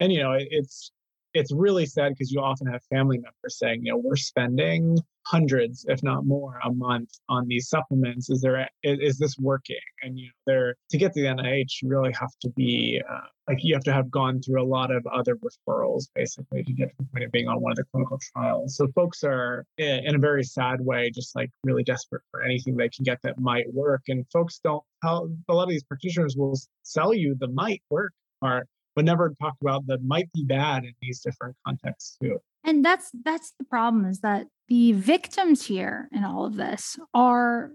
And 0.00 0.12
you 0.12 0.22
know 0.22 0.32
it, 0.32 0.48
it's 0.50 0.90
it's 1.34 1.52
really 1.52 1.86
sad 1.86 2.10
because 2.10 2.32
you 2.32 2.40
often 2.40 2.66
have 2.66 2.82
family 2.84 3.18
members 3.18 3.58
saying, 3.58 3.84
you 3.84 3.92
know, 3.92 3.98
we're 3.98 4.16
spending 4.16 4.98
hundreds, 5.26 5.84
if 5.88 6.02
not 6.02 6.24
more, 6.24 6.58
a 6.64 6.72
month 6.72 7.10
on 7.28 7.46
these 7.46 7.68
supplements. 7.68 8.30
Is 8.30 8.40
there 8.40 8.68
is, 8.82 8.98
is 9.00 9.18
this 9.18 9.38
working? 9.38 9.76
And 10.02 10.18
you 10.18 10.26
know, 10.26 10.32
there 10.46 10.76
to 10.90 10.98
get 10.98 11.12
to 11.14 11.20
the 11.20 11.26
NIH, 11.26 11.82
you 11.82 11.88
really 11.88 12.12
have 12.12 12.32
to 12.40 12.48
be 12.50 13.00
uh, 13.08 13.26
like 13.46 13.58
you 13.62 13.74
have 13.74 13.84
to 13.84 13.92
have 13.92 14.10
gone 14.10 14.40
through 14.40 14.62
a 14.62 14.64
lot 14.64 14.90
of 14.90 15.06
other 15.06 15.36
referrals 15.36 16.04
basically 16.14 16.64
to 16.64 16.72
get 16.72 16.88
to 16.88 16.94
the 16.98 17.04
point 17.12 17.24
of 17.24 17.32
being 17.32 17.48
on 17.48 17.60
one 17.60 17.72
of 17.72 17.76
the 17.76 17.84
clinical 17.92 18.18
trials. 18.32 18.76
So 18.76 18.88
folks 18.94 19.22
are 19.22 19.66
in 19.76 20.14
a 20.14 20.18
very 20.18 20.44
sad 20.44 20.80
way, 20.80 21.10
just 21.10 21.36
like 21.36 21.50
really 21.62 21.84
desperate 21.84 22.22
for 22.30 22.42
anything 22.42 22.76
they 22.76 22.88
can 22.88 23.04
get 23.04 23.18
that 23.22 23.38
might 23.38 23.72
work. 23.72 24.02
And 24.08 24.24
folks 24.32 24.60
don't. 24.64 24.82
A 25.04 25.54
lot 25.54 25.62
of 25.64 25.68
these 25.68 25.84
practitioners 25.84 26.36
will 26.36 26.58
sell 26.82 27.12
you 27.12 27.36
the 27.38 27.48
might 27.48 27.82
work 27.90 28.12
part 28.40 28.68
but 28.98 29.04
never 29.04 29.32
talked 29.40 29.62
about 29.62 29.86
that 29.86 30.02
might 30.02 30.28
be 30.32 30.42
bad 30.42 30.82
in 30.82 30.92
these 31.00 31.20
different 31.20 31.54
contexts 31.64 32.16
too. 32.20 32.36
And 32.64 32.84
that's 32.84 33.12
that's 33.24 33.52
the 33.56 33.64
problem 33.64 34.04
is 34.04 34.22
that 34.22 34.48
the 34.66 34.90
victims 34.90 35.64
here 35.64 36.08
in 36.12 36.24
all 36.24 36.44
of 36.44 36.56
this 36.56 36.98
are 37.14 37.70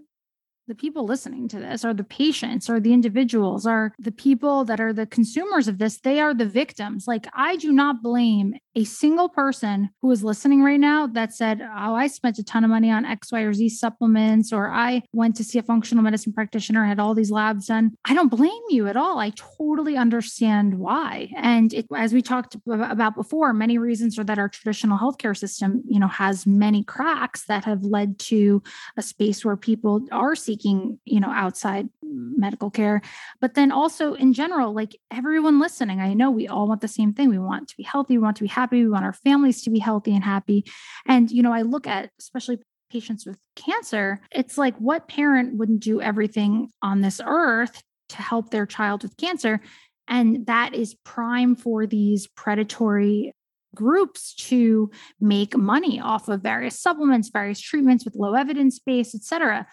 the 0.66 0.74
people 0.74 1.04
listening 1.04 1.48
to 1.48 1.58
this 1.58 1.84
are 1.84 1.94
the 1.94 2.04
patients 2.04 2.70
or 2.70 2.80
the 2.80 2.92
individuals 2.92 3.66
are 3.66 3.92
the 3.98 4.12
people 4.12 4.64
that 4.64 4.80
are 4.80 4.92
the 4.92 5.06
consumers 5.06 5.68
of 5.68 5.78
this 5.78 5.98
they 5.98 6.20
are 6.20 6.34
the 6.34 6.46
victims. 6.46 7.06
Like 7.06 7.26
i 7.34 7.56
do 7.56 7.72
not 7.72 8.02
blame 8.02 8.54
a 8.74 8.84
single 8.84 9.28
person 9.28 9.90
who 10.02 10.10
is 10.10 10.24
listening 10.24 10.62
right 10.62 10.80
now 10.80 11.06
that 11.06 11.32
said 11.32 11.60
oh 11.60 11.94
i 11.94 12.06
spent 12.06 12.38
a 12.38 12.44
ton 12.44 12.64
of 12.64 12.70
money 12.70 12.90
on 12.90 13.04
x 13.04 13.30
y 13.30 13.40
or 13.40 13.52
z 13.52 13.68
supplements 13.68 14.52
or 14.52 14.70
i 14.70 15.02
went 15.12 15.36
to 15.36 15.44
see 15.44 15.58
a 15.58 15.62
functional 15.62 16.02
medicine 16.02 16.32
practitioner 16.32 16.84
had 16.84 16.98
all 16.98 17.14
these 17.14 17.30
labs 17.30 17.66
done. 17.66 17.92
I 18.04 18.14
don't 18.14 18.28
blame 18.28 18.50
you 18.68 18.86
at 18.86 18.96
all. 18.96 19.18
I 19.18 19.32
totally 19.58 19.96
understand 19.96 20.78
why. 20.78 21.30
And 21.36 21.72
it, 21.72 21.86
as 21.94 22.12
we 22.12 22.22
talked 22.22 22.56
about 22.66 23.14
before 23.14 23.52
many 23.52 23.78
reasons 23.78 24.18
are 24.18 24.24
that 24.24 24.38
our 24.38 24.48
traditional 24.48 24.98
healthcare 24.98 25.36
system 25.36 25.82
you 25.86 26.00
know 26.00 26.08
has 26.08 26.46
many 26.46 26.82
cracks 26.84 27.44
that 27.46 27.64
have 27.64 27.82
led 27.82 28.18
to 28.18 28.62
a 28.96 29.02
space 29.02 29.44
where 29.44 29.56
people 29.56 30.06
are 30.10 30.34
seeking 30.34 30.53
seeking 30.54 30.98
you 31.04 31.20
know 31.20 31.30
outside 31.30 31.88
medical 32.02 32.70
care. 32.70 33.02
But 33.40 33.54
then 33.54 33.72
also 33.72 34.14
in 34.14 34.32
general 34.32 34.72
like 34.74 34.96
everyone 35.10 35.58
listening 35.60 36.00
i 36.00 36.14
know 36.14 36.30
we 36.30 36.48
all 36.48 36.68
want 36.68 36.80
the 36.80 36.88
same 36.88 37.12
thing. 37.12 37.28
We 37.28 37.38
want 37.38 37.68
to 37.68 37.76
be 37.76 37.82
healthy. 37.82 38.16
We 38.16 38.22
want 38.22 38.36
to 38.36 38.44
be 38.44 38.48
happy. 38.48 38.82
We 38.84 38.90
want 38.90 39.04
our 39.04 39.12
families 39.12 39.62
to 39.62 39.70
be 39.70 39.78
healthy 39.78 40.14
and 40.14 40.24
happy. 40.24 40.64
And 41.06 41.30
you 41.30 41.42
know 41.42 41.52
i 41.52 41.62
look 41.62 41.86
at 41.86 42.10
especially 42.18 42.58
patients 42.90 43.26
with 43.26 43.38
cancer 43.56 44.20
it's 44.30 44.56
like 44.56 44.76
what 44.76 45.08
parent 45.08 45.56
wouldn't 45.58 45.80
do 45.80 46.00
everything 46.00 46.70
on 46.80 47.00
this 47.00 47.20
earth 47.24 47.82
to 48.10 48.22
help 48.22 48.50
their 48.50 48.66
child 48.66 49.02
with 49.02 49.16
cancer? 49.16 49.60
And 50.06 50.46
that 50.46 50.74
is 50.74 50.94
prime 51.04 51.56
for 51.56 51.86
these 51.86 52.26
predatory 52.26 53.32
groups 53.74 54.34
to 54.34 54.90
make 55.20 55.56
money 55.56 55.98
off 56.00 56.28
of 56.28 56.40
various 56.40 56.78
supplements 56.78 57.28
various 57.28 57.60
treatments 57.60 58.04
with 58.04 58.14
low 58.14 58.34
evidence 58.34 58.78
base 58.78 59.14
et 59.14 59.22
cetera 59.22 59.66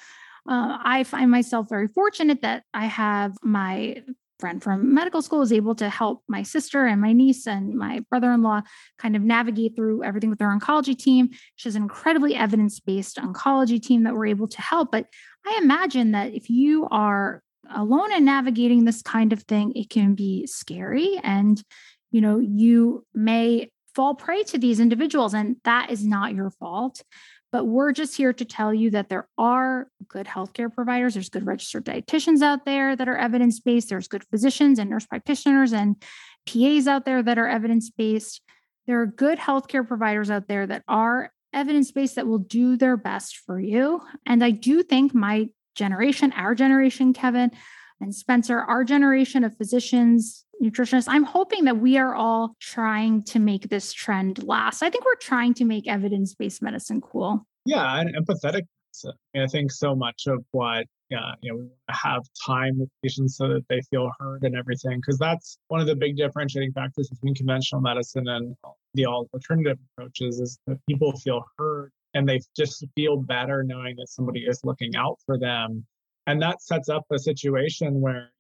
uh, 0.50 0.78
I 0.84 1.04
find 1.04 1.30
myself 1.30 1.70
very 1.70 1.88
fortunate 1.88 2.42
that 2.42 2.64
I 2.74 2.86
have 2.86 3.36
my 3.44 4.04
friend 4.42 4.62
from 4.62 4.94
medical 4.94 5.22
school 5.22 5.44
is 5.44 5.54
able 5.54 5.76
to 5.76 5.88
help 5.88 6.24
my 6.28 6.42
sister 6.42 6.86
and 6.88 7.00
my 7.00 7.14
niece 7.14 7.48
and 7.48 7.76
my 7.76 8.00
brother-in-law 8.10 8.62
kind 8.98 9.16
of 9.16 9.22
navigate 9.22 9.76
through 9.76 10.04
everything 10.04 10.32
with 10.32 10.40
their 10.40 10.50
oncology 10.50 10.98
team. 10.98 11.30
She 11.56 11.70
has 11.70 11.76
an 11.76 11.84
incredibly 11.84 12.36
evidence-based 12.36 13.18
oncology 13.18 13.82
team 13.82 14.04
that 14.04 14.16
we're 14.16 14.26
able 14.26 14.48
to 14.48 14.62
help. 14.62 14.92
But 14.92 15.06
I 15.46 15.60
imagine 15.62 16.12
that 16.14 16.34
if 16.34 16.50
you 16.50 16.88
are 16.90 17.44
alone 17.74 18.12
in 18.12 18.26
navigating 18.26 18.84
this 18.84 19.02
kind 19.02 19.32
of 19.32 19.44
thing, 19.44 19.74
it 19.76 19.90
can 19.90 20.16
be 20.16 20.48
scary 20.48 21.20
and 21.24 21.64
you 22.10 22.20
know 22.20 22.40
you 22.40 23.06
may 23.14 23.72
fall 23.96 24.16
prey 24.16 24.44
to 24.44 24.58
these 24.58 24.80
individuals 24.80 25.34
and 25.34 25.58
that 25.64 25.92
is 25.92 26.06
not 26.06 26.34
your 26.34 26.50
fault 26.50 27.02
but 27.52 27.66
we're 27.66 27.92
just 27.92 28.16
here 28.16 28.34
to 28.34 28.46
tell 28.46 28.74
you 28.74 28.92
that 28.92 29.10
there 29.10 29.28
are 29.38 29.88
good 30.08 30.26
healthcare 30.26 30.74
providers. 30.74 31.14
There's 31.14 31.30
good 31.30 31.46
registered 31.46 31.86
dietitians 31.86 32.42
out 32.42 32.66
there 32.66 32.96
that 32.96 33.10
are 33.10 33.18
evidence 33.18 33.60
based. 33.60 33.90
There's 33.90 34.08
good 34.08 34.24
physicians 34.24 34.80
and 34.80 34.90
nurse 34.90 35.06
practitioners 35.06 35.74
and 35.74 36.02
PAs 36.48 36.88
out 36.88 37.06
there 37.06 37.22
that 37.22 37.38
are 37.38 37.48
evidence 37.48 37.90
based. 37.90 38.42
There 38.88 39.02
are 39.02 39.06
good 39.06 39.38
healthcare 39.38 39.88
providers 39.88 40.32
out 40.32 40.48
there 40.48 40.66
that 40.66 40.84
are 40.88 41.32
evidence 41.54 41.92
based 41.92 42.16
that 42.16 42.28
will 42.28 42.40
do 42.40 42.78
their 42.78 42.96
best 42.96 43.38
for 43.46 43.60
you. 43.60 44.02
And 44.26 44.44
I 44.44 44.52
do 44.52 44.82
think 44.84 45.14
my 45.14 45.50
generation, 45.76 46.32
our 46.34 46.56
generation, 46.56 47.14
Kevin 47.14 47.52
and 48.02 48.14
Spencer, 48.14 48.60
our 48.60 48.84
generation 48.84 49.44
of 49.44 49.56
physicians, 49.56 50.46
nutritionists, 50.62 51.06
I'm 51.08 51.24
hoping 51.24 51.66
that 51.66 51.78
we 51.78 51.98
are 51.98 52.16
all 52.16 52.56
trying 52.60 53.24
to 53.26 53.40
make 53.40 53.70
this 53.70 53.94
trend 53.94 54.44
last. 54.44 54.84
I 54.84 54.90
think 54.90 55.06
we're 55.06 55.16
trying 55.16 55.54
to 55.56 55.66
make 55.66 55.88
evidence 55.88 56.34
based 56.34 56.62
medicine 56.62 57.02
cool. 57.02 57.46
Yeah, 57.66 58.00
and 58.00 58.16
empathetic. 58.16 58.64
I 59.36 59.48
think 59.48 59.72
so 59.72 59.96
much 59.96 60.24
of 60.28 60.44
what 60.52 60.86
yeah, 61.12 61.34
you 61.42 61.52
know, 61.52 61.58
we 61.58 61.64
want 61.64 61.74
to 61.90 61.96
have 61.96 62.24
time 62.46 62.80
with 62.80 62.90
patients 63.04 63.36
so 63.36 63.50
that 63.50 63.66
they 63.68 63.82
feel 63.90 64.10
heard 64.18 64.44
and 64.44 64.56
everything, 64.56 64.98
because 64.98 65.18
that's 65.18 65.58
one 65.68 65.82
of 65.82 65.88
the 65.88 65.96
big 65.96 66.16
differentiating 66.16 66.72
factors 66.72 67.10
between 67.10 67.36
conventional 67.36 67.82
medicine 67.82 68.28
and 68.30 68.56
the 68.94 69.06
alternative 69.06 69.78
approaches 69.98 70.40
is 70.40 70.58
that 70.68 70.78
people 70.88 71.12
feel 71.20 71.44
heard 71.58 71.92
and 72.14 72.28
they 72.28 72.40
just 72.56 72.86
feel 72.96 73.18
better 73.18 73.62
knowing 73.64 73.96
that 73.98 74.08
somebody 74.08 74.42
is 74.42 74.62
looking 74.64 74.96
out 74.96 75.20
for 75.26 75.38
them. 75.38 75.86
And 76.28 76.42
that 76.42 76.62
sets 76.62 76.90
up 76.90 77.06
a 77.12 77.20
situation 77.20 78.00
where 78.02 78.32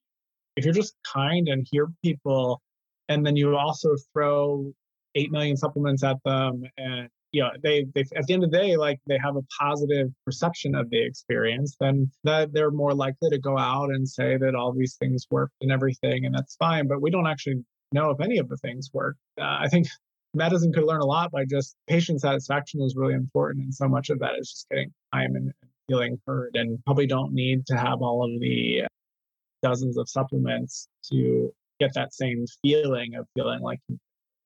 if 0.55 0.65
you're 0.65 0.73
just 0.73 0.95
kind 1.03 1.47
and 1.47 1.67
hear 1.69 1.87
people 2.03 2.61
and 3.09 3.25
then 3.25 3.35
you 3.35 3.55
also 3.55 3.95
throw 4.13 4.71
8 5.15 5.31
million 5.31 5.57
supplements 5.57 6.03
at 6.03 6.17
them 6.23 6.63
and 6.77 7.09
you 7.31 7.41
know 7.41 7.49
they 7.63 7.85
they 7.95 8.01
at 8.15 8.25
the 8.27 8.33
end 8.33 8.43
of 8.43 8.51
the 8.51 8.57
day 8.57 8.77
like 8.77 8.99
they 9.07 9.17
have 9.17 9.35
a 9.35 9.41
positive 9.59 10.09
perception 10.25 10.75
of 10.75 10.89
the 10.89 11.01
experience 11.01 11.75
then 11.79 12.11
that 12.23 12.53
they're 12.53 12.71
more 12.71 12.93
likely 12.93 13.29
to 13.29 13.39
go 13.39 13.57
out 13.57 13.89
and 13.89 14.07
say 14.07 14.37
that 14.37 14.55
all 14.55 14.73
these 14.73 14.95
things 14.95 15.25
work 15.31 15.51
and 15.61 15.71
everything 15.71 16.25
and 16.25 16.35
that's 16.35 16.55
fine. 16.57 16.87
But 16.87 17.01
we 17.01 17.09
don't 17.09 17.27
actually 17.27 17.63
know 17.93 18.09
if 18.11 18.21
any 18.21 18.37
of 18.37 18.49
the 18.49 18.57
things 18.57 18.89
work 18.93 19.17
uh, 19.39 19.57
i 19.59 19.67
think 19.67 19.87
medicine 20.33 20.71
could 20.71 20.85
learn 20.85 21.01
a 21.01 21.05
lot 21.05 21.31
by 21.31 21.43
just 21.45 21.75
patient 21.87 22.21
satisfaction 22.21 22.81
is 22.81 22.95
really 22.95 23.13
important 23.13 23.63
and 23.63 23.73
so 23.73 23.87
much 23.87 24.09
of 24.09 24.19
that 24.19 24.37
is 24.39 24.49
just 24.49 24.69
getting 24.69 24.93
time 25.13 25.35
and 25.35 25.53
feeling 25.87 26.19
heard 26.25 26.55
and 26.55 26.83
probably 26.85 27.07
don't 27.07 27.33
need 27.33 27.65
to 27.67 27.75
have 27.75 28.01
all 28.01 28.23
of 28.23 28.39
the 28.39 28.83
dozens 29.63 29.97
of 29.97 30.09
supplements 30.09 30.87
to 31.11 31.51
get 31.79 31.93
that 31.95 32.13
same 32.13 32.45
feeling 32.61 33.15
of 33.15 33.27
feeling 33.35 33.61
like 33.61 33.79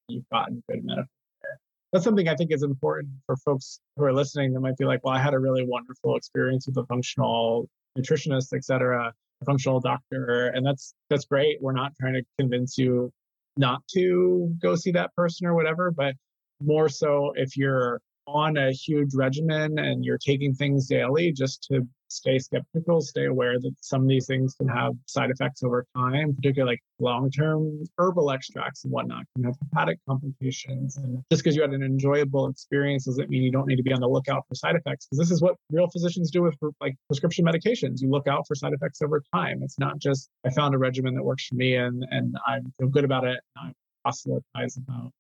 you've 0.08 0.28
gotten 0.32 0.64
good 0.70 0.84
medical 0.84 1.08
care. 1.42 1.60
That's 1.92 2.04
something 2.04 2.28
I 2.28 2.36
think 2.36 2.52
is 2.52 2.64
important 2.64 3.10
for 3.26 3.36
folks 3.38 3.80
who 3.96 4.04
are 4.04 4.14
listening 4.14 4.54
that 4.54 4.60
might 4.60 4.78
be 4.78 4.86
like, 4.86 5.04
well, 5.04 5.14
I 5.14 5.20
had 5.20 5.34
a 5.34 5.40
really 5.40 5.66
wonderful 5.66 6.16
experience 6.16 6.68
with 6.68 6.78
a 6.78 6.86
functional 6.86 7.68
nutritionist, 7.98 8.54
et 8.54 8.64
cetera, 8.64 9.14
a 9.42 9.46
functional 9.46 9.80
doctor. 9.80 10.52
And 10.54 10.66
that's 10.66 10.94
that's 11.10 11.26
great. 11.26 11.62
We're 11.62 11.74
not 11.74 11.94
trying 12.00 12.14
to 12.14 12.24
convince 12.38 12.78
you 12.78 13.12
not 13.58 13.82
to 13.94 14.54
go 14.62 14.76
see 14.76 14.92
that 14.92 15.16
person 15.16 15.48
or 15.48 15.56
whatever, 15.56 15.92
but 15.92 16.16
more 16.62 16.90
so 16.90 17.34
if 17.36 17.58
you're 17.58 18.02
on 18.28 18.58
a 18.58 18.72
huge 18.72 19.14
regimen 19.14 19.78
and 19.80 20.04
you're 20.04 20.18
taking 20.18 20.54
things 20.54 20.88
daily 20.88 21.32
just 21.32 21.64
to 21.64 21.88
stay 22.08 22.40
skeptical, 22.40 23.02
stay 23.02 23.26
aware 23.26 23.60
that 23.60 23.74
some 23.82 24.04
of 24.04 24.08
these 24.08 24.26
things 24.26 24.56
can 24.56 24.68
have 24.68 24.94
side 25.06 25.30
effects 25.30 25.64
over 25.64 25.86
time, 25.96 26.36
particularly 26.36 26.74
like 26.74 26.84
long 27.00 27.30
term 27.30 27.84
herbal 27.98 28.32
extracts 28.32 28.84
and 28.84 28.94
whatnot 28.94 29.24
can 29.36 29.46
have 29.46 29.56
hepatic 29.62 30.00
complications. 30.08 30.98
And 30.98 31.24
just 31.32 31.44
because 31.44 31.56
you 31.56 31.62
had 31.62 31.72
an 31.72 31.84
enjoyable 31.84 32.48
experience 32.48 33.06
doesn't 33.06 33.30
mean 33.30 33.44
you 33.44 33.52
don't 33.52 33.68
need 33.68 33.76
to 33.78 33.84
be 33.84 33.94
on 33.94 34.02
the 34.02 34.08
lookout 34.08 34.44
for 34.48 34.56
side 34.56 34.76
effects. 34.76 35.08
Because 35.08 35.20
this 35.20 35.32
is 35.32 35.42
what 35.42 35.56
real 35.72 35.90
physicians 35.90 36.32
do 36.32 36.42
with 36.44 36.56
like 36.80 36.96
prescription 37.08 37.46
medications. 37.46 38.02
You 38.02 38.10
look 38.10 38.28
out 38.28 38.48
for 38.48 38.56
side 38.56 38.74
effects 38.74 39.02
over 39.02 39.22
time. 39.34 39.62
It's 39.64 39.80
not 39.80 40.00
just 40.00 40.30
I 40.46 40.52
found 40.52 40.76
a 40.76 40.78
regimen 40.78 41.16
that 41.16 41.24
works 41.24 41.48
for 41.48 41.56
me 41.56 41.76
and 41.76 42.06
and 42.12 42.36
I 42.46 42.60
feel 42.80 42.90
good 42.90 43.04
about 43.04 43.26
it. 43.26 43.40
And 43.56 43.68
I'm 43.68 43.74
proselytize 44.06 44.78
about 44.78 45.12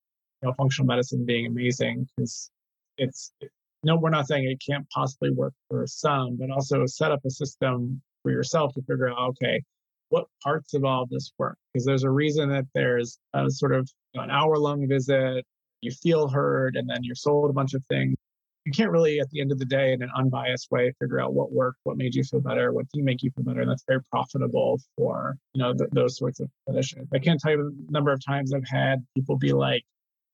you 0.41 0.49
know 0.49 0.53
functional 0.53 0.86
medicine 0.86 1.26
being 1.26 1.47
amazing 1.47 2.08
because 2.16 2.51
it's 2.98 3.32
no, 3.84 3.96
we're 3.96 4.10
not 4.10 4.28
saying 4.28 4.46
it 4.46 4.62
can't 4.68 4.89
possibly 4.89 5.30
work 5.30 5.54
for 5.70 5.86
some, 5.86 6.38
but 6.38 6.50
also 6.50 6.86
set 6.88 7.12
up 7.12 7.22
a 7.24 7.30
system 7.30 8.02
for 8.24 8.32
yourself 8.32 8.74
to 8.74 8.82
figure 8.82 9.10
out, 9.10 9.30
okay, 9.30 9.62
what 10.10 10.26
parts 10.43 10.74
of 10.74 10.84
all 10.84 11.04
of 11.04 11.10
this 11.10 11.32
work? 11.38 11.58
Because 11.72 11.86
there's 11.86 12.04
a 12.04 12.10
reason 12.10 12.50
that 12.50 12.66
there's 12.74 13.20
a 13.34 13.50
sort 13.50 13.74
of 13.74 13.88
you 14.14 14.20
know, 14.20 14.24
an 14.24 14.32
hour 14.32 14.58
long 14.58 14.88
visit, 14.88 15.46
you 15.82 15.91
feel 15.91 16.28
heard, 16.28 16.76
and 16.76 16.89
then 16.89 17.04
you're 17.04 17.16
sold 17.16 17.52
a 17.52 17.54
bunch 17.54 17.76
of 17.76 17.84
things. 17.88 18.16
You 18.66 18.72
can't 18.72 18.89
really, 18.89 19.20
at 19.20 19.30
the 19.30 19.39
end 19.39 19.52
of 19.52 19.60
the 19.60 19.66
day, 19.66 19.93
in 19.93 20.02
an 20.02 20.10
unbiased 20.18 20.72
way, 20.72 20.91
figure 21.00 21.20
out 21.20 21.36
what 21.36 21.52
worked, 21.52 21.78
what 21.84 21.98
made 21.98 22.16
you 22.16 22.24
feel 22.24 22.39
better, 22.39 22.74
what 22.74 22.88
didn't 22.91 23.06
make 23.06 23.22
you 23.22 23.30
feel 23.36 23.46
better. 23.46 23.62
And 23.62 23.70
that's 23.70 23.84
very 23.88 24.02
profitable 24.10 24.80
for 24.98 25.38
you 25.54 25.62
know 25.62 25.76
th- 25.76 25.91
those 25.91 26.18
sorts 26.18 26.39
of 26.39 26.50
clinicians. 26.68 27.08
I 27.14 27.20
can't 27.20 27.39
tell 27.39 27.52
you 27.52 27.72
the 27.86 27.91
number 27.91 28.12
of 28.12 28.26
times 28.26 28.52
I've 28.52 28.68
had 28.68 29.06
people 29.16 29.38
be 29.38 29.54
like, 29.54 29.84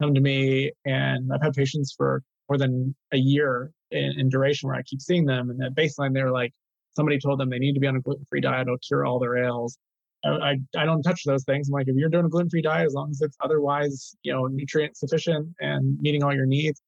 come 0.01 0.13
to 0.13 0.21
me, 0.21 0.71
and 0.85 1.29
I've 1.33 1.41
had 1.41 1.53
patients 1.53 1.93
for 1.97 2.23
more 2.51 2.57
than 2.57 2.93
a 3.13 3.17
year 3.17 3.71
in, 3.91 4.19
in 4.19 4.27
duration 4.27 4.67
where 4.67 4.77
I 4.77 4.81
keep 4.81 4.99
seeing 4.99 5.25
them. 5.25 5.49
And 5.49 5.63
at 5.63 5.73
baseline, 5.73 6.13
they 6.13 6.21
were 6.21 6.31
like, 6.31 6.51
somebody 6.97 7.17
told 7.17 7.39
them 7.39 7.49
they 7.49 7.59
need 7.59 7.75
to 7.75 7.79
be 7.79 7.87
on 7.87 7.95
a 7.95 8.01
gluten 8.01 8.25
free 8.29 8.41
diet, 8.41 8.67
it'll 8.67 8.77
cure 8.85 9.05
all 9.05 9.19
their 9.19 9.37
ails. 9.37 9.77
I, 10.25 10.59
I 10.77 10.85
don't 10.85 11.01
touch 11.01 11.23
those 11.23 11.45
things. 11.45 11.69
I'm 11.69 11.73
like, 11.73 11.87
if 11.87 11.95
you're 11.95 12.09
doing 12.09 12.25
a 12.25 12.29
gluten 12.29 12.49
free 12.49 12.61
diet, 12.61 12.85
as 12.85 12.93
long 12.93 13.09
as 13.09 13.21
it's 13.21 13.37
otherwise, 13.41 14.15
you 14.21 14.33
know, 14.33 14.47
nutrient 14.47 14.97
sufficient 14.97 15.47
and 15.61 15.97
meeting 15.99 16.23
all 16.23 16.35
your 16.35 16.45
needs, 16.45 16.79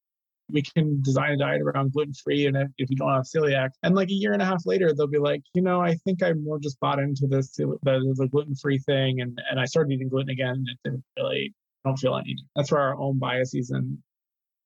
we 0.52 0.62
can 0.62 1.02
design 1.02 1.32
a 1.32 1.38
diet 1.38 1.62
around 1.62 1.94
gluten 1.94 2.14
free. 2.14 2.46
And 2.46 2.58
if, 2.58 2.68
if, 2.78 2.90
you 2.92 2.98
don't 2.98 3.12
have 3.12 3.24
celiac, 3.24 3.70
and 3.82 3.96
like 3.96 4.10
a 4.10 4.14
year 4.14 4.34
and 4.34 4.42
a 4.42 4.46
half 4.46 4.66
later, 4.66 4.94
they'll 4.94 5.08
be 5.08 5.18
like, 5.18 5.42
you 5.56 5.64
know, 5.64 5.82
I 5.82 5.96
think 6.04 6.22
I 6.22 6.34
more 6.34 6.60
just 6.60 6.80
bought 6.80 7.00
into 7.00 7.26
this 7.26 7.56
the, 7.56 7.76
the 7.82 8.28
gluten 8.30 8.54
free 8.56 8.78
thing, 8.78 9.22
and 9.22 9.40
and 9.50 9.60
I 9.60 9.66
started 9.66 9.94
eating 9.94 10.10
gluten 10.10 10.30
again. 10.30 10.50
And 10.50 10.68
it 10.68 10.78
didn't 10.84 11.04
really 11.18 11.56
I 11.84 11.90
don't 11.90 11.98
feel 11.98 12.16
any. 12.16 12.36
That's 12.56 12.72
where 12.72 12.82
our 12.82 13.00
own 13.00 13.18
biases 13.18 13.72
and 13.72 13.98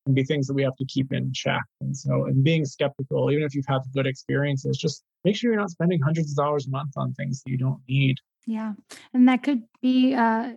can 0.07 0.15
be 0.15 0.23
things 0.23 0.47
that 0.47 0.53
we 0.53 0.63
have 0.63 0.75
to 0.77 0.85
keep 0.85 1.11
in 1.11 1.31
check. 1.33 1.61
And 1.81 1.95
so, 1.95 2.25
and 2.25 2.43
being 2.43 2.65
skeptical, 2.65 3.29
even 3.29 3.43
if 3.43 3.53
you've 3.53 3.65
had 3.67 3.81
good 3.93 4.07
experiences, 4.07 4.77
just 4.77 5.03
make 5.25 5.35
sure 5.35 5.51
you're 5.51 5.59
not 5.59 5.69
spending 5.69 5.99
hundreds 6.01 6.31
of 6.31 6.37
dollars 6.37 6.65
a 6.67 6.69
month 6.71 6.93
on 6.95 7.13
things 7.13 7.43
that 7.43 7.51
you 7.51 7.57
don't 7.57 7.81
need. 7.87 8.17
Yeah. 8.45 8.73
And 9.13 9.27
that 9.27 9.43
could 9.43 9.63
be 9.81 10.15
uh, 10.15 10.53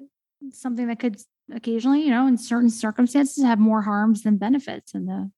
something 0.53 0.87
that 0.87 1.01
could 1.01 1.21
occasionally, 1.53 2.03
you 2.03 2.11
know, 2.11 2.27
in 2.27 2.37
certain 2.37 2.71
circumstances 2.71 3.45
have 3.45 3.59
more 3.59 3.83
harms 3.83 4.23
than 4.23 4.37
benefits 4.37 4.95
and 4.95 5.09
the 5.09 5.31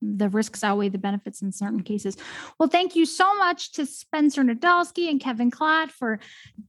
the 0.00 0.28
risks 0.28 0.62
outweigh 0.62 0.88
the 0.88 0.98
benefits 0.98 1.42
in 1.42 1.52
certain 1.52 1.82
cases. 1.82 2.16
Well, 2.58 2.68
thank 2.68 2.94
you 2.94 3.04
so 3.04 3.36
much 3.36 3.72
to 3.72 3.86
Spencer 3.86 4.42
Nadolsky 4.42 5.10
and 5.10 5.20
Kevin 5.20 5.50
Klatt 5.50 5.90
for 5.90 6.20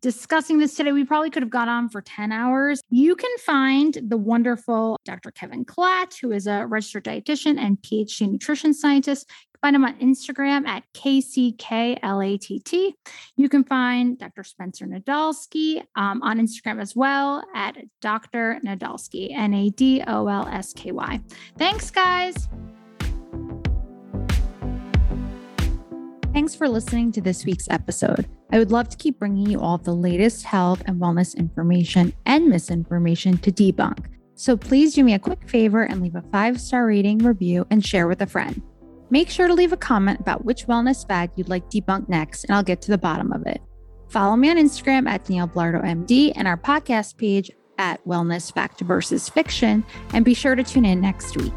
discussing 0.02 0.58
this 0.58 0.76
today. 0.76 0.92
We 0.92 1.06
probably 1.06 1.30
could 1.30 1.44
have 1.44 1.50
gone 1.50 1.70
on 1.70 1.90
for 1.90 2.02
10 2.02 2.32
hours. 2.32 2.82
You 2.90 3.16
can 3.16 3.32
find 3.40 3.98
the 4.02 4.18
wonderful 4.18 4.98
Dr. 5.06 5.32
Kevin 5.32 5.64
Klatt, 5.64 6.20
who 6.20 6.32
is 6.32 6.48
a 6.48 6.66
registered 6.66 7.04
dietitian 7.04 7.60
and 7.60 7.78
PhD 7.78 8.30
nutrition 8.32 8.74
scientist. 8.74 9.30
Find 9.62 9.76
him 9.76 9.84
on 9.84 10.00
Instagram 10.00 10.66
at 10.68 10.84
KCKLATT. 10.94 12.94
You 13.36 13.50
can 13.50 13.64
find 13.66 14.18
Dr. 14.18 14.44
Spencer 14.44 14.86
Nadolsky 14.86 15.84
um, 15.96 16.22
on 16.22 16.40
Instagram 16.40 16.82
as 16.82 16.96
well 16.96 17.44
at 17.54 17.78
Dr. 18.02 18.60
Nadolsky, 18.66 19.36
N 19.36 19.54
A 19.54 19.70
D 19.70 20.02
O 20.08 20.28
L 20.28 20.48
S 20.48 20.74
K 20.74 20.92
Y. 20.92 21.20
Thanks, 21.58 21.92
guys. 21.92 22.48
Thanks 26.32 26.56
for 26.56 26.70
listening 26.70 27.12
to 27.14 27.22
this 27.22 27.44
week's 27.44 27.68
episode. 27.70 28.30
I 28.52 28.60
would 28.60 28.72
love 28.72 28.88
to 28.90 28.98
keep 28.98 29.20
bringing 29.20 29.50
you 29.50 29.60
all 29.60 29.78
the 29.78 29.94
latest 29.94 30.46
health 30.46 30.82
and 30.86 31.02
wellness 31.02 31.36
information 31.36 32.14
and 32.26 32.48
misinformation 32.48 33.40
to 33.40 33.52
debunk. 33.52 34.06
So 34.36 34.56
please 34.56 34.94
do 34.94 35.04
me 35.04 35.16
a 35.16 35.20
quick 35.20 35.50
favor 35.50 35.84
and 35.84 36.02
leave 36.02 36.16
a 36.16 36.24
five 36.32 36.62
star 36.62 36.86
rating, 36.86 37.18
review, 37.18 37.68
and 37.70 37.86
share 37.86 38.08
with 38.08 38.22
a 38.22 38.28
friend. 38.28 38.62
Make 39.10 39.30
sure 39.30 39.48
to 39.48 39.54
leave 39.54 39.74
a 39.74 39.78
comment 39.78 40.20
about 40.20 40.46
which 40.46 40.68
wellness 40.68 41.08
fad 41.08 41.32
you'd 41.36 41.50
like 41.50 41.70
debunked 41.70 42.10
next, 42.10 42.44
and 42.44 42.56
I'll 42.56 42.64
get 42.64 42.82
to 42.84 42.92
the 42.92 42.98
bottom 42.98 43.32
of 43.32 43.46
it. 43.48 43.62
Follow 44.10 44.36
me 44.36 44.50
on 44.50 44.58
Instagram 44.58 45.08
at 45.08 45.26
Danielle 45.26 45.48
Belardo 45.48 45.84
MD 45.84 46.34
and 46.36 46.48
our 46.48 46.58
podcast 46.58 47.18
page 47.18 47.52
at 47.78 48.04
Wellness 48.06 48.54
Fact 48.54 48.82
versus 48.82 49.30
Fiction, 49.30 49.84
and 50.14 50.26
be 50.26 50.34
sure 50.34 50.56
to 50.56 50.64
tune 50.64 50.86
in 50.86 51.02
next 51.02 51.38
week. 51.38 51.54